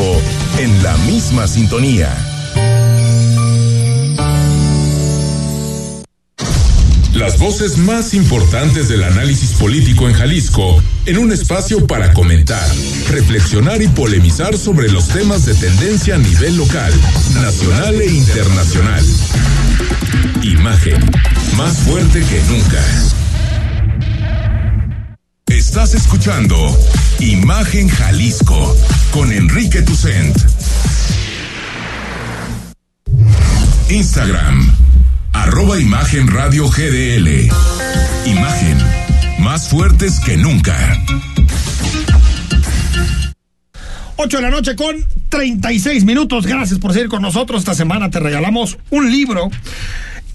en 0.59 0.83
la 0.85 0.97
misma 0.99 1.49
sintonía. 1.49 2.17
Las 7.15 7.41
voces 7.41 7.77
más 7.79 8.15
importantes 8.15 8.89
del 8.89 9.03
análisis 9.03 9.55
político 9.55 10.09
en 10.09 10.15
Jalisco, 10.15 10.81
en 11.07 11.19
un 11.19 11.33
espacio 11.33 11.89
para 11.89 12.13
comentar, 12.13 12.71
reflexionar 13.11 13.83
y 13.83 13.89
polemizar 13.89 14.57
sobre 14.57 14.89
los 14.89 15.09
temas 15.09 15.45
de 15.45 15.55
tendencia 15.55 16.15
a 16.15 16.19
nivel 16.19 16.57
local, 16.57 16.93
nacional 17.43 18.01
e 18.01 18.07
internacional. 18.07 19.05
Imagen, 20.43 21.05
más 21.57 21.79
fuerte 21.79 22.21
que 22.21 22.41
nunca. 22.45 23.26
Estás 25.49 25.95
escuchando 25.95 26.57
Imagen 27.21 27.89
Jalisco 27.89 28.77
con 29.13 29.31
Enrique 29.33 29.81
Tucent. 29.83 30.37
Instagram, 33.89 34.75
arroba 35.33 35.79
Imagen 35.79 36.27
Radio 36.27 36.69
GDL. 36.69 37.49
Imagen, 38.27 38.79
más 39.39 39.69
fuertes 39.69 40.19
que 40.19 40.37
nunca. 40.37 40.77
8 44.17 44.37
de 44.37 44.43
la 44.43 44.51
noche 44.51 44.75
con 44.75 44.97
36 45.29 46.05
minutos. 46.05 46.45
Gracias 46.45 46.81
por 46.81 46.93
seguir 46.93 47.09
con 47.09 47.23
nosotros. 47.23 47.61
Esta 47.61 47.75
semana 47.75 48.11
te 48.11 48.19
regalamos 48.19 48.79
un 48.91 49.13
libro. 49.13 49.51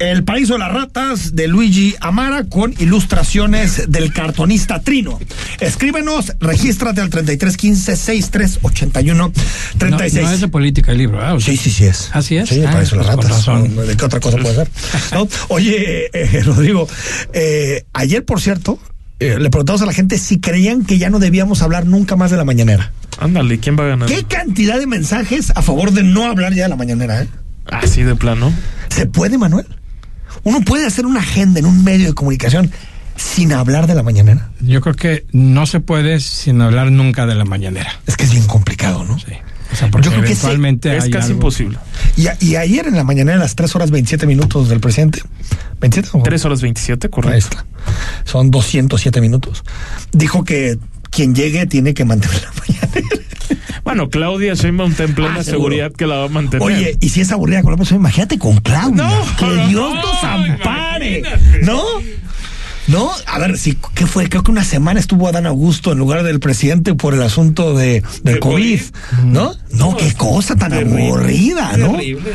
El 0.02 0.24
Paraíso 0.24 0.54
de 0.54 0.60
las 0.60 0.72
Ratas 0.74 1.36
de 1.36 1.47
Luigi 1.47 1.93
Amara 2.02 2.45
con 2.45 2.74
ilustraciones 2.80 3.84
del 3.91 4.12
cartonista 4.12 4.82
Trino. 4.82 5.20
Escríbenos, 5.60 6.34
regístrate 6.39 7.02
al 7.02 7.12
3315 7.12 7.95
6381 7.95 9.32
36. 9.78 10.24
No, 10.24 10.30
no 10.30 10.34
es 10.36 10.41
de 10.41 10.47
política 10.47 10.91
el 10.91 10.97
libro, 10.97 11.22
¿ah? 11.22 11.38
Sí, 11.39 11.56
sí, 11.56 11.70
sí 11.70 11.86
es. 11.86 12.10
¿Así 12.14 12.36
es? 12.38 12.49
Sí, 12.49 12.56
el 12.60 12.66
Ah, 12.68 12.72
Paraíso 12.72 12.97
de 12.97 13.04
las 13.04 13.16
pues 13.16 13.28
Ratas. 13.28 13.45
razón. 13.45 13.76
¿De 13.76 13.95
qué 13.95 14.06
otra 14.06 14.20
cosa 14.20 14.38
puede 14.38 14.56
ser? 14.56 14.70
¿No? 15.14 15.28
Oye, 15.49 16.10
eh, 16.14 16.41
Rodrigo, 16.45 16.88
eh, 17.34 17.86
ayer, 17.93 18.26
por 18.26 18.41
cierto, 18.41 18.80
eh, 19.20 19.38
le 19.39 19.52
preguntamos 19.52 19.84
a 19.84 19.86
la 19.86 19.93
gente 19.93 20.18
si 20.18 20.39
creían 20.39 20.84
que 20.84 20.97
ya 20.97 21.12
no 21.12 21.20
debíamos 21.20 21.62
hablar 21.62 21.86
nunca 21.86 22.16
más 22.16 22.32
de 22.32 22.38
la 22.38 22.43
mañanera. 22.43 22.91
Ándale, 23.20 23.60
¿quién 23.60 23.78
va 23.78 23.84
a 23.84 23.88
ganar? 23.89 24.10
¿Qué 24.10 24.24
cantidad 24.24 24.80
de 24.80 24.88
mensajes 24.88 25.52
a 25.54 25.62
favor 25.62 25.91
de 25.91 26.02
no 26.02 26.26
hablar 26.26 26.56
ya 26.56 26.64
de 26.64 26.70
la 26.70 26.76
mañanera? 26.76 27.22
Eh? 27.22 27.28
Así 27.68 28.02
de 28.02 28.16
plano. 28.16 28.52
¿Se 28.89 29.06
puede, 29.06 29.38
Manuel? 29.38 29.68
¿Uno 30.43 30.61
puede 30.61 30.86
hacer 30.86 31.05
una 31.05 31.19
agenda 31.19 31.59
en 31.59 31.65
un 31.65 31.84
medio 31.84 32.07
de 32.07 32.13
comunicación 32.13 32.71
sin 33.15 33.53
hablar 33.53 33.88
de 33.88 33.95
la 33.95 34.03
mañanera? 34.03 34.49
Yo 34.61 34.82
creo 34.82 34.95
que 34.95 35.25
no 35.32 35.65
se 35.65 35.79
puede 35.79 36.19
sin 36.19 36.61
hablar 36.61 36.91
nunca 36.91 37.25
de 37.25 37.36
la 37.36 37.45
mañanera. 37.45 37.91
Es 38.07 38.17
que 38.17 38.23
es 38.25 38.32
bien 38.32 38.45
complicado, 38.47 39.03
¿no? 39.03 39.19
Sí. 39.19 39.34
O 39.71 39.75
sea, 39.75 39.89
porque 39.89 40.05
Yo 40.05 40.11
creo 40.11 40.23
que 40.23 40.27
sí. 40.29 40.34
eventualmente 40.34 40.97
Es 40.97 41.05
casi 41.05 41.27
algo- 41.27 41.34
imposible. 41.36 41.77
Y, 42.17 42.27
a- 42.27 42.36
y 42.41 42.57
ayer 42.57 42.88
en 42.88 42.95
la 42.95 43.03
mañanera, 43.05 43.38
a 43.38 43.39
las 43.41 43.55
3 43.55 43.73
horas 43.75 43.89
27 43.91 44.27
minutos 44.27 44.67
del 44.67 44.82
presidente, 44.82 45.21
¿27 45.79 46.09
o? 46.11 46.23
3 46.23 46.43
horas 46.45 46.61
27, 46.61 47.07
Ahí 47.07 47.11
correcto. 47.11 47.38
está. 47.57 47.65
Son 48.25 48.51
207 48.51 49.21
minutos. 49.21 49.63
Dijo 50.11 50.43
que 50.43 50.77
quien 51.12 51.36
llegue 51.36 51.66
tiene 51.68 51.93
que 51.93 52.05
mantener 52.05 52.41
la 52.41 52.51
mañanera. 52.59 53.16
Bueno, 53.84 54.09
Claudia 54.09 54.53
Sheinbaum 54.53 54.91
está 54.91 55.03
en 55.03 55.16
plena 55.16 55.38
Ah, 55.39 55.43
seguridad 55.43 55.91
que 55.91 56.05
la 56.07 56.16
va 56.18 56.26
a 56.26 56.30
mantener. 56.30 56.66
Oye, 56.66 56.97
y 56.99 57.09
si 57.09 57.22
es 57.22 57.32
aburrida 57.32 57.62
con 57.64 57.72
la 57.72 57.78
persona, 57.78 57.99
imagínate 57.99 58.38
con 58.38 58.57
Claudia. 58.62 58.95
No, 59.03 59.26
que 59.38 59.68
Dios 59.68 59.93
no, 59.95 60.01
nos 60.01 60.24
ampare. 60.24 61.20
imagínate. 61.20 61.59
¿No? 61.64 61.84
No, 62.92 63.10
a 63.26 63.39
ver, 63.39 63.58
sí, 63.58 63.78
¿qué 63.96 64.06
fue? 64.06 64.28
Creo 64.28 64.44
que 64.44 64.52
una 64.52 64.64
semana 64.66 65.00
estuvo 65.00 65.28
Adán 65.28 65.46
Augusto 65.46 65.92
en 65.94 65.98
lugar 66.00 66.24
del 66.24 66.39
presidente 66.39 66.94
por 66.94 67.14
el 67.14 67.22
asunto 67.24 67.74
de, 67.76 68.04
del 68.24 68.36
¿De 68.36 68.39
COVID, 68.39 68.80
COVID? 68.82 69.24
¿no? 69.26 69.54
No, 69.72 69.96
qué 69.96 70.14
cosa 70.14 70.56
tan 70.56 70.72
Terrible, 70.72 71.08
aburrida, 71.08 71.78
¿no? 71.78 71.92
terrible. 71.94 72.32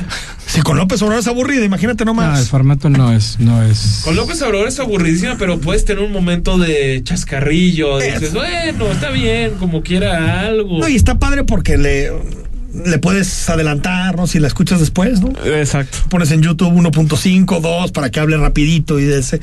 Si 0.47 0.63
con 0.63 0.77
López 0.79 1.03
Obrador 1.03 1.21
es 1.21 1.27
aburrida, 1.27 1.65
imagínate 1.65 2.05
No, 2.05 2.13
el 2.13 2.17
nomás. 2.17 2.49
formato 2.49 2.89
no 2.89 3.13
es, 3.13 3.39
no 3.41 3.63
es. 3.65 4.03
Con 4.05 4.17
López 4.17 4.41
Obrador 4.43 4.69
es 4.69 4.79
aburridísima, 4.81 5.37
pero 5.39 5.59
puedes 5.61 5.85
tener 5.85 6.03
un 6.05 6.13
momento 6.13 6.57
de 6.57 7.03
chascarrillo. 7.05 7.99
Dices, 7.99 8.33
bueno, 8.33 8.87
está 8.93 9.11
bien, 9.11 9.53
como 9.59 9.83
quiera 9.83 10.41
algo. 10.41 10.79
No, 10.79 10.89
y 10.89 10.97
está 10.97 11.19
padre 11.19 11.45
porque 11.45 11.77
le, 11.77 12.13
le 12.85 12.99
puedes 12.99 13.49
adelantar, 13.49 14.17
¿no? 14.17 14.27
Si 14.27 14.39
la 14.39 14.49
escuchas 14.49 14.81
después, 14.81 15.21
¿no? 15.21 15.31
Exacto. 15.45 15.99
pones 16.09 16.31
en 16.31 16.43
YouTube 16.43 16.73
1.5, 16.73 17.61
2 17.61 17.93
para 17.93 18.11
que 18.11 18.21
hable 18.21 18.37
rapidito 18.37 18.99
y 18.99 19.05
de 19.05 19.19
ese. 19.21 19.41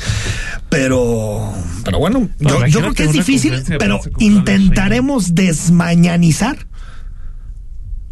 Pero, 0.70 1.54
pero 1.84 2.00
bueno, 2.00 2.30
No, 2.40 2.60
yo, 2.62 2.68
yo 2.68 2.80
creo 2.82 2.94
que 2.94 3.04
es 3.04 3.12
difícil, 3.14 3.64
pero 3.80 4.00
intentaremos 4.20 5.36
desmañanizar, 5.36 6.58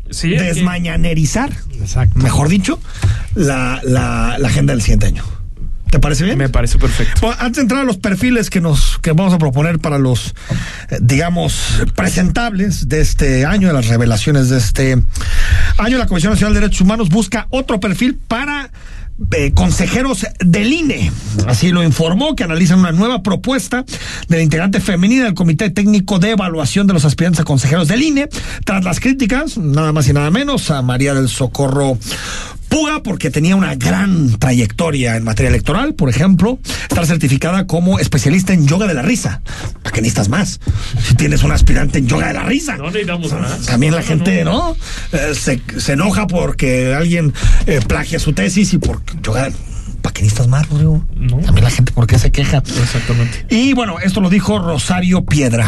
Sí, 0.09 0.31
desmañanerizar, 0.31 1.51
Exacto. 1.79 2.19
mejor 2.19 2.49
dicho, 2.49 2.79
la, 3.33 3.79
la, 3.83 4.35
la 4.39 4.47
agenda 4.49 4.73
del 4.73 4.81
siguiente 4.81 5.07
año. 5.07 5.23
¿Te 5.91 5.99
parece 5.99 6.23
bien? 6.23 6.37
me 6.37 6.47
parece 6.47 6.79
perfecto. 6.79 7.19
Bueno, 7.21 7.35
antes 7.39 7.57
de 7.57 7.61
entrar 7.63 7.81
a 7.81 7.83
los 7.83 7.97
perfiles 7.97 8.49
que 8.49 8.61
nos 8.61 8.97
que 8.99 9.11
vamos 9.11 9.33
a 9.33 9.37
proponer 9.37 9.77
para 9.79 9.99
los, 9.99 10.33
eh, 10.89 10.97
digamos, 11.01 11.83
presentables 11.95 12.87
de 12.87 13.01
este 13.01 13.45
año, 13.45 13.67
de 13.67 13.73
las 13.73 13.87
revelaciones 13.87 14.49
de 14.49 14.57
este 14.57 14.97
año, 15.77 15.97
la 15.97 16.07
Comisión 16.07 16.31
Nacional 16.31 16.53
de 16.53 16.61
Derechos 16.61 16.81
Humanos 16.81 17.09
busca 17.09 17.47
otro 17.49 17.81
perfil 17.81 18.15
para 18.15 18.71
eh, 19.33 19.51
consejeros 19.53 20.25
del 20.39 20.71
INE. 20.71 21.11
Así 21.45 21.71
lo 21.71 21.83
informó, 21.83 22.35
que 22.35 22.45
analizan 22.45 22.79
una 22.79 22.93
nueva 22.93 23.21
propuesta 23.21 23.83
de 24.29 24.37
la 24.37 24.41
integrante 24.41 24.79
femenina 24.79 25.25
del 25.25 25.33
Comité 25.33 25.69
Técnico 25.69 26.19
de 26.19 26.31
Evaluación 26.31 26.87
de 26.87 26.93
los 26.93 27.03
Aspirantes 27.05 27.41
a 27.41 27.43
Consejeros 27.43 27.89
del 27.89 28.01
INE, 28.01 28.29
tras 28.63 28.83
las 28.83 29.01
críticas, 29.01 29.57
nada 29.57 29.91
más 29.91 30.07
y 30.07 30.13
nada 30.13 30.31
menos, 30.31 30.71
a 30.71 30.81
María 30.81 31.13
del 31.13 31.27
Socorro 31.27 31.97
Puga 32.71 33.03
porque 33.03 33.29
tenía 33.29 33.57
una 33.57 33.75
gran 33.75 34.39
trayectoria 34.39 35.17
en 35.17 35.25
materia 35.25 35.49
electoral, 35.49 35.93
por 35.93 36.09
ejemplo, 36.09 36.57
estar 36.83 37.05
certificada 37.05 37.67
como 37.67 37.99
especialista 37.99 38.53
en 38.53 38.65
yoga 38.65 38.87
de 38.87 38.93
la 38.93 39.01
risa. 39.01 39.41
¿Para 39.83 39.93
qué 39.93 40.01
necesitas 40.01 40.29
más? 40.29 40.61
Si 41.03 41.15
tienes 41.15 41.43
un 41.43 41.51
aspirante 41.51 41.99
en 41.99 42.07
yoga 42.07 42.27
de 42.27 42.33
la 42.33 42.43
risa. 42.43 42.77
No 42.77 42.85
necesitamos 42.85 43.33
más. 43.33 43.65
También 43.65 43.93
la 43.93 44.01
gente, 44.01 44.45
no. 44.45 44.51
¿no? 44.51 44.77
Eh, 45.11 45.35
se, 45.35 45.61
se 45.77 45.91
enoja 45.91 46.27
porque 46.27 46.95
alguien 46.95 47.33
eh, 47.67 47.81
plagia 47.85 48.19
su 48.19 48.31
tesis 48.31 48.71
y 48.71 48.77
por 48.77 49.01
yoga. 49.21 49.51
Necesitas 50.21 50.47
más, 50.47 50.69
Rodrigo? 50.69 51.03
No. 51.15 51.37
También 51.37 51.63
la 51.63 51.71
gente, 51.71 51.91
¿por 51.93 52.05
qué 52.05 52.19
se 52.19 52.31
queja? 52.31 52.57
Exactamente. 52.57 53.47
Y 53.49 53.73
bueno, 53.73 53.99
esto 53.99 54.21
lo 54.21 54.29
dijo 54.29 54.59
Rosario 54.59 55.25
Piedra. 55.25 55.67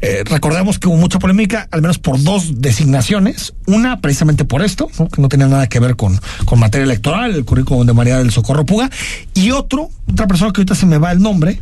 Eh, 0.00 0.22
recordemos 0.24 0.78
que 0.78 0.88
hubo 0.88 0.96
mucha 0.96 1.18
polémica, 1.18 1.68
al 1.70 1.82
menos 1.82 1.98
por 1.98 2.22
dos 2.22 2.62
designaciones. 2.62 3.52
Una, 3.66 4.00
precisamente 4.00 4.46
por 4.46 4.62
esto, 4.62 4.88
¿no? 4.98 5.08
que 5.08 5.20
no 5.20 5.28
tenía 5.28 5.48
nada 5.48 5.66
que 5.66 5.80
ver 5.80 5.96
con, 5.96 6.18
con 6.46 6.58
materia 6.58 6.84
electoral, 6.84 7.34
el 7.34 7.44
currículum 7.44 7.86
de 7.86 7.92
María 7.92 8.16
del 8.16 8.30
Socorro 8.30 8.64
Puga. 8.64 8.88
Y 9.34 9.50
otro, 9.50 9.90
otra 10.10 10.26
persona 10.26 10.50
que 10.52 10.62
ahorita 10.62 10.74
se 10.74 10.86
me 10.86 10.96
va 10.96 11.12
el 11.12 11.20
nombre, 11.20 11.60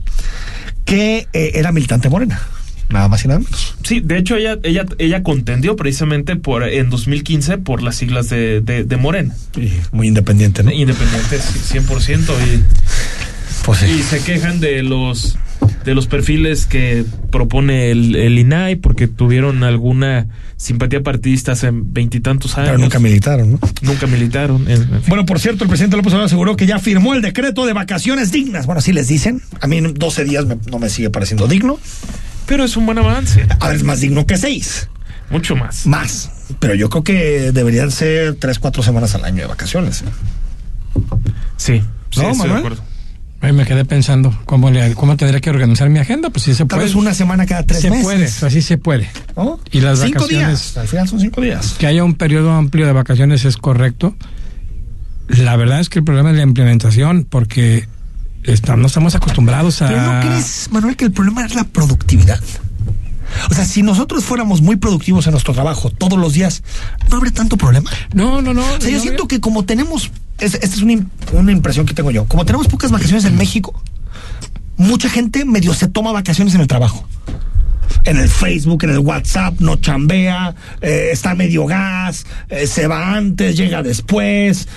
que 0.84 1.26
eh, 1.32 1.51
era 1.55 1.72
militante 1.72 2.09
morena. 2.09 2.41
Nada 2.91 3.09
más 3.09 3.24
y 3.24 3.28
nada 3.28 3.41
menos. 3.41 3.74
Sí, 3.84 4.01
de 4.01 4.16
hecho 4.18 4.36
ella 4.36 4.59
ella 4.62 4.86
ella 4.99 5.22
contendió 5.22 5.76
precisamente 5.76 6.36
por 6.36 6.62
en 6.64 6.89
2015 6.91 7.59
por 7.59 7.82
las 7.82 7.97
siglas 7.97 8.30
de, 8.30 8.61
de, 8.62 8.84
de 8.84 8.97
Morena. 8.97 9.34
Muy 9.93 10.09
independiente, 10.09 10.62
¿no? 10.62 10.70
Independiente, 10.72 11.39
sí, 11.39 11.78
100%. 11.78 12.18
Y, 12.20 12.62
Pues 13.64 13.80
sí. 13.80 13.86
y 13.86 14.03
se 14.03 14.20
quejan 14.20 14.61
de 14.61 14.82
los 14.82 15.36
de 15.84 15.95
los 15.95 16.07
perfiles 16.07 16.66
que 16.66 17.05
propone 17.30 17.91
el, 17.91 18.14
el 18.14 18.39
INAI 18.39 18.76
porque 18.76 19.07
tuvieron 19.09 19.62
alguna 19.64 20.26
simpatía 20.57 21.03
partidista 21.03 21.53
hace 21.53 21.70
veintitantos 21.72 22.57
años. 22.57 22.68
Pero 22.70 22.78
nunca 22.78 22.99
militaron, 22.99 23.53
¿no? 23.53 23.59
Nunca 23.82 24.07
militaron. 24.07 24.62
en- 24.70 24.82
en 24.82 24.89
fin. 24.89 25.03
Bueno, 25.09 25.26
por 25.26 25.41
cierto, 25.41 25.64
el 25.64 25.68
presidente 25.68 25.97
López 25.97 26.12
Obrador 26.12 26.26
aseguró 26.26 26.57
que 26.57 26.66
ya 26.66 26.78
firmó 26.78 27.14
el 27.14 27.22
decreto 27.22 27.66
de 27.66 27.72
vacaciones 27.74 28.32
dignas. 28.32 28.66
Bueno, 28.66 28.78
así 28.78 28.93
les 28.93 29.09
dicen. 29.09 29.43
A 29.61 29.66
mí 29.66 29.76
en 29.78 29.93
12 29.95 30.24
días 30.24 30.47
me- 30.47 30.57
no 30.70 30.78
me 30.78 30.89
sigue 30.89 31.11
pareciendo 31.11 31.47
digno. 31.49 31.78
Pero 32.49 32.64
es 32.64 32.76
un 32.76 32.86
buen 32.86 32.99
avance. 32.99 33.46
A 33.61 33.68
ver, 33.68 33.76
es 33.76 33.84
más 33.84 34.01
digno 34.01 34.26
que 34.26 34.36
6. 34.36 34.88
Mucho 35.30 35.55
más. 35.55 35.86
Más. 35.86 36.30
Pero 36.59 36.74
yo 36.74 36.88
creo 36.88 37.05
que 37.05 37.53
deberían 37.53 37.90
ser 37.90 38.34
3, 38.36 38.59
4 38.59 38.82
semanas 38.82 39.14
al 39.14 39.24
año 39.24 39.42
de 39.42 39.46
vacaciones. 39.46 40.03
Sí. 41.57 41.74
sí, 41.76 41.82
¿No, 41.82 41.86
estoy 42.11 42.24
de 42.32 42.34
Manuel? 42.38 42.57
acuerdo. 42.59 42.82
Ahí 43.40 43.53
me 43.53 43.64
quedé 43.64 43.84
pensando 43.84 44.36
cómo, 44.46 44.68
le, 44.70 44.94
cómo 44.94 45.16
tendría 45.16 45.40
que 45.40 45.51
organizar 45.51 45.88
mi 45.90 45.99
agenda. 46.01 46.30
Pues 46.30 46.42
sí 46.44 46.53
se 46.55 46.59
Tal 46.64 46.68
puede. 46.68 46.84
vez 46.86 46.94
una 46.96 47.14
semana 47.14 47.46
cada 47.46 47.62
tres 47.64 47.82
se 47.82 47.90
meses. 47.90 48.05
puede, 48.05 48.24
así 48.24 48.62
se 48.62 48.78
puede. 48.78 49.09
¿no? 49.36 49.61
Y 49.70 49.80
las 49.80 50.01
cinco 50.01 50.20
vacaciones- 50.22 50.49
días. 50.49 50.76
Al 50.76 50.88
final 50.88 51.09
son 51.09 51.20
5 51.20 51.40
días. 51.42 51.76
Que 51.78 51.86
haya 51.86 52.03
un 52.03 52.14
periodo 52.14 52.51
amplio 52.53 52.86
de 52.86 52.92
vacaciones 52.92 53.44
es 53.44 53.57
correcto. 53.57 54.16
La 55.28 55.55
verdad 55.57 55.78
es 55.80 55.88
que 55.88 55.99
el 56.01 56.05
problema 56.05 56.30
es 56.30 56.36
la 56.36 56.42
implementación, 56.42 57.26
porque 57.28 57.86
está- 58.53 58.76
no 58.76 58.86
estamos 58.86 59.14
acostumbrados 59.14 59.82
a. 59.82 59.88
Pero 59.88 60.03
¿no 60.03 60.20
crees, 60.20 60.68
Manuel, 60.70 60.96
que 60.96 61.05
el 61.05 61.12
problema 61.12 61.44
es 61.44 61.55
la 61.55 61.64
productividad? 61.64 62.40
O 63.51 63.55
sea, 63.55 63.64
si 63.66 63.82
nosotros 63.82 64.24
fuéramos 64.24 64.62
muy 64.62 64.76
productivos 64.76 65.26
en 65.26 65.32
nuestro 65.32 65.53
trabajo 65.53 65.90
todos 65.90 66.18
los 66.18 66.32
días, 66.32 66.62
no 67.11 67.18
habría 67.18 67.32
tanto 67.32 67.57
problema. 67.59 67.90
No, 68.14 68.40
no, 68.40 68.55
no. 68.55 68.62
O 68.62 68.80
sea, 68.80 68.90
yo 68.90 68.96
no, 68.96 69.03
siento 69.03 69.28
que 69.28 69.38
como 69.40 69.64
tenemos, 69.64 70.11
es- 70.38 70.55
esta 70.55 70.66
es 70.66 70.80
una, 70.82 71.07
una 71.32 71.53
impresión 71.53 71.84
que 71.84 71.92
tengo 71.94 72.11
yo, 72.11 72.24
como 72.24 72.44
tenemos 72.46 72.68
pocas 72.68 72.90
vacaciones 72.90 73.24
en 73.26 73.36
México, 73.36 73.80
mucha 74.78 75.09
gente 75.11 75.44
medio 75.44 75.74
se 75.74 75.88
toma 75.88 76.11
vacaciones 76.12 76.55
en 76.55 76.62
el 76.62 76.66
trabajo. 76.66 77.07
En 78.05 78.16
el 78.16 78.28
Facebook, 78.28 78.84
en 78.84 78.90
el 78.90 78.99
WhatsApp, 79.01 79.61
no 79.61 79.76
chambea, 79.76 80.55
eh, 80.80 81.11
está 81.12 81.34
medio 81.34 81.66
gas, 81.66 82.24
eh, 82.49 82.66
se 82.66 82.86
va 82.86 83.14
antes, 83.14 83.57
llega 83.57 83.82
después, 83.82 84.68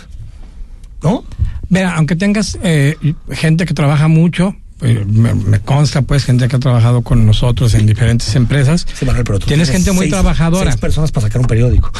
¿no? 1.03 1.23
Mira, 1.71 1.95
aunque 1.95 2.15
tengas 2.15 2.59
eh, 2.63 2.95
gente 3.31 3.65
que 3.65 3.73
trabaja 3.73 4.07
mucho, 4.07 4.55
eh, 4.81 5.03
me, 5.07 5.33
me 5.33 5.59
consta 5.61 6.01
pues 6.03 6.25
gente 6.25 6.47
que 6.47 6.55
ha 6.57 6.59
trabajado 6.59 7.01
con 7.01 7.25
nosotros 7.25 7.73
en 7.75 7.85
diferentes 7.85 8.35
empresas. 8.35 8.85
Sí, 8.93 9.05
Manuel, 9.05 9.23
pero 9.23 9.39
tú 9.39 9.47
Tienes 9.47 9.69
gente 9.71 9.91
muy 9.91 10.01
seis- 10.05 10.11
trabajadora. 10.11 10.69
Seis 10.71 10.81
personas 10.81 11.11
para 11.11 11.27
sacar 11.27 11.39
un 11.41 11.47
periódico. 11.47 11.91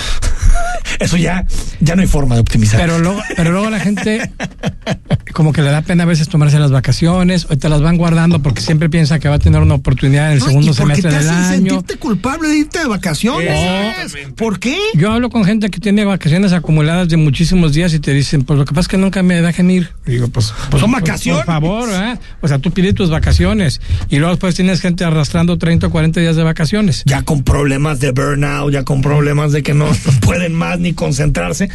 Eso 0.99 1.15
ya, 1.17 1.45
ya 1.79 1.95
no 1.95 2.01
hay 2.01 2.07
forma 2.07 2.35
de 2.35 2.41
optimizar. 2.41 2.79
Pero 2.81 2.99
luego, 2.99 3.21
pero 3.37 3.51
luego 3.51 3.69
la 3.69 3.79
gente 3.79 4.29
como 5.31 5.53
que 5.53 5.61
le 5.61 5.69
da 5.71 5.81
pena 5.81 6.03
a 6.03 6.05
veces 6.05 6.27
tomarse 6.29 6.59
las 6.59 6.71
vacaciones 6.71 7.47
o 7.49 7.57
te 7.57 7.69
las 7.69 7.81
van 7.81 7.97
guardando 7.97 8.41
porque 8.41 8.61
siempre 8.61 8.89
piensa 8.89 9.19
que 9.19 9.29
va 9.29 9.35
a 9.35 9.39
tener 9.39 9.61
una 9.61 9.75
oportunidad 9.75 10.27
en 10.27 10.33
el 10.33 10.41
segundo 10.41 10.73
semestre 10.73 11.09
te 11.09 11.17
del 11.17 11.29
hacen 11.29 11.43
año. 11.43 11.69
sentirte 11.71 11.97
culpable 11.97 12.49
de 12.49 12.57
irte 12.57 12.79
de 12.79 12.87
vacaciones. 12.87 14.15
¿Por 14.35 14.59
qué? 14.59 14.77
Yo 14.95 15.11
hablo 15.11 15.29
con 15.29 15.45
gente 15.45 15.69
que 15.69 15.79
tiene 15.79 16.05
vacaciones 16.05 16.53
acumuladas 16.53 17.09
de 17.09 17.17
muchísimos 17.17 17.73
días 17.73 17.93
y 17.93 17.99
te 17.99 18.13
dicen, 18.13 18.43
pues 18.43 18.57
lo 18.59 18.65
que 18.65 18.71
pasa 18.71 18.81
es 18.81 18.87
que 18.87 18.97
nunca 18.97 19.23
me 19.23 19.41
dejan 19.41 19.69
ir. 19.71 19.89
Y 20.05 20.11
digo, 20.11 20.27
pues, 20.27 20.53
pues, 20.69 20.81
Son 20.81 20.91
pues, 20.91 21.03
vacaciones. 21.03 21.45
Por 21.45 21.53
favor, 21.53 21.89
¿eh? 21.91 22.17
O 22.41 22.47
sea, 22.47 22.59
tú 22.59 22.71
pides 22.71 22.95
tus 22.95 23.09
vacaciones 23.09 23.81
y 24.09 24.17
luego 24.17 24.31
después 24.31 24.55
tienes 24.55 24.81
gente 24.81 25.03
arrastrando 25.03 25.57
30 25.57 25.87
o 25.87 25.89
40 25.89 26.19
días 26.19 26.35
de 26.35 26.43
vacaciones. 26.43 27.03
Ya 27.05 27.23
con 27.23 27.43
problemas 27.43 27.99
de 27.99 28.11
burnout, 28.11 28.71
ya 28.71 28.83
con 28.83 29.01
problemas 29.01 29.51
de 29.51 29.63
que 29.63 29.73
no 29.73 29.87
pueden 30.21 30.53
más 30.53 30.79
ni 30.79 30.93
concentrarse. 30.93 31.69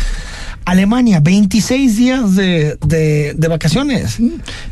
Alemania, 0.67 1.21
26 1.21 1.97
días 1.97 2.35
de, 2.35 2.77
de, 2.85 3.35
de 3.39 3.49
vacaciones. 3.49 4.19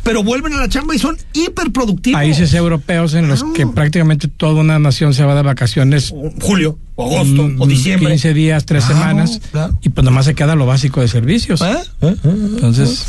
Pero 0.03 0.23
vuelven 0.25 0.53
a 0.53 0.57
la 0.59 0.69
chamba 0.69 0.95
y 0.95 0.99
son 0.99 1.17
hiperproductivos. 1.33 2.19
Países 2.21 2.53
europeos 2.53 3.15
en 3.15 3.29
los 3.29 3.45
que 3.55 3.67
prácticamente 3.67 4.27
toda 4.29 4.61
una 4.61 4.79
nación 4.81 5.15
se 5.15 5.25
va 5.25 5.35
de 5.37 5.43
vacaciones. 5.43 6.13
Julio, 6.43 6.79
o 6.97 7.07
agosto, 7.17 7.49
mm, 7.49 7.63
o 7.63 7.67
diciembre. 7.67 8.09
15 8.11 8.35
días, 8.35 8.67
3 8.67 8.85
Claro, 8.85 9.01
semanas. 9.01 9.41
claro. 9.53 9.79
Y 9.83 9.89
pues 9.91 10.05
nomás 10.05 10.25
se 10.27 10.35
queda 10.35 10.57
lo 10.57 10.67
básico 10.67 11.01
de 11.01 11.07
servicios. 11.09 11.61
¿Eh? 11.63 11.75
¿Eh? 12.03 12.17
Entonces, 12.25 13.05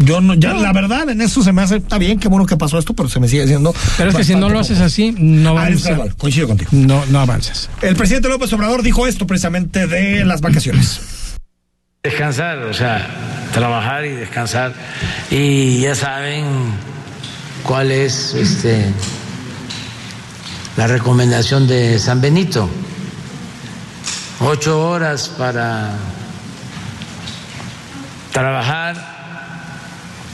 Yo 0.00 0.20
no, 0.20 0.34
ya 0.34 0.54
la 0.54 0.72
verdad, 0.72 1.08
en 1.10 1.20
eso 1.20 1.42
se 1.42 1.52
me 1.52 1.62
hace, 1.62 1.76
está 1.76 1.98
bien, 1.98 2.18
qué 2.20 2.28
bueno 2.28 2.46
que 2.46 2.56
pasó 2.56 2.78
esto, 2.78 2.94
pero 2.94 3.08
se 3.08 3.18
me 3.20 3.26
sigue 3.28 3.44
haciendo. 3.44 3.72
pero 3.96 4.10
es 4.10 4.16
que 4.16 4.22
si 4.24 4.34
no 4.34 4.48
lo 4.48 4.58
haces 4.60 4.78
así, 4.80 5.12
no 5.18 5.50
Ah, 5.50 5.62
avanzas. 5.62 5.86
gradual, 5.88 6.14
coincido 6.16 6.46
contigo. 6.48 6.70
No, 6.72 7.04
no 7.06 7.20
avanzas. 7.20 7.68
El 7.82 7.94
presidente 7.96 8.28
López 8.28 8.52
Obrador 8.52 8.82
dijo 8.82 9.06
esto 9.06 9.26
precisamente 9.26 9.86
de 9.88 10.24
las 10.24 10.40
vacaciones. 10.40 11.00
Descansar, 12.08 12.60
o 12.60 12.72
sea, 12.72 13.06
trabajar 13.52 14.06
y 14.06 14.12
descansar. 14.12 14.72
Y 15.30 15.82
ya 15.82 15.94
saben 15.94 16.72
cuál 17.62 17.90
es 17.90 18.32
este, 18.32 18.90
la 20.78 20.86
recomendación 20.86 21.68
de 21.68 21.98
San 21.98 22.22
Benito. 22.22 22.66
Ocho 24.40 24.88
horas 24.88 25.28
para 25.28 25.90
trabajar, 28.32 28.96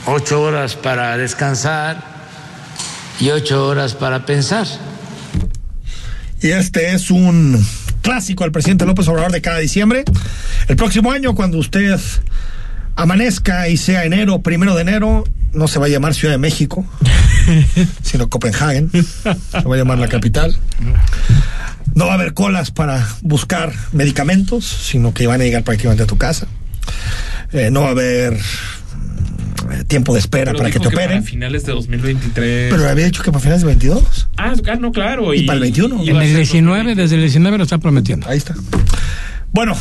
ocho 0.07 0.43
horas 0.43 0.77
para 0.77 1.17
descansar 1.17 1.97
y 3.19 3.31
ocho 3.31 3.67
horas 3.67 3.95
para 3.95 4.25
pensar. 4.25 4.69
Y 6.41 6.51
este 6.51 6.95
es 6.95 7.11
un 7.11 7.67
clásico 8.05 8.45
del 8.45 8.53
presidente 8.53 8.85
López 8.85 9.09
Obrador 9.09 9.33
de 9.33 9.41
cada 9.41 9.59
diciembre. 9.59 10.05
El 10.69 10.77
próximo 10.77 11.11
año, 11.11 11.35
cuando 11.35 11.59
usted 11.59 11.99
amanezca 12.97 13.69
y 13.69 13.77
sea 13.79 14.05
enero, 14.05 14.41
primero 14.43 14.75
de 14.77 14.83
enero, 14.83 15.25
no 15.53 15.67
se 15.67 15.79
va 15.79 15.87
a 15.87 15.89
llamar 15.89 16.15
Ciudad 16.15 16.35
de 16.35 16.39
México, 16.39 16.85
sino 18.03 18.29
Copenhagen. 18.29 18.91
Se 18.93 19.63
va 19.63 19.75
a 19.75 19.79
llamar 19.79 19.99
la 19.99 20.09
capital. 20.09 20.55
No 21.95 22.07
va 22.07 22.13
a 22.13 22.15
haber 22.15 22.35
colas 22.35 22.71
para 22.71 23.07
buscar 23.23 23.73
medicamentos, 23.93 24.65
sino 24.67 25.15
que 25.15 25.27
van 25.27 25.41
a 25.41 25.45
llegar 25.45 25.65
prácticamente 25.65 26.03
a 26.03 26.07
tu 26.07 26.19
casa. 26.19 26.47
Eh, 27.53 27.71
no 27.71 27.83
va 27.83 27.89
a 27.89 27.93
haber 27.93 28.35
eh, 28.35 29.85
tiempo 29.87 30.13
de 30.13 30.19
espera 30.21 30.53
Pero 30.53 30.59
para 30.59 30.71
que 30.71 30.79
te 30.79 30.91
Para 30.91 31.05
operen. 31.07 31.25
finales 31.25 31.65
de 31.65 31.73
2023. 31.73 32.71
Pero 32.71 32.89
había 32.89 33.07
dicho 33.07 33.23
que 33.23 33.31
para 33.31 33.41
finales 33.41 33.63
de 33.63 33.69
22. 33.69 34.03
Ah, 34.37 34.53
ah, 34.71 34.75
no, 34.77 34.91
claro. 34.93 35.33
Y 35.35 35.43
para 35.45 35.57
el 35.57 35.63
21. 35.63 36.03
iba 36.05 36.17
En 36.17 36.23
el 36.23 36.29
ser 36.29 36.37
19, 36.39 36.95
desde 36.95 37.15
el 37.17 37.21
19 37.23 37.59
lo 37.59 37.65
está 37.65 37.79
prometiendo. 37.79 38.29
Ahí 38.29 38.39
está. 38.39 38.55
Bueno, 39.53 39.77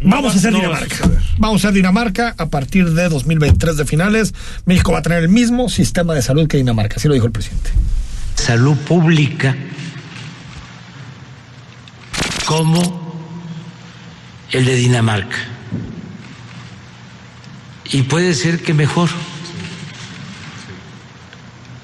No 0.00 0.10
vamos 0.16 0.30
va- 0.30 0.34
a 0.34 0.38
hacer 0.38 0.52
no 0.52 0.58
va 0.58 0.64
a 0.78 0.80
Dinamarca. 0.84 1.10
Vamos 1.38 1.64
a 1.64 1.68
hacer 1.68 1.74
Dinamarca 1.76 2.34
a 2.38 2.46
partir 2.46 2.90
de 2.92 3.08
2023 3.08 3.76
de 3.76 3.84
finales. 3.84 4.34
México 4.64 4.92
va 4.92 4.98
a 5.00 5.02
tener 5.02 5.22
el 5.22 5.28
mismo 5.28 5.68
sistema 5.68 6.14
de 6.14 6.22
salud 6.22 6.48
que 6.48 6.56
Dinamarca, 6.56 6.96
así 6.96 7.08
lo 7.08 7.14
dijo 7.14 7.26
el 7.26 7.32
presidente. 7.32 7.70
salud 8.36 8.76
pública 8.76 9.54
como 12.46 13.18
el 14.52 14.64
de 14.64 14.74
Dinamarca. 14.76 15.36
Y 17.90 18.02
puede 18.02 18.34
ser 18.34 18.62
que 18.62 18.74
mejor. 18.74 19.08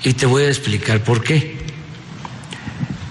Y 0.02 0.12
te 0.12 0.26
voy 0.26 0.44
a 0.44 0.48
explicar 0.48 1.00
por 1.02 1.22
qué. 1.22 1.63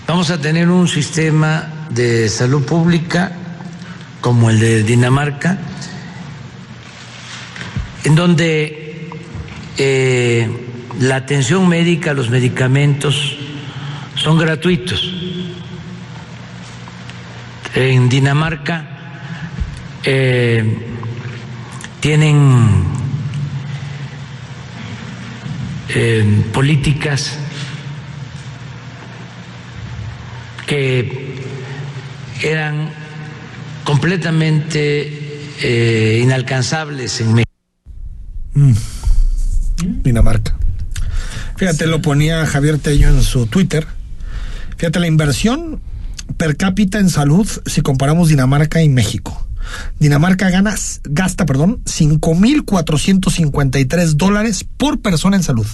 Vamos 0.06 0.30
a 0.32 0.38
tener 0.38 0.68
un 0.70 0.90
sistema 0.90 1.88
de 1.90 2.28
salud 2.28 2.66
pública 2.66 3.32
como 4.20 4.50
el 4.50 4.60
de 4.60 4.84
Dinamarca, 4.84 5.58
en 8.04 8.14
donde 8.14 9.10
eh, 9.78 10.68
la 11.00 11.16
atención 11.16 11.70
médica, 11.70 12.14
los 12.14 12.30
medicamentos 12.30 13.38
son 14.16 14.38
gratuitos. 14.38 15.10
En 17.74 18.10
Dinamarca 18.10 18.86
eh, 20.04 20.86
tienen 22.02 22.84
eh, 25.88 26.44
políticas 26.52 27.40
que 30.68 31.42
eran 32.42 32.90
completamente 33.84 35.12
eh, 35.62 36.22
inalcanzables 36.24 37.20
en 37.22 37.34
México. 37.34 37.52
Dinamarca. 40.04 40.56
Fíjate, 41.58 41.88
lo 41.88 42.02
ponía 42.02 42.46
Javier 42.46 42.78
Tello 42.80 43.10
en 43.10 43.24
su 43.24 43.48
Twitter. 43.48 43.86
Fíjate, 44.78 45.00
la 45.00 45.08
inversión 45.08 45.82
per 46.38 46.56
cápita 46.58 47.00
en 47.00 47.10
salud 47.10 47.48
si 47.66 47.82
comparamos 47.82 48.30
Dinamarca 48.30 48.82
y 48.82 48.88
México. 48.90 49.48
Dinamarca 50.00 50.50
gana, 50.50 50.74
gasta, 51.04 51.46
perdón, 51.46 51.82
5.453 51.86 54.16
dólares 54.16 54.66
por 54.78 55.00
persona 55.00 55.38
en 55.38 55.44
salud. 55.44 55.68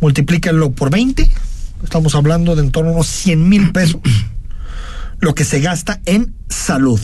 Multiplíquenlo 0.00 0.72
por 0.72 0.90
20, 0.90 1.30
estamos 1.82 2.14
hablando 2.14 2.56
de 2.56 2.62
en 2.62 2.70
torno 2.70 2.90
a 2.90 2.94
unos 2.94 3.06
100 3.06 3.48
mil 3.48 3.72
pesos, 3.72 4.00
lo 5.20 5.34
que 5.34 5.44
se 5.44 5.60
gasta 5.60 6.00
en 6.06 6.34
salud 6.48 7.00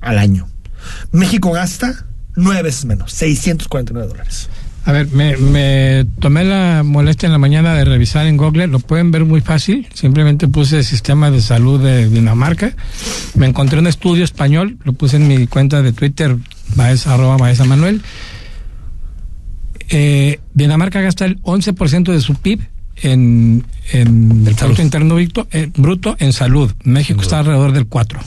al 0.00 0.18
año. 0.18 0.48
México 1.12 1.52
gasta 1.52 2.06
nueve 2.34 2.62
veces 2.62 2.84
menos, 2.84 3.12
649 3.12 4.08
dólares. 4.08 4.48
A 4.84 4.92
ver, 4.92 5.08
me, 5.08 6.06
tomé 6.20 6.44
la 6.44 6.84
molestia 6.84 7.26
en 7.26 7.32
la 7.32 7.38
mañana 7.38 7.74
de 7.74 7.84
revisar 7.84 8.26
en 8.26 8.36
Google, 8.36 8.68
lo 8.68 8.78
pueden 8.78 9.10
ver 9.10 9.24
muy 9.24 9.40
fácil, 9.40 9.88
simplemente 9.92 10.46
puse 10.46 10.84
sistema 10.84 11.28
de 11.32 11.40
salud 11.40 11.82
de 11.82 12.08
Dinamarca, 12.08 12.72
me 13.34 13.46
encontré 13.46 13.80
un 13.80 13.88
estudio 13.88 14.22
español, 14.22 14.78
lo 14.84 14.92
puse 14.92 15.16
en 15.16 15.26
mi 15.26 15.48
cuenta 15.48 15.82
de 15.82 15.92
Twitter, 15.92 16.36
maes, 16.76 17.08
arroba 17.08 17.36
maesa 17.36 17.64
Manuel. 17.64 18.00
Eh, 19.88 20.38
Dinamarca 20.54 21.00
gasta 21.00 21.24
el 21.24 21.42
11% 21.42 22.12
de 22.12 22.20
su 22.20 22.34
PIB 22.36 22.60
en, 23.02 23.64
en 23.92 24.44
el 24.46 24.54
Producto 24.54 24.82
Interno 24.82 25.14
bruto, 25.16 25.48
eh, 25.52 25.70
bruto 25.76 26.16
en 26.18 26.32
salud. 26.32 26.72
México 26.84 27.20
está 27.22 27.40
alrededor 27.40 27.72
del 27.72 27.86
4. 27.86 28.20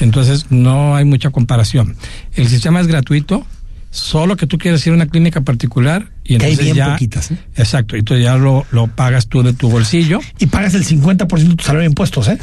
Entonces 0.00 0.46
no 0.50 0.96
hay 0.96 1.04
mucha 1.04 1.30
comparación. 1.30 1.96
El 2.34 2.48
sistema 2.48 2.80
es 2.80 2.86
gratuito, 2.86 3.46
solo 3.90 4.36
que 4.36 4.46
tú 4.46 4.56
quieres 4.56 4.86
ir 4.86 4.92
a 4.92 4.96
una 4.96 5.06
clínica 5.06 5.40
particular 5.42 6.10
y 6.24 6.34
entonces 6.34 6.58
hay 6.60 6.64
bien 6.66 6.76
ya 6.76 6.92
poquitas, 6.92 7.32
¿eh? 7.32 7.36
exacto 7.56 7.96
y 7.96 8.02
tú 8.02 8.16
ya 8.16 8.36
lo, 8.36 8.64
lo 8.70 8.86
pagas 8.86 9.26
tú 9.26 9.42
de 9.42 9.52
tu 9.52 9.68
bolsillo 9.68 10.20
y 10.38 10.46
pagas 10.46 10.74
el 10.74 10.84
50% 10.86 11.26
de 11.48 11.54
tu 11.56 11.64
salario 11.64 11.80
de 11.80 11.86
impuestos 11.86 12.28
eh 12.28 12.38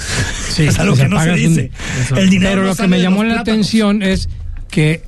sí 0.49 0.63
es 0.63 0.77
algo 0.77 0.91
o 0.93 0.95
sea, 0.97 1.05
que 1.05 1.09
no 1.09 1.23
se 1.23 1.47
un- 1.47 2.17
el 2.17 2.29
dinero 2.29 2.51
pero 2.51 2.61
no 2.63 2.67
lo 2.67 2.75
que 2.75 2.87
me 2.89 2.99
llamó 3.01 3.23
la 3.23 3.35
plátanos. 3.35 3.41
atención 3.67 4.03
es 4.03 4.27
que 4.69 5.03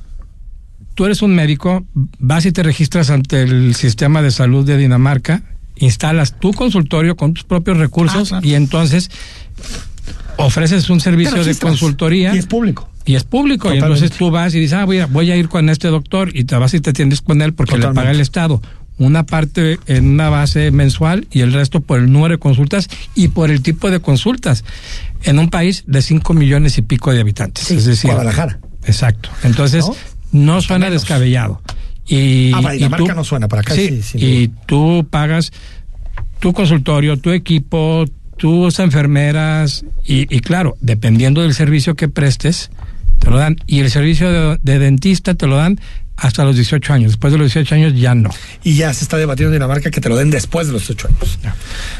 tú 0.94 1.04
eres 1.04 1.20
un 1.20 1.34
médico 1.34 1.84
vas 2.18 2.46
y 2.46 2.52
te 2.52 2.62
registras 2.62 3.10
ante 3.10 3.42
el 3.42 3.74
sistema 3.74 4.22
de 4.22 4.30
salud 4.30 4.64
de 4.66 4.78
Dinamarca 4.78 5.42
instalas 5.80 6.38
tu 6.38 6.52
consultorio 6.52 7.16
con 7.16 7.34
tus 7.34 7.44
propios 7.44 7.78
recursos 7.78 8.32
y 8.42 8.54
entonces 8.54 9.10
ofreces 10.36 10.88
un 10.88 11.00
servicio 11.00 11.42
de 11.44 11.54
consultoría 11.56 12.34
y 12.34 12.38
es 12.38 12.46
público 12.46 12.90
y 13.04 13.16
es 13.16 13.24
público. 13.24 13.72
Y 13.72 13.78
entonces 13.78 14.12
tú 14.12 14.30
vas 14.30 14.54
y 14.54 14.60
dices, 14.60 14.78
ah, 14.78 14.84
voy 14.84 14.98
a, 14.98 15.06
voy 15.06 15.30
a 15.30 15.36
ir 15.36 15.48
con 15.48 15.68
este 15.68 15.88
doctor 15.88 16.30
y 16.34 16.44
te 16.44 16.56
vas 16.56 16.74
y 16.74 16.80
te 16.80 16.90
atiendes 16.90 17.20
con 17.20 17.42
él 17.42 17.54
porque 17.54 17.76
le 17.76 17.88
paga 17.88 18.10
el 18.10 18.20
Estado. 18.20 18.62
Una 18.98 19.24
parte 19.24 19.80
en 19.86 20.10
una 20.10 20.28
base 20.28 20.70
mensual 20.70 21.26
y 21.30 21.40
el 21.40 21.52
resto 21.54 21.80
por 21.80 22.00
el 22.00 22.12
número 22.12 22.34
de 22.34 22.38
consultas 22.38 22.88
y 23.14 23.28
por 23.28 23.50
el 23.50 23.62
tipo 23.62 23.90
de 23.90 24.00
consultas. 24.00 24.64
En 25.22 25.38
un 25.38 25.48
país 25.48 25.84
de 25.86 26.02
5 26.02 26.34
millones 26.34 26.76
y 26.76 26.82
pico 26.82 27.12
de 27.12 27.20
habitantes. 27.20 27.64
Sí, 27.64 27.76
es 27.76 27.86
decir, 27.86 28.10
Guadalajara. 28.10 28.60
Exacto. 28.84 29.30
Entonces, 29.42 29.86
no, 30.32 30.60
suena 30.60 30.86
menos. 30.86 31.02
descabellado. 31.02 31.62
Y, 32.10 32.50
Ah, 32.52 32.60
para 32.60 32.74
y 32.74 32.78
Dinamarca 32.78 33.14
no 33.14 33.22
suena, 33.22 33.46
para 33.46 33.62
acá 33.62 33.74
sí, 33.74 34.00
y 34.14 34.48
tú 34.66 35.06
pagas 35.08 35.52
tu 36.40 36.52
consultorio, 36.52 37.16
tu 37.18 37.30
equipo, 37.30 38.04
tus 38.36 38.80
enfermeras 38.80 39.84
y, 40.04 40.22
y 40.34 40.40
claro, 40.40 40.76
dependiendo 40.80 41.42
del 41.42 41.54
servicio 41.54 41.94
que 41.94 42.08
prestes, 42.08 42.70
te 43.20 43.30
lo 43.30 43.36
dan. 43.38 43.56
Y 43.66 43.78
el 43.78 43.90
servicio 43.90 44.32
de, 44.32 44.58
de 44.60 44.78
dentista 44.80 45.34
te 45.34 45.46
lo 45.46 45.56
dan 45.56 45.78
hasta 46.20 46.44
los 46.44 46.54
18 46.54 46.92
años. 46.92 47.12
Después 47.12 47.32
de 47.32 47.38
los 47.38 47.52
18 47.52 47.74
años 47.74 47.92
ya 47.96 48.14
no. 48.14 48.30
y 48.62 48.74
ya 48.74 48.92
se 48.92 49.04
está 49.04 49.16
debatiendo 49.16 49.52
en 49.52 49.60
Dinamarca 49.60 49.90
que 49.90 50.00
te 50.00 50.08
lo 50.08 50.16
den 50.16 50.30
después 50.30 50.66
de 50.66 50.74
los 50.74 50.88
8 50.88 51.08
años 51.08 51.38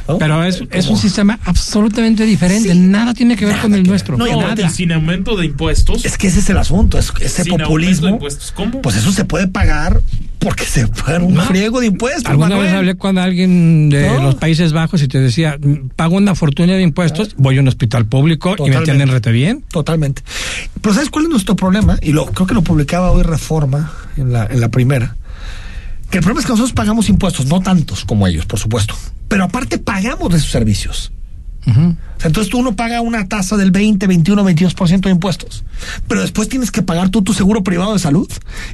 ¿No? 0.09 0.19
Pero 0.19 0.45
es, 0.45 0.63
es 0.71 0.89
un 0.89 0.97
sistema 0.97 1.39
absolutamente 1.45 2.25
diferente. 2.25 2.75
Nada 2.75 3.15
tiene 3.15 3.37
que 3.37 3.47
ver 3.47 3.59
con 3.59 3.75
el 3.75 3.83
nuestro. 3.83 4.17
No, 4.17 4.27
nada. 4.27 4.67
y 4.67 4.71
sin 4.71 4.93
aumento 4.93 5.37
de 5.37 5.47
impuestos. 5.47 6.05
es 6.05 6.19
que 6.19 6.29
ese 6.29 6.41
es 6.41 6.51
el 6.51 6.59
asunto 6.59 6.99
es 6.99 7.13
ese 7.21 7.45
sin 7.45 7.53
aumento 7.53 7.57
de 7.57 7.65
populismo 7.65 8.09
impuestos. 8.09 8.53
¿Cómo? 8.53 8.83
pues 8.83 8.97
eso 8.97 9.13
se 9.13 9.25
puede 9.25 9.49
pagar 9.49 10.03
porque 10.41 10.65
se 10.65 10.89
paga 10.89 11.21
un 11.23 11.37
friego 11.37 11.79
de 11.81 11.87
impuestos 11.87 12.25
Alguna 12.27 12.49
Manuel. 12.49 12.67
vez 12.67 12.75
hablé 12.75 12.95
con 12.97 13.19
alguien 13.19 13.89
de 13.91 14.09
No. 14.09 14.23
los 14.23 14.35
Países 14.37 14.73
Bajos 14.73 15.03
y 15.03 15.07
te 15.09 15.21
decía, 15.21 15.57
"Mm, 15.61 15.91
pago 15.95 16.17
una 16.17 16.35
fortuna 16.35 16.73
de 16.73 16.83
impuestos, 16.83 17.35
voy 17.37 17.59
a 17.59 17.61
un 17.61 17.69
hospital 17.69 18.07
público 18.07 18.57
y 18.59 18.71
me 18.71 18.77
atienden 18.77 19.09
rete 19.09 19.31
bien. 19.31 19.63
Totalmente. 19.71 20.23
Pero 20.81 20.95
¿sabes 20.95 21.11
cuál 21.11 21.27
es 21.27 21.31
nuestro 21.31 21.55
problema? 21.57 21.99
Y 22.03 22.13
lo 22.13 22.27
creo 22.27 22.47
que 22.47 22.55
lo 22.55 22.63
publicaba 22.63 23.11
hoy 23.13 23.23
Reforma 23.23 23.93
en 24.17 24.33
la, 24.33 24.47
en 24.47 24.61
la 24.61 24.69
primera. 24.71 25.17
Que 26.11 26.19
el 26.19 26.25
problema 26.25 26.41
es 26.41 26.47
que 26.47 26.53
nosotros 26.53 26.73
pagamos 26.73 27.09
impuestos, 27.09 27.47
no 27.47 27.61
tantos 27.61 28.05
como 28.05 28.27
ellos, 28.27 28.45
por 28.47 28.59
supuesto. 28.59 28.95
Pero 29.29 29.45
aparte 29.45 29.79
pagamos 29.79 30.33
de 30.33 30.41
sus 30.41 30.51
servicios. 30.51 31.13
O 31.67 32.21
sea, 32.21 32.29
entonces 32.29 32.51
tú 32.51 32.59
uno 32.59 32.75
paga 32.75 33.01
una 33.01 33.29
tasa 33.29 33.57
del 33.57 33.71
20, 33.71 34.07
21, 34.07 34.45
22% 34.45 35.01
de 35.01 35.11
impuestos. 35.11 35.65
Pero 36.09 36.21
después 36.21 36.49
tienes 36.49 36.71
que 36.71 36.83
pagar 36.83 37.11
tú 37.11 37.23
tu 37.23 37.33
seguro 37.33 37.63
privado 37.63 37.93
de 37.93 37.99
salud 37.99 38.31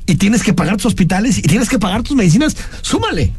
y 0.06 0.16
tienes 0.16 0.42
que 0.42 0.52
pagar 0.52 0.76
tus 0.76 0.86
hospitales 0.86 1.38
y 1.38 1.42
tienes 1.42 1.68
que 1.68 1.78
pagar 1.78 2.02
tus 2.02 2.16
medicinas. 2.16 2.56
Súmale. 2.82 3.32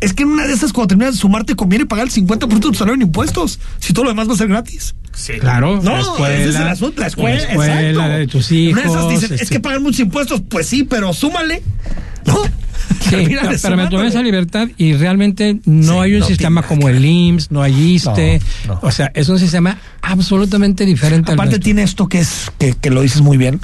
Es 0.00 0.12
que 0.12 0.22
en 0.22 0.30
una 0.30 0.46
de 0.46 0.52
esas, 0.52 0.72
cuando 0.72 0.88
terminas 0.88 1.14
de 1.14 1.20
sumar, 1.20 1.44
te 1.44 1.54
conviene 1.54 1.86
pagar 1.86 2.06
el 2.06 2.12
50% 2.12 2.48
de 2.48 2.60
tu 2.60 2.74
salario 2.74 2.94
en 2.94 3.02
impuestos. 3.02 3.58
Si 3.80 3.92
todo 3.92 4.04
lo 4.04 4.10
demás 4.10 4.28
va 4.28 4.34
a 4.34 4.36
ser 4.36 4.48
gratis. 4.48 4.94
Sí. 5.14 5.34
Claro, 5.34 5.80
No, 5.82 5.92
la 5.92 6.00
escuela, 6.00 6.34
ese 6.34 6.48
es 6.50 6.56
el 6.56 6.68
asunto, 6.68 7.00
la 7.00 7.06
escuela, 7.06 7.36
la 7.36 7.42
escuela 7.42 7.90
exacto. 7.90 8.12
de 8.12 8.26
tus 8.26 8.50
En 8.50 8.72
una 8.72 8.82
de 8.82 8.88
esas 8.88 8.96
hijos. 8.96 9.10
dicen, 9.10 9.34
es 9.34 9.42
este, 9.42 9.54
que 9.54 9.60
pagan 9.60 9.82
muchos 9.82 10.00
impuestos, 10.00 10.42
pues 10.48 10.66
sí, 10.66 10.84
pero 10.84 11.12
súmale. 11.12 11.62
¿No? 12.26 12.42
Sí, 13.00 13.10
pero, 13.28 13.50
pero 13.62 13.76
me 13.76 13.86
tomé 13.88 14.08
esa 14.08 14.22
libertad 14.22 14.68
y 14.76 14.94
realmente 14.94 15.60
no 15.64 15.94
Sí, 15.94 15.98
hay 16.00 16.14
un 16.14 16.20
no 16.20 16.26
sistema 16.26 16.62
como 16.62 16.88
el 16.88 17.04
IMSS, 17.04 17.50
no 17.50 17.62
hay 17.62 17.74
ISTE, 17.94 18.40
No, 18.66 18.74
no. 18.74 18.80
o 18.82 18.90
sea, 18.90 19.10
es 19.14 19.28
un 19.28 19.38
sistema 19.38 19.78
absolutamente 20.02 20.84
diferente 20.86 21.32
Aparte 21.32 21.58
tiene 21.58 21.82
esto 21.82 22.08
que 22.08 22.18
es, 22.20 22.50
que, 22.58 22.74
que 22.74 22.90
lo 22.90 23.02
dices 23.02 23.20
muy 23.20 23.36
bien, 23.36 23.60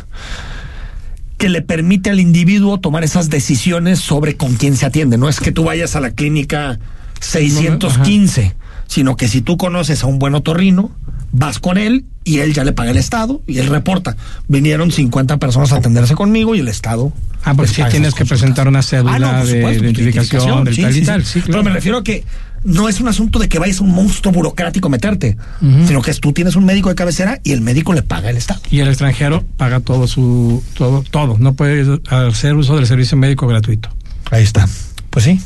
que 1.38 1.48
le 1.48 1.62
permite 1.62 2.10
al 2.10 2.20
individuo 2.20 2.78
tomar 2.80 3.02
esas 3.02 3.30
decisiones 3.30 3.98
sobre 3.98 4.36
con 4.36 4.56
quién 4.56 4.76
se 4.76 4.84
atiende. 4.86 5.16
No 5.16 5.28
es 5.28 5.40
que 5.40 5.52
tú 5.52 5.64
vayas 5.64 5.96
a 5.96 6.00
la 6.00 6.10
clínica 6.10 6.78
615, 7.20 8.54
sino 8.86 9.16
que 9.16 9.26
si 9.28 9.40
tú 9.40 9.56
conoces 9.56 10.02
a 10.02 10.06
un 10.06 10.18
buen 10.18 10.34
otorrino, 10.34 10.90
vas 11.32 11.58
con 11.58 11.78
él 11.78 12.04
y 12.24 12.38
él 12.38 12.52
ya 12.54 12.64
le 12.64 12.72
paga 12.72 12.90
el 12.90 12.96
Estado 12.96 13.42
y 13.46 13.58
él 13.58 13.66
reporta. 13.68 14.16
Vinieron 14.48 14.90
50 14.90 15.38
personas 15.38 15.72
a 15.72 15.76
atenderse 15.76 16.14
conmigo 16.14 16.54
y 16.54 16.60
el 16.60 16.68
Estado. 16.68 17.12
Ah, 17.44 17.54
porque 17.54 17.70
sí 17.72 17.80
paga 17.80 17.90
tienes 17.90 18.14
que 18.14 18.24
presentar 18.24 18.68
una 18.68 18.82
cédula 18.82 19.14
Ah, 19.14 19.18
no, 19.18 19.46
de 19.46 19.56
supuesto, 19.56 19.84
identificación, 19.84 20.64
del 20.64 20.74
sí, 20.74 20.82
tal 20.82 20.90
y 20.96 21.00
sí. 21.00 21.06
tal. 21.06 21.24
Sí, 21.24 21.40
Pero 21.40 21.46
claro. 21.52 21.64
me 21.64 21.70
refiero 21.70 21.98
a 21.98 22.04
que 22.04 22.24
no 22.62 22.90
es 22.90 23.00
un 23.00 23.08
asunto 23.08 23.38
de 23.38 23.48
que 23.48 23.58
vayas 23.58 23.80
a 23.80 23.84
un 23.84 23.90
monstruo 23.94 24.32
burocrático 24.34 24.88
a 24.88 24.90
meterte, 24.90 25.38
sino 25.86 26.02
que 26.02 26.12
tú 26.14 26.32
tienes 26.34 26.56
un 26.56 26.66
médico 26.66 26.90
de 26.90 26.94
cabecera 26.94 27.40
y 27.42 27.52
el 27.52 27.62
médico 27.62 27.94
le 27.94 28.02
paga 28.02 28.28
el 28.28 28.36
Estado. 28.36 28.60
Y 28.70 28.80
el 28.80 28.88
extranjero 28.88 29.44
paga 29.56 29.80
todo 29.80 30.06
su 30.06 30.62
todo 30.74 31.02
todo, 31.10 31.38
no 31.38 31.54
puede 31.54 32.00
hacer 32.10 32.54
uso 32.56 32.76
del 32.76 32.86
servicio 32.86 33.16
médico 33.16 33.46
gratuito. 33.46 33.88
Ahí 34.30 34.42
está. 34.42 34.68
Pues 35.08 35.24
sí, 35.24 35.40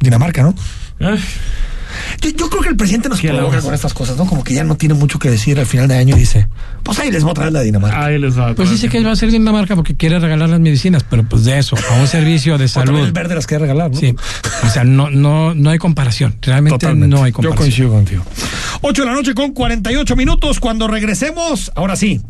Dinamarca, 0.00 0.42
¿no? 0.42 0.54
Ay, 0.98 1.20
Yo, 2.20 2.30
yo 2.30 2.48
creo 2.50 2.62
que 2.62 2.68
el 2.68 2.76
presidente 2.76 3.08
nos 3.08 3.20
provoca 3.20 3.60
con 3.60 3.74
estas 3.74 3.94
cosas, 3.94 4.16
¿no? 4.16 4.26
Como 4.26 4.42
que 4.44 4.54
ya 4.54 4.64
no 4.64 4.76
tiene 4.76 4.94
mucho 4.94 5.18
que 5.18 5.30
decir 5.30 5.58
al 5.58 5.66
final 5.66 5.88
de 5.88 5.96
año 5.96 6.16
y 6.16 6.20
dice, 6.20 6.48
pues 6.82 6.98
ahí 6.98 7.10
les 7.10 7.22
voy 7.22 7.32
a 7.32 7.34
traer 7.34 7.52
la 7.52 7.60
Dinamarca. 7.62 8.04
ahí 8.04 8.18
les 8.18 8.38
va. 8.38 8.54
Pues 8.54 8.70
dice 8.70 8.88
que 8.88 9.02
va 9.02 9.12
a 9.12 9.16
ser 9.16 9.30
Dinamarca 9.30 9.76
porque 9.76 9.94
quiere 9.96 10.18
regalar 10.18 10.48
las 10.48 10.60
medicinas, 10.60 11.04
pero 11.08 11.24
pues 11.24 11.44
de 11.44 11.58
eso, 11.58 11.76
a 11.90 12.00
un 12.00 12.06
servicio 12.06 12.58
de 12.58 12.68
salud. 12.76 12.98
el 13.00 13.12
verde 13.12 13.34
las 13.34 13.46
quiere 13.46 13.62
regalar, 13.62 13.90
¿no? 13.90 13.98
Sí, 13.98 14.14
o 14.64 14.68
sea, 14.70 14.84
no, 14.84 15.10
no, 15.10 15.54
no 15.54 15.70
hay 15.70 15.78
comparación. 15.78 16.36
Realmente 16.42 16.78
Totalmente. 16.78 17.14
no 17.14 17.22
hay 17.24 17.30
Yo 17.32 17.36
comparación. 17.36 17.56
coincido 17.58 17.90
contigo. 17.90 18.24
8 18.82 19.02
de 19.02 19.08
la 19.08 19.14
noche 19.14 19.34
con 19.34 19.52
48 19.52 20.16
minutos. 20.16 20.60
Cuando 20.60 20.86
regresemos, 20.88 21.72
ahora 21.74 21.96
sí. 21.96 22.20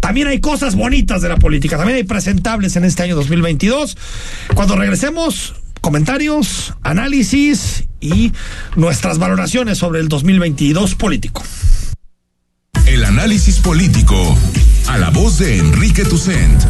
También 0.00 0.28
hay 0.28 0.38
cosas 0.40 0.76
bonitas 0.76 1.22
de 1.22 1.28
la 1.28 1.38
política, 1.38 1.76
también 1.76 1.96
hay 1.96 2.04
presentables 2.04 2.76
en 2.76 2.84
este 2.84 3.02
año 3.02 3.16
2022. 3.16 3.96
Cuando 4.54 4.76
regresemos, 4.76 5.56
comentarios, 5.80 6.72
análisis 6.84 7.87
y 8.00 8.32
nuestras 8.76 9.18
valoraciones 9.18 9.78
sobre 9.78 10.00
el 10.00 10.08
2022 10.08 10.94
político. 10.94 11.42
El 12.86 13.04
análisis 13.04 13.58
político. 13.58 14.16
A 14.88 14.98
la 14.98 15.10
voz 15.10 15.38
de 15.38 15.58
Enrique 15.58 16.04
Tucent. 16.04 16.62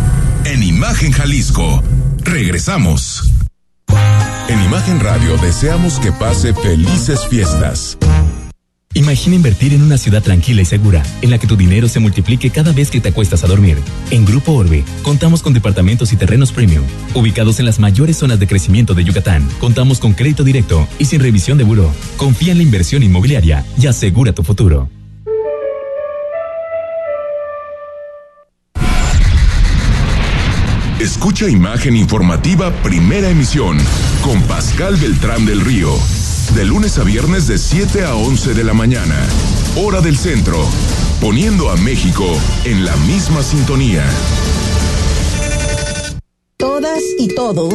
En 0.44 0.62
Imagen 0.62 1.12
Jalisco. 1.12 1.82
Regresamos. 2.18 3.30
En 4.48 4.62
Imagen 4.64 5.00
Radio 5.00 5.36
deseamos 5.38 5.98
que 6.00 6.10
pase 6.10 6.54
felices 6.54 7.26
fiestas. 7.28 7.98
Imagina 8.94 9.36
invertir 9.36 9.74
en 9.74 9.82
una 9.82 9.98
ciudad 9.98 10.22
tranquila 10.22 10.62
y 10.62 10.64
segura, 10.64 11.02
en 11.20 11.30
la 11.30 11.38
que 11.38 11.46
tu 11.46 11.56
dinero 11.56 11.88
se 11.88 12.00
multiplique 12.00 12.50
cada 12.50 12.72
vez 12.72 12.90
que 12.90 13.00
te 13.00 13.10
acuestas 13.10 13.44
a 13.44 13.46
dormir. 13.46 13.78
En 14.10 14.24
Grupo 14.24 14.52
Orbe, 14.52 14.82
contamos 15.02 15.42
con 15.42 15.52
departamentos 15.52 16.12
y 16.12 16.16
terrenos 16.16 16.52
premium, 16.52 16.84
ubicados 17.14 17.60
en 17.60 17.66
las 17.66 17.78
mayores 17.78 18.16
zonas 18.16 18.40
de 18.40 18.46
crecimiento 18.46 18.94
de 18.94 19.04
Yucatán. 19.04 19.46
Contamos 19.60 20.00
con 20.00 20.14
crédito 20.14 20.42
directo 20.42 20.88
y 20.98 21.04
sin 21.04 21.20
revisión 21.20 21.58
de 21.58 21.64
buró. 21.64 21.92
Confía 22.16 22.52
en 22.52 22.58
la 22.58 22.64
inversión 22.64 23.02
inmobiliaria 23.02 23.64
y 23.80 23.86
asegura 23.86 24.32
tu 24.32 24.42
futuro. 24.42 24.88
Escucha 30.98 31.48
Imagen 31.48 31.94
Informativa 31.94 32.72
Primera 32.82 33.30
Emisión 33.30 33.78
con 34.22 34.42
Pascal 34.42 34.96
Beltrán 34.96 35.46
del 35.46 35.60
Río. 35.60 35.94
De 36.54 36.64
lunes 36.64 36.98
a 36.98 37.04
viernes 37.04 37.46
de 37.46 37.58
7 37.58 38.04
a 38.04 38.14
11 38.14 38.54
de 38.54 38.64
la 38.64 38.72
mañana. 38.72 39.14
Hora 39.76 40.00
del 40.00 40.16
centro. 40.16 40.66
Poniendo 41.20 41.70
a 41.70 41.76
México 41.76 42.24
en 42.64 42.84
la 42.84 42.96
misma 42.96 43.42
sintonía. 43.42 44.04
Todas 46.56 47.00
y 47.18 47.28
todos 47.28 47.74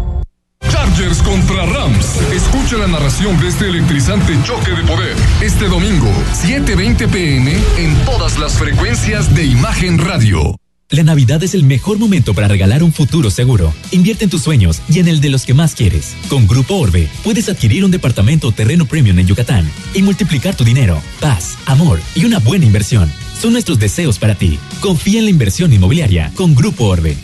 Chargers 0.69 1.21
contra 1.21 1.65
Rams. 1.65 2.17
Escucha 2.33 2.77
la 2.77 2.87
narración 2.87 3.39
de 3.39 3.47
este 3.47 3.69
electrizante 3.69 4.37
choque 4.43 4.71
de 4.71 4.83
poder. 4.83 5.15
Este 5.41 5.67
domingo, 5.67 6.11
7:20 6.33 7.07
pm, 7.07 7.53
en 7.77 7.95
todas 8.05 8.37
las 8.37 8.53
frecuencias 8.53 9.33
de 9.33 9.45
Imagen 9.45 9.97
Radio. 9.97 10.55
La 10.89 11.03
Navidad 11.03 11.41
es 11.41 11.53
el 11.53 11.63
mejor 11.63 11.99
momento 11.99 12.33
para 12.33 12.49
regalar 12.49 12.83
un 12.83 12.91
futuro 12.91 13.31
seguro. 13.31 13.73
Invierte 13.91 14.25
en 14.25 14.29
tus 14.29 14.41
sueños 14.41 14.81
y 14.89 14.99
en 14.99 15.07
el 15.07 15.21
de 15.21 15.29
los 15.29 15.45
que 15.45 15.53
más 15.53 15.73
quieres. 15.73 16.17
Con 16.27 16.47
Grupo 16.47 16.75
Orbe 16.75 17.07
puedes 17.23 17.47
adquirir 17.47 17.85
un 17.85 17.91
departamento 17.91 18.51
terreno 18.51 18.85
premium 18.85 19.17
en 19.19 19.27
Yucatán 19.27 19.71
y 19.93 20.01
multiplicar 20.01 20.53
tu 20.55 20.65
dinero, 20.65 21.01
paz, 21.21 21.57
amor 21.65 22.01
y 22.13 22.25
una 22.25 22.39
buena 22.39 22.65
inversión. 22.65 23.09
Son 23.41 23.53
nuestros 23.53 23.79
deseos 23.79 24.19
para 24.19 24.35
ti. 24.35 24.59
Confía 24.81 25.19
en 25.19 25.25
la 25.25 25.31
inversión 25.31 25.71
inmobiliaria 25.71 26.31
con 26.35 26.53
Grupo 26.53 26.85
Orbe. 26.85 27.15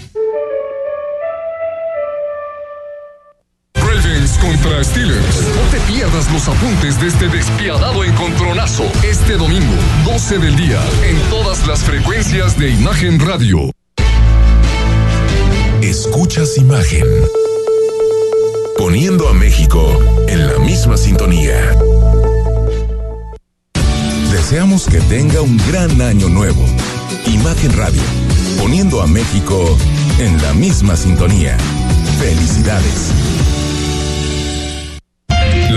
No 4.68 5.62
te 5.72 5.80
pierdas 5.92 6.30
los 6.32 6.48
apuntes 6.50 7.00
de 7.00 7.08
este 7.08 7.30
despiadado 7.30 8.04
encontronazo 8.04 8.84
este 9.02 9.38
domingo, 9.38 9.74
12 10.04 10.40
del 10.40 10.56
día, 10.58 10.82
en 11.06 11.18
todas 11.30 11.66
las 11.68 11.80
frecuencias 11.84 12.60
de 12.60 12.72
Imagen 12.72 13.18
Radio. 13.20 13.72
Escuchas 15.82 16.58
Imagen. 16.58 17.08
Poniendo 18.78 19.30
a 19.30 19.34
México 19.34 20.00
en 20.28 20.48
la 20.48 20.60
misma 20.60 20.98
sintonía. 20.98 21.72
Deseamos 24.32 24.86
que 24.88 25.00
tenga 25.02 25.42
un 25.42 25.58
gran 25.70 26.02
año 26.02 26.28
nuevo. 26.28 26.64
Imagen 27.26 27.72
Radio. 27.78 28.02
Poniendo 28.60 29.02
a 29.02 29.08
México 29.08 29.78
en 30.20 30.42
la 30.42 30.54
misma 30.54 30.98
sintonía. 30.98 31.58
Felicidades. 32.20 33.14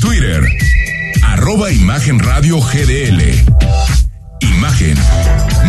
Twitter, 0.00 0.42
arroba 1.22 1.72
Imagen 1.72 2.18
Radio 2.18 2.60
GDL. 2.60 3.22
Imagen, 4.40 4.96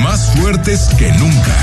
más 0.03 0.35
fuertes 0.35 0.89
que 0.97 1.09
nunca. 1.13 1.55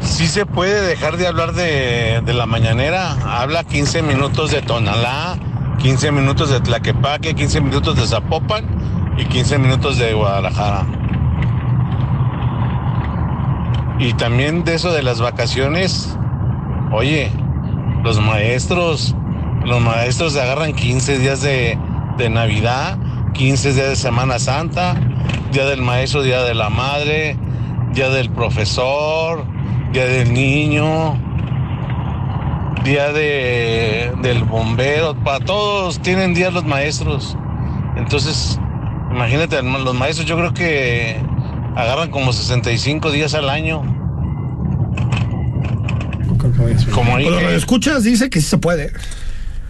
Sí 0.00 0.26
se 0.26 0.44
puede 0.44 0.82
dejar 0.82 1.18
de 1.18 1.28
hablar 1.28 1.52
de, 1.52 2.20
de 2.24 2.34
la 2.34 2.46
mañanera. 2.46 3.12
Habla 3.40 3.62
15 3.62 4.02
minutos 4.02 4.50
de 4.50 4.60
Tonalá, 4.60 5.38
15 5.78 6.10
minutos 6.10 6.50
de 6.50 6.60
Tlaquepaque, 6.60 7.34
15 7.34 7.60
minutos 7.60 7.94
de 7.96 8.08
Zapopan 8.08 8.66
y 9.18 9.24
15 9.26 9.58
minutos 9.58 9.98
de 9.98 10.14
Guadalajara. 10.14 10.84
Y 14.00 14.14
también 14.14 14.64
de 14.64 14.74
eso 14.74 14.92
de 14.92 15.04
las 15.04 15.20
vacaciones, 15.20 16.16
oye, 16.92 17.30
los 18.02 18.20
maestros, 18.20 19.14
los 19.64 19.80
maestros 19.80 20.36
agarran 20.36 20.72
15 20.72 21.18
días 21.18 21.42
de, 21.42 21.78
de, 22.16 22.30
Navidad, 22.30 22.98
15 23.34 23.72
días 23.74 23.88
de 23.88 23.96
Semana 23.96 24.38
Santa, 24.38 24.94
Día 25.52 25.66
del 25.66 25.82
Maestro, 25.82 26.22
Día 26.22 26.42
de 26.42 26.54
la 26.54 26.70
Madre, 26.70 27.36
Día 27.92 28.08
del 28.10 28.30
Profesor, 28.30 29.44
Día 29.92 30.06
del 30.06 30.32
Niño, 30.32 31.20
Día 32.84 33.12
de, 33.12 34.12
del 34.22 34.44
Bombero, 34.44 35.14
para 35.22 35.44
todos 35.44 36.00
tienen 36.00 36.34
días 36.34 36.52
los 36.52 36.64
maestros. 36.64 37.36
Entonces, 37.96 38.58
imagínate, 39.10 39.62
los 39.62 39.94
maestros 39.94 40.26
yo 40.26 40.36
creo 40.36 40.54
que 40.54 41.20
agarran 41.76 42.10
como 42.10 42.32
65 42.32 43.10
días 43.10 43.34
al 43.34 43.48
año. 43.50 43.82
Como 46.92 47.16
ahí, 47.16 47.24
Cuando 47.24 47.40
lo 47.40 47.50
escuchas, 47.50 48.04
dice 48.04 48.30
que 48.30 48.40
sí 48.40 48.46
se 48.46 48.58
puede. 48.58 48.92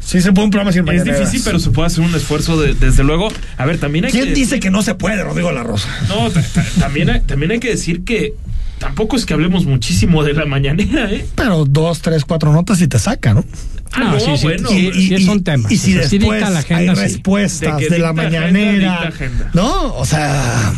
Sí 0.01 0.23
se 0.23 0.33
puede 0.33 0.47
un 0.47 0.51
programa 0.51 0.73
sin 0.73 0.89
Es 0.89 1.05
difícil, 1.05 1.43
pero 1.45 1.59
se 1.59 1.71
puede 1.71 1.87
hacer 1.89 2.03
un 2.05 2.15
esfuerzo 2.15 2.61
de- 2.61 2.75
desde 2.75 3.05
luego. 3.05 3.29
A 3.57 3.67
ver, 3.67 3.79
también 3.79 4.07
hay 4.07 4.11
¿Quién 4.13 4.27
que 4.29 4.35
dice 4.35 4.59
que 4.61 4.71
no 4.71 4.83
se 4.83 4.95
puede, 4.95 5.23
Rodrigo 5.23 5.53
La 5.53 5.63
Rosa? 5.63 5.89
No, 6.09 6.31
ta- 6.31 6.43
ta- 6.43 6.65
también, 6.81 7.11
hay- 7.11 7.21
también 7.21 7.51
hay 7.53 7.59
que 7.61 7.69
decir 7.71 8.05
que 8.05 8.35
tampoco 8.79 9.17
es 9.17 9.27
que 9.27 9.35
hablemos 9.35 9.67
muchísimo 9.67 10.23
de 10.25 10.33
la 10.35 10.47
mañanera, 10.47 11.11
¿eh? 11.13 11.27
Pero 11.35 11.65
dos, 11.67 12.01
tres, 12.01 12.25
cuatro 12.25 12.53
notas 12.53 12.81
y 12.81 12.89
te 12.89 12.99
saca, 12.99 13.35
¿no? 13.35 13.45
Ah, 13.93 14.17
no, 14.27 14.37
bueno. 14.39 14.71
Y, 14.73 14.89
y- 14.89 15.19
sí 15.19 15.25
son 15.27 15.39
y- 15.39 15.43
temas. 15.43 15.73
Y 15.73 15.77
si 15.79 15.93
sí 15.93 15.95
después 16.19 16.21
dicta 16.21 16.51
la 16.51 16.59
agenda, 16.61 16.93
hay 16.93 16.97
sí. 16.97 17.03
respuestas 17.15 17.77
De 17.79 17.83
de, 17.85 17.89
que 17.91 17.99
la 17.99 18.09
dicta 18.13 18.23
agenda, 18.23 18.41
mañanera, 18.41 18.91
dicta 18.93 19.09
agenda. 19.09 19.51
¿no? 19.55 19.95
O 19.97 20.05
sea, 20.07 20.73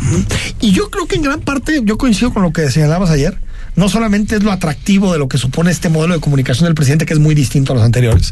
y 0.59 0.71
yo 0.71 0.89
creo 0.89 1.05
que 1.07 1.15
en 1.15 1.21
gran 1.21 1.41
parte, 1.41 1.81
yo 1.83 1.97
coincido 1.97 2.33
con 2.33 2.41
lo 2.43 2.51
que 2.51 2.69
señalabas 2.71 3.09
ayer, 3.11 3.37
no 3.81 3.89
solamente 3.89 4.35
es 4.35 4.43
lo 4.43 4.51
atractivo 4.51 5.11
de 5.11 5.17
lo 5.17 5.27
que 5.27 5.39
supone 5.39 5.71
este 5.71 5.89
modelo 5.89 6.13
de 6.13 6.19
comunicación 6.19 6.65
del 6.65 6.75
presidente, 6.75 7.07
que 7.07 7.13
es 7.13 7.19
muy 7.19 7.33
distinto 7.33 7.73
a 7.73 7.75
los 7.75 7.83
anteriores, 7.83 8.31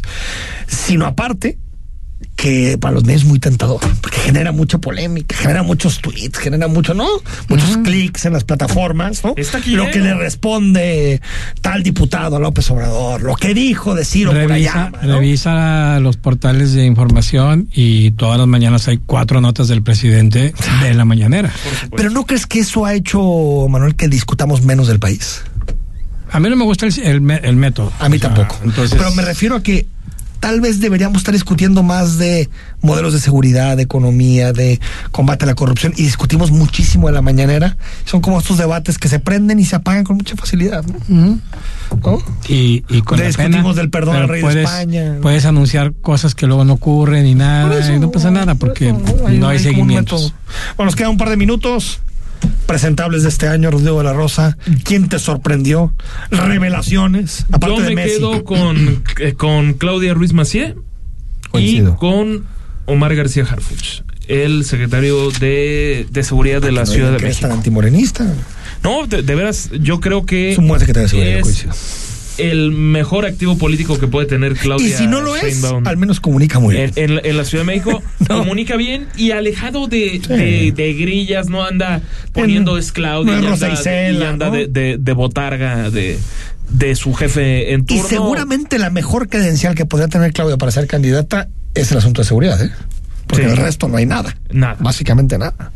sino 0.68 1.06
aparte 1.06 1.58
que 2.40 2.78
para 2.78 2.94
los 2.94 3.04
medios 3.04 3.22
es 3.22 3.28
muy 3.28 3.38
tentador, 3.38 3.80
porque 4.00 4.18
genera 4.18 4.50
mucha 4.50 4.78
polémica, 4.78 5.36
genera 5.36 5.62
muchos 5.62 6.00
tweets, 6.00 6.38
genera 6.38 6.68
mucho, 6.68 6.94
¿no? 6.94 7.06
Muchos 7.48 7.76
clics 7.78 8.24
en 8.24 8.32
las 8.32 8.44
plataformas, 8.44 9.22
¿no? 9.22 9.34
Lo 9.66 9.90
que 9.90 9.98
le 9.98 10.14
responde 10.14 11.20
tal 11.60 11.82
diputado 11.82 12.36
a 12.36 12.40
López 12.40 12.70
Obrador, 12.70 13.22
lo 13.22 13.36
que 13.36 13.52
dijo 13.52 13.94
de 13.94 14.06
Ciro 14.06 14.32
Revisa, 14.32 14.90
¿no? 15.02 15.18
revisa 15.18 16.00
los 16.00 16.16
portales 16.16 16.72
de 16.72 16.86
información 16.86 17.68
y 17.74 18.12
todas 18.12 18.38
las 18.38 18.46
mañanas 18.46 18.88
hay 18.88 18.98
cuatro 19.04 19.42
notas 19.42 19.68
del 19.68 19.82
presidente 19.82 20.54
de 20.82 20.94
la 20.94 21.04
mañanera. 21.04 21.52
Pero 21.94 22.08
¿no 22.08 22.24
crees 22.24 22.46
que 22.46 22.60
eso 22.60 22.86
ha 22.86 22.94
hecho, 22.94 23.66
Manuel, 23.68 23.96
que 23.96 24.08
discutamos 24.08 24.62
menos 24.62 24.88
del 24.88 24.98
país? 24.98 25.42
A 26.32 26.40
mí 26.40 26.48
no 26.48 26.56
me 26.56 26.64
gusta 26.64 26.86
el, 26.86 27.30
el 27.30 27.56
método. 27.56 27.92
A 27.98 28.08
mí 28.08 28.16
O 28.16 28.20
sea, 28.20 28.32
tampoco. 28.32 28.60
Entonces, 28.64 28.96
Pero 28.96 29.12
me 29.12 29.22
refiero 29.22 29.56
a 29.56 29.62
que 29.62 29.86
tal 30.40 30.60
vez 30.60 30.80
deberíamos 30.80 31.18
estar 31.18 31.32
discutiendo 31.34 31.82
más 31.82 32.18
de 32.18 32.48
modelos 32.82 33.12
de 33.12 33.20
seguridad, 33.20 33.76
de 33.76 33.82
economía, 33.82 34.52
de 34.52 34.80
combate 35.12 35.44
a 35.44 35.46
la 35.46 35.54
corrupción 35.54 35.92
y 35.96 36.02
discutimos 36.02 36.50
muchísimo 36.50 37.06
de 37.08 37.12
la 37.12 37.22
mañanera. 37.22 37.76
Son 38.06 38.20
como 38.20 38.38
estos 38.40 38.58
debates 38.58 38.98
que 38.98 39.08
se 39.08 39.18
prenden 39.20 39.58
y 39.60 39.64
se 39.64 39.76
apagan 39.76 40.04
con 40.04 40.16
mucha 40.16 40.34
facilidad. 40.36 40.82
¿no? 41.08 41.38
¿No? 42.04 42.18
y, 42.48 42.84
y 42.88 43.02
con 43.02 43.18
la 43.18 43.26
discutimos 43.26 43.62
pena, 43.62 43.74
del 43.74 43.90
perdón 43.90 44.16
al 44.16 44.28
rey 44.28 44.42
de 44.42 44.62
España. 44.62 45.18
Puedes 45.20 45.44
anunciar 45.44 45.92
cosas 45.92 46.34
que 46.34 46.46
luego 46.46 46.64
no 46.64 46.74
ocurren 46.74 47.26
y 47.26 47.34
nada, 47.34 47.68
Por 47.68 47.76
eso, 47.78 47.92
y 47.92 47.98
no 47.98 48.10
pasa 48.10 48.30
nada 48.30 48.54
porque 48.54 48.88
Hay- 48.88 48.92
no 48.92 49.08
hay, 49.26 49.28
hay 49.36 49.38
como 49.38 49.48
un 49.48 49.58
seguimientos. 49.58 50.34
Bueno, 50.76 50.86
nos 50.88 50.96
queda 50.96 51.10
un 51.10 51.18
par 51.18 51.30
de 51.30 51.36
minutos 51.36 52.00
presentables 52.66 53.22
de 53.22 53.28
este 53.28 53.48
año, 53.48 53.70
Rodrigo 53.70 53.98
de 53.98 54.04
la 54.04 54.12
Rosa. 54.12 54.56
¿Quién 54.84 55.08
te 55.08 55.18
sorprendió? 55.18 55.92
Revelaciones, 56.30 57.46
aparte 57.52 57.76
Yo 57.76 57.82
de 57.82 57.88
me 57.90 57.94
Messi. 57.96 58.16
quedo 58.16 58.44
con, 58.44 59.02
eh, 59.20 59.34
con 59.34 59.74
Claudia 59.74 60.14
Ruiz 60.14 60.32
Macié 60.32 60.74
y 60.76 61.48
Coincido. 61.50 61.96
con 61.96 62.44
Omar 62.86 63.14
García 63.14 63.44
Harfuch, 63.48 64.02
el 64.28 64.64
secretario 64.64 65.30
de, 65.32 66.06
de 66.10 66.22
Seguridad 66.24 66.60
de 66.60 66.72
la 66.72 66.82
No 66.82 66.86
Ciudad 66.86 67.12
de 67.12 67.18
México. 67.18 67.48
tan 67.48 67.56
antimorenista. 67.56 68.26
No, 68.82 69.06
de, 69.06 69.22
de 69.22 69.34
veras, 69.34 69.70
yo 69.80 70.00
creo 70.00 70.24
que 70.24 70.52
Es 70.52 70.58
un 70.58 70.68
buen 70.68 70.80
secretario 70.80 71.04
de 71.06 71.10
seguridad, 71.10 71.40
coincido. 71.40 71.72
El 72.40 72.70
mejor 72.72 73.26
activo 73.26 73.56
político 73.58 73.98
que 73.98 74.06
puede 74.06 74.26
tener 74.26 74.54
Claudia 74.54 74.86
Y 74.88 74.92
si 74.92 75.06
no 75.06 75.20
lo 75.20 75.36
es, 75.36 75.62
al 75.84 75.96
menos 75.96 76.20
comunica 76.20 76.58
muy 76.58 76.74
bien. 76.76 76.92
En, 76.96 77.04
en 77.10 77.14
la- 77.16 77.20
en 77.24 77.36
la 77.36 77.44
Ciudad 77.44 77.62
de 77.64 77.66
México 77.66 78.02
comunica 78.28 78.76
bien 78.76 79.06
y 79.16 79.30
alejado 79.32 79.86
de, 79.86 80.20
de, 80.28 80.72
de 80.74 80.94
grillas, 80.94 81.48
no 81.48 81.64
anda 81.64 82.00
poniendo 82.32 82.78
es 82.78 82.92
Claudia 82.92 83.36
no 83.36 83.42
y 83.42 83.52
anda, 83.52 83.72
Isela, 83.72 84.24
y 84.24 84.26
anda 84.28 84.46
¿no? 84.46 84.52
de, 84.52 84.66
de- 84.68 84.96
de 84.98 85.12
botarga 85.12 85.90
de, 85.90 86.18
de 86.70 86.94
su 86.96 87.14
jefe 87.14 87.72
en 87.72 87.80
Y 87.80 87.84
turno. 87.84 88.08
seguramente 88.08 88.78
la 88.78 88.90
mejor 88.90 89.28
credencial 89.28 89.74
que 89.74 89.86
podría 89.86 90.08
tener 90.08 90.32
Claudia 90.32 90.56
para 90.56 90.72
ser 90.72 90.86
candidata 90.86 91.48
es 91.74 91.90
el 91.92 91.98
asunto 91.98 92.22
de 92.22 92.26
seguridad, 92.28 92.62
¿eh? 92.64 92.70
Porque 93.30 93.44
Sí. 93.44 93.50
el 93.50 93.56
resto 93.56 93.88
no 93.88 93.96
hay 93.96 94.06
nada. 94.06 94.36
Nada. 94.50 94.76
Básicamente 94.80 95.38
nada. 95.38 95.72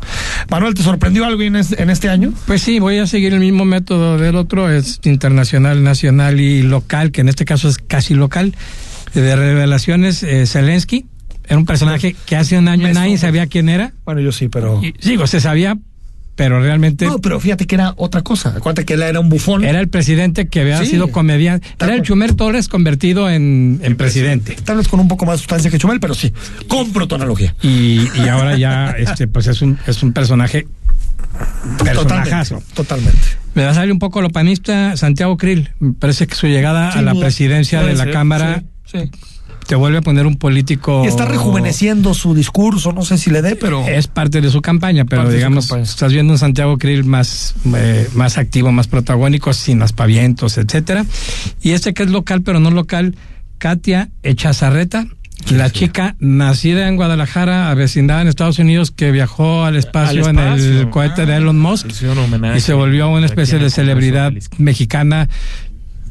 Manuel, 0.50 0.74
¿te 0.74 0.82
sorprendió 0.82 1.24
algo 1.24 1.40
en 1.42 1.56
este, 1.56 1.80
en 1.82 1.88
este 1.90 2.08
año? 2.08 2.32
Pues 2.46 2.62
sí, 2.62 2.80
voy 2.80 2.98
a 2.98 3.06
seguir 3.06 3.32
el 3.32 3.40
mismo 3.40 3.64
método 3.64 4.18
del 4.18 4.36
otro, 4.36 4.70
es 4.70 5.00
internacional, 5.04 5.82
nacional 5.84 6.40
y 6.40 6.62
local, 6.62 7.12
que 7.12 7.20
en 7.20 7.28
este 7.28 7.44
caso 7.44 7.68
es 7.68 7.78
casi 7.78 8.14
local. 8.14 8.54
De 9.14 9.36
revelaciones, 9.36 10.22
eh, 10.24 10.44
Zelensky 10.46 11.06
era 11.46 11.56
un 11.58 11.66
personaje 11.66 12.16
que 12.26 12.36
hace 12.36 12.58
un 12.58 12.66
año 12.68 12.92
nadie 12.92 13.16
sabía 13.18 13.46
quién 13.46 13.68
era. 13.68 13.92
Bueno, 14.04 14.20
yo 14.20 14.32
sí, 14.32 14.48
pero. 14.48 14.80
Y, 14.82 14.92
digo, 15.02 15.26
se 15.28 15.40
sabía, 15.40 15.76
pero 16.36 16.60
realmente 16.60 17.06
No, 17.06 17.18
pero 17.20 17.38
fíjate 17.40 17.66
que 17.66 17.74
era 17.76 17.94
otra 17.96 18.22
cosa. 18.22 18.50
Acuérdate 18.56 18.84
que 18.84 18.94
él 18.94 19.02
era 19.02 19.20
un 19.20 19.28
bufón. 19.28 19.64
era 19.64 19.80
el 19.80 19.88
presidente 19.88 20.48
que 20.48 20.60
había 20.62 20.78
Sí. 20.80 20.86
sido 20.86 21.08
comediante. 21.12 21.66
Tal 21.76 21.88
Era 21.90 21.96
el 21.96 22.00
cual. 22.00 22.06
Chumer 22.08 22.34
Torres 22.34 22.68
convertido 22.68 23.30
en, 23.30 23.80
en 23.82 23.96
presidente. 23.96 24.56
Tal 24.64 24.78
vez 24.78 24.88
con 24.88 25.00
un 25.00 25.08
poco 25.08 25.26
más 25.26 25.34
de 25.34 25.38
sustancia 25.38 25.70
que 25.70 25.78
Chumel, 25.78 26.00
pero 26.00 26.14
sí. 26.14 26.32
Compro 26.68 27.06
tu 27.06 27.14
analogía. 27.14 27.54
Y, 27.62 28.08
y 28.20 28.28
ahora 28.28 28.56
ya 28.58 28.90
este 28.98 29.28
pues 29.28 29.46
es 29.46 29.62
un, 29.62 29.78
es 29.86 30.02
un 30.02 30.12
personaje 30.12 30.66
personajazo. 31.82 32.56
Totalmente. 32.74 32.74
Totalmente. 32.74 33.18
Me 33.54 33.64
va 33.64 33.70
a 33.70 33.74
salir 33.74 33.92
un 33.92 33.98
poco 33.98 34.20
lo 34.22 34.30
panista 34.30 34.96
Santiago 34.96 35.36
Krill. 35.36 35.70
Me 35.78 35.92
parece 35.94 36.26
que 36.26 36.34
su 36.34 36.46
llegada 36.46 36.92
Sí, 36.92 36.98
a 36.98 37.02
la 37.02 37.14
presidencia 37.14 37.82
de 37.82 37.94
la 37.94 38.04
ser, 38.04 38.12
Cámara 38.12 38.62
Sí. 38.84 39.10
Te 39.66 39.74
vuelve 39.74 39.98
a 39.98 40.02
poner 40.02 40.26
un 40.26 40.36
político. 40.36 41.02
Y 41.04 41.08
está 41.08 41.24
rejuveneciendo 41.24 42.14
su 42.14 42.34
discurso, 42.34 42.92
no 42.92 43.02
sé 43.02 43.18
si 43.18 43.30
le 43.30 43.42
dé, 43.42 43.56
pero. 43.56 43.86
Es 43.86 44.06
parte 44.06 44.40
de 44.40 44.50
su 44.50 44.62
campaña, 44.62 45.04
pero 45.04 45.28
digamos, 45.28 45.68
campaña. 45.68 45.84
estás 45.84 46.12
viendo 46.12 46.32
un 46.32 46.38
Santiago 46.38 46.78
Krill 46.78 47.04
más, 47.04 47.54
eh, 47.74 48.08
más 48.14 48.38
activo, 48.38 48.72
más 48.72 48.88
protagónico, 48.88 49.52
sin 49.52 49.82
aspavientos, 49.82 50.58
etcétera. 50.58 51.04
Y 51.62 51.70
este 51.72 51.94
que 51.94 52.02
es 52.04 52.10
local, 52.10 52.42
pero 52.42 52.60
no 52.60 52.70
local, 52.70 53.16
Katia 53.58 54.10
Echazarreta, 54.22 55.06
la 55.50 55.70
chica 55.70 56.16
nacida 56.20 56.88
en 56.88 56.96
Guadalajara, 56.96 57.70
avecindada 57.70 58.22
en 58.22 58.28
Estados 58.28 58.58
Unidos, 58.58 58.90
que 58.90 59.10
viajó 59.10 59.64
al 59.64 59.76
espacio, 59.76 60.24
Al 60.26 60.38
en 60.38 60.38
el 60.38 60.90
cohete 60.90 61.26
de 61.26 61.34
Ah, 61.34 61.36
Elon 61.36 61.58
Musk 61.58 61.88
y 61.90 62.60
se 62.60 62.72
volvió 62.72 63.10
una 63.10 63.26
especie 63.26 63.58
de 63.58 63.68
celebridad 63.70 64.32
mexicana 64.58 65.28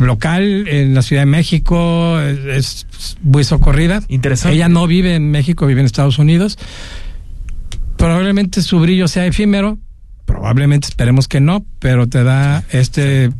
local 0.08 0.68
en 0.68 0.94
la 0.94 1.02
Ciudad 1.02 1.24
de 1.24 1.28
México, 1.28 2.20
es 2.20 2.86
es 3.04 3.18
muy 3.22 3.44
socorrida. 3.44 4.02
Interesante. 4.08 4.56
Ella 4.56 4.70
no 4.70 4.88
vive 4.88 5.16
en 5.16 5.32
México, 5.32 5.66
vive 5.66 5.82
en 5.82 5.86
Estados 5.86 6.20
Unidos. 6.20 6.58
Probablemente 7.98 8.62
su 8.62 8.80
brillo 8.80 9.08
sea 9.08 9.26
efímero, 9.26 9.78
probablemente 10.26 10.88
esperemos 10.88 11.28
que 11.28 11.40
no, 11.40 11.66
pero 11.80 12.08
te 12.08 12.24
da 12.24 12.64
este 12.72 13.32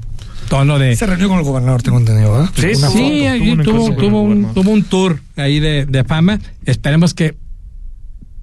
tono 0.50 0.80
de... 0.80 0.96
Se 0.96 1.06
reunió 1.06 1.30
con 1.30 1.40
el 1.40 1.44
gobernador, 1.44 1.82
tengo 1.82 1.98
entendido, 1.98 2.32
¿verdad? 2.34 2.50
Sí, 2.56 2.66
Una 2.66 2.76
sí, 2.76 2.82
foto. 2.84 2.98
Sí, 2.98 3.26
ahí 3.26 3.40
tuvo 3.40 3.52
un 3.52 3.64
tuvo, 3.64 3.96
tuvo 3.96 4.22
un, 4.22 4.54
tuvo 4.54 4.72
un 4.72 4.84
tour 4.84 5.22
ahí 5.36 5.60
de, 5.60 5.86
de 5.86 6.04
fama. 6.04 6.40
Esperemos 6.66 7.14
que 7.14 7.36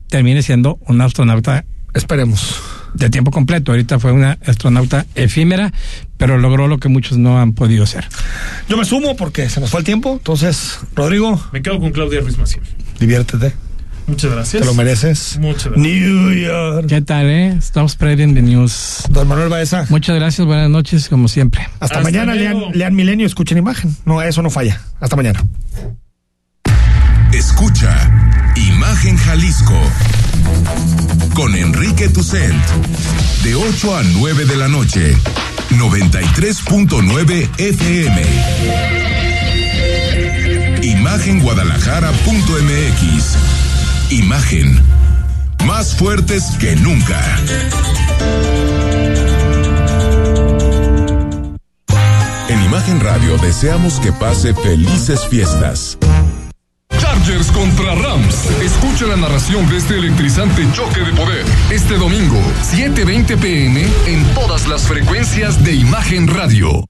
termine 0.08 0.42
siendo 0.42 0.78
un 0.86 1.00
astronauta 1.00 1.64
Esperemos. 1.94 2.60
De 2.95 3.11
tiempo 3.11 3.30
completo. 3.30 3.72
Ahorita 3.72 3.99
fue 3.99 4.12
una 4.12 4.38
astronauta 4.45 5.07
efímera, 5.14 5.72
pero 6.16 6.38
logró 6.38 6.68
lo 6.68 6.78
que 6.78 6.88
muchos 6.88 7.18
no 7.18 7.38
han 7.41 7.53
podido 7.53 7.86
ser. 7.86 8.09
Yo 8.68 8.76
me 8.76 8.84
sumo 8.84 9.16
porque 9.16 9.49
se 9.49 9.61
nos 9.61 9.70
fue 9.70 9.80
el 9.80 9.86
tiempo. 9.86 10.12
Entonces, 10.14 10.78
Rodrigo, 10.95 11.41
Me 11.53 11.62
quedo 11.62 11.78
con 11.80 11.91
Claudia 11.93 12.20
Ruiz 12.20 12.38
Massieu. 12.38 12.62
diviértete. 12.99 13.53
Muchas 14.07 14.32
gracias. 14.32 14.62
Te 14.62 14.66
lo 14.66 14.74
mereces. 14.74 15.38
Muchas 15.41 15.66
gracias. 15.66 15.86
New 15.86 16.32
York. 16.32 16.86
¿Qué 16.88 17.01
tal, 17.01 17.26
eh? 17.26 17.55
Estamos 17.57 17.93
spreading 17.93 18.34
the 18.34 18.43
news. 18.43 19.05
Don 19.09 19.28
Manuel 19.28 19.49
Baeza. 19.49 19.86
Muchas 19.88 20.16
gracias, 20.16 20.45
buenas 20.47 20.68
noches, 20.68 21.09
como 21.09 21.28
siempre. 21.28 21.62
Hasta, 21.78 21.84
Hasta 21.84 22.01
mañana, 22.03 22.34
lean, 22.34 22.57
lean 22.72 22.95
Milenio, 22.97 23.24
escuchen 23.26 23.57
imagen. 23.59 23.95
No, 24.05 24.20
eso 24.20 24.43
no 24.43 24.51
falla. 24.51 24.80
Hasta 24.99 25.14
mañana. 25.14 25.45
Escucha 27.32 28.11
Imagen 28.57 29.16
Jalisco 29.16 29.80
con 31.35 31.55
Enrique 31.55 32.09
Tucent. 32.09 32.55
De 33.43 33.55
8 33.55 33.97
a 33.97 34.03
9 34.03 34.45
de 34.45 34.57
la 34.57 34.68
noche 34.68 35.16
93.9 35.70 37.49
FM 37.59 38.22
Imagenguadalajara.mx 40.83 43.37
Imagen. 44.11 44.78
Más 45.66 45.95
fuertes 45.95 46.45
que 46.59 46.76
nunca. 46.76 47.20
En 52.49 52.64
Imagen 52.64 53.01
Radio 53.01 53.37
deseamos 53.39 54.01
que 54.01 54.12
pase 54.12 54.53
felices 54.55 55.26
fiestas 55.28 55.99
Chargers 57.20 57.52
contra 57.52 57.94
Rams. 57.94 58.46
Escucha 58.62 59.06
la 59.06 59.16
narración 59.16 59.68
de 59.68 59.76
este 59.76 59.94
electrizante 59.98 60.66
choque 60.72 61.00
de 61.00 61.12
poder. 61.12 61.44
Este 61.70 61.98
domingo, 61.98 62.40
7:20 62.62 63.36
pm, 63.36 63.86
en 64.06 64.24
todas 64.34 64.66
las 64.66 64.82
frecuencias 64.82 65.62
de 65.62 65.74
Imagen 65.74 66.28
Radio. 66.28 66.89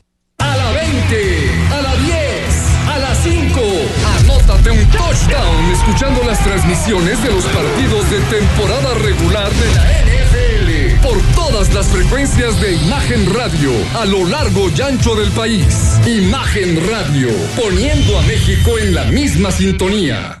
Escuchando 5.71 6.23
las 6.23 6.43
transmisiones 6.43 7.21
de 7.23 7.31
los 7.31 7.45
partidos 7.45 8.09
de 8.09 8.19
temporada 8.21 8.93
regular 8.95 9.51
de 9.51 9.75
la 9.75 9.91
NFL 10.03 11.01
por 11.01 11.21
todas 11.35 11.73
las 11.73 11.87
frecuencias 11.87 12.59
de 12.61 12.75
Imagen 12.75 13.33
Radio 13.33 13.71
a 13.95 14.05
lo 14.05 14.25
largo 14.25 14.69
y 14.69 14.81
ancho 14.81 15.15
del 15.15 15.31
país. 15.31 15.99
Imagen 16.05 16.87
Radio, 16.89 17.29
poniendo 17.61 18.19
a 18.19 18.21
México 18.23 18.77
en 18.77 18.93
la 18.95 19.05
misma 19.05 19.51
sintonía. 19.51 20.40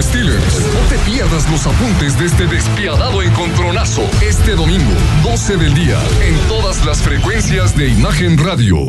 Steelers. 0.00 0.60
No 0.72 0.80
te 0.88 0.98
pierdas 1.10 1.50
los 1.50 1.66
apuntes 1.66 2.18
de 2.18 2.26
este 2.26 2.46
despiadado 2.46 3.22
encontronazo 3.22 4.02
este 4.22 4.54
domingo, 4.54 4.92
12 5.22 5.56
del 5.56 5.74
día, 5.74 5.98
en 6.22 6.36
todas 6.48 6.84
las 6.84 7.02
frecuencias 7.02 7.76
de 7.76 7.88
Imagen 7.88 8.38
Radio. 8.38 8.88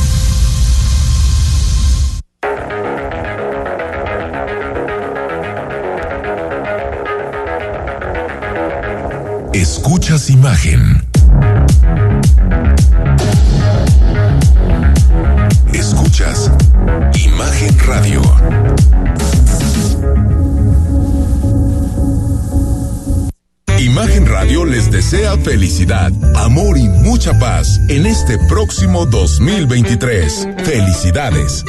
Escuchas 9.61 10.31
imagen. 10.31 11.03
Escuchas 15.71 16.49
Imagen 17.13 17.77
Radio. 17.85 18.21
Imagen 23.77 24.25
Radio 24.25 24.65
les 24.65 24.89
desea 24.89 25.37
felicidad, 25.37 26.11
amor 26.37 26.79
y 26.79 26.89
mucha 26.89 27.37
paz 27.37 27.79
en 27.87 28.07
este 28.07 28.39
próximo 28.49 29.05
2023. 29.05 30.47
Felicidades. 30.65 31.63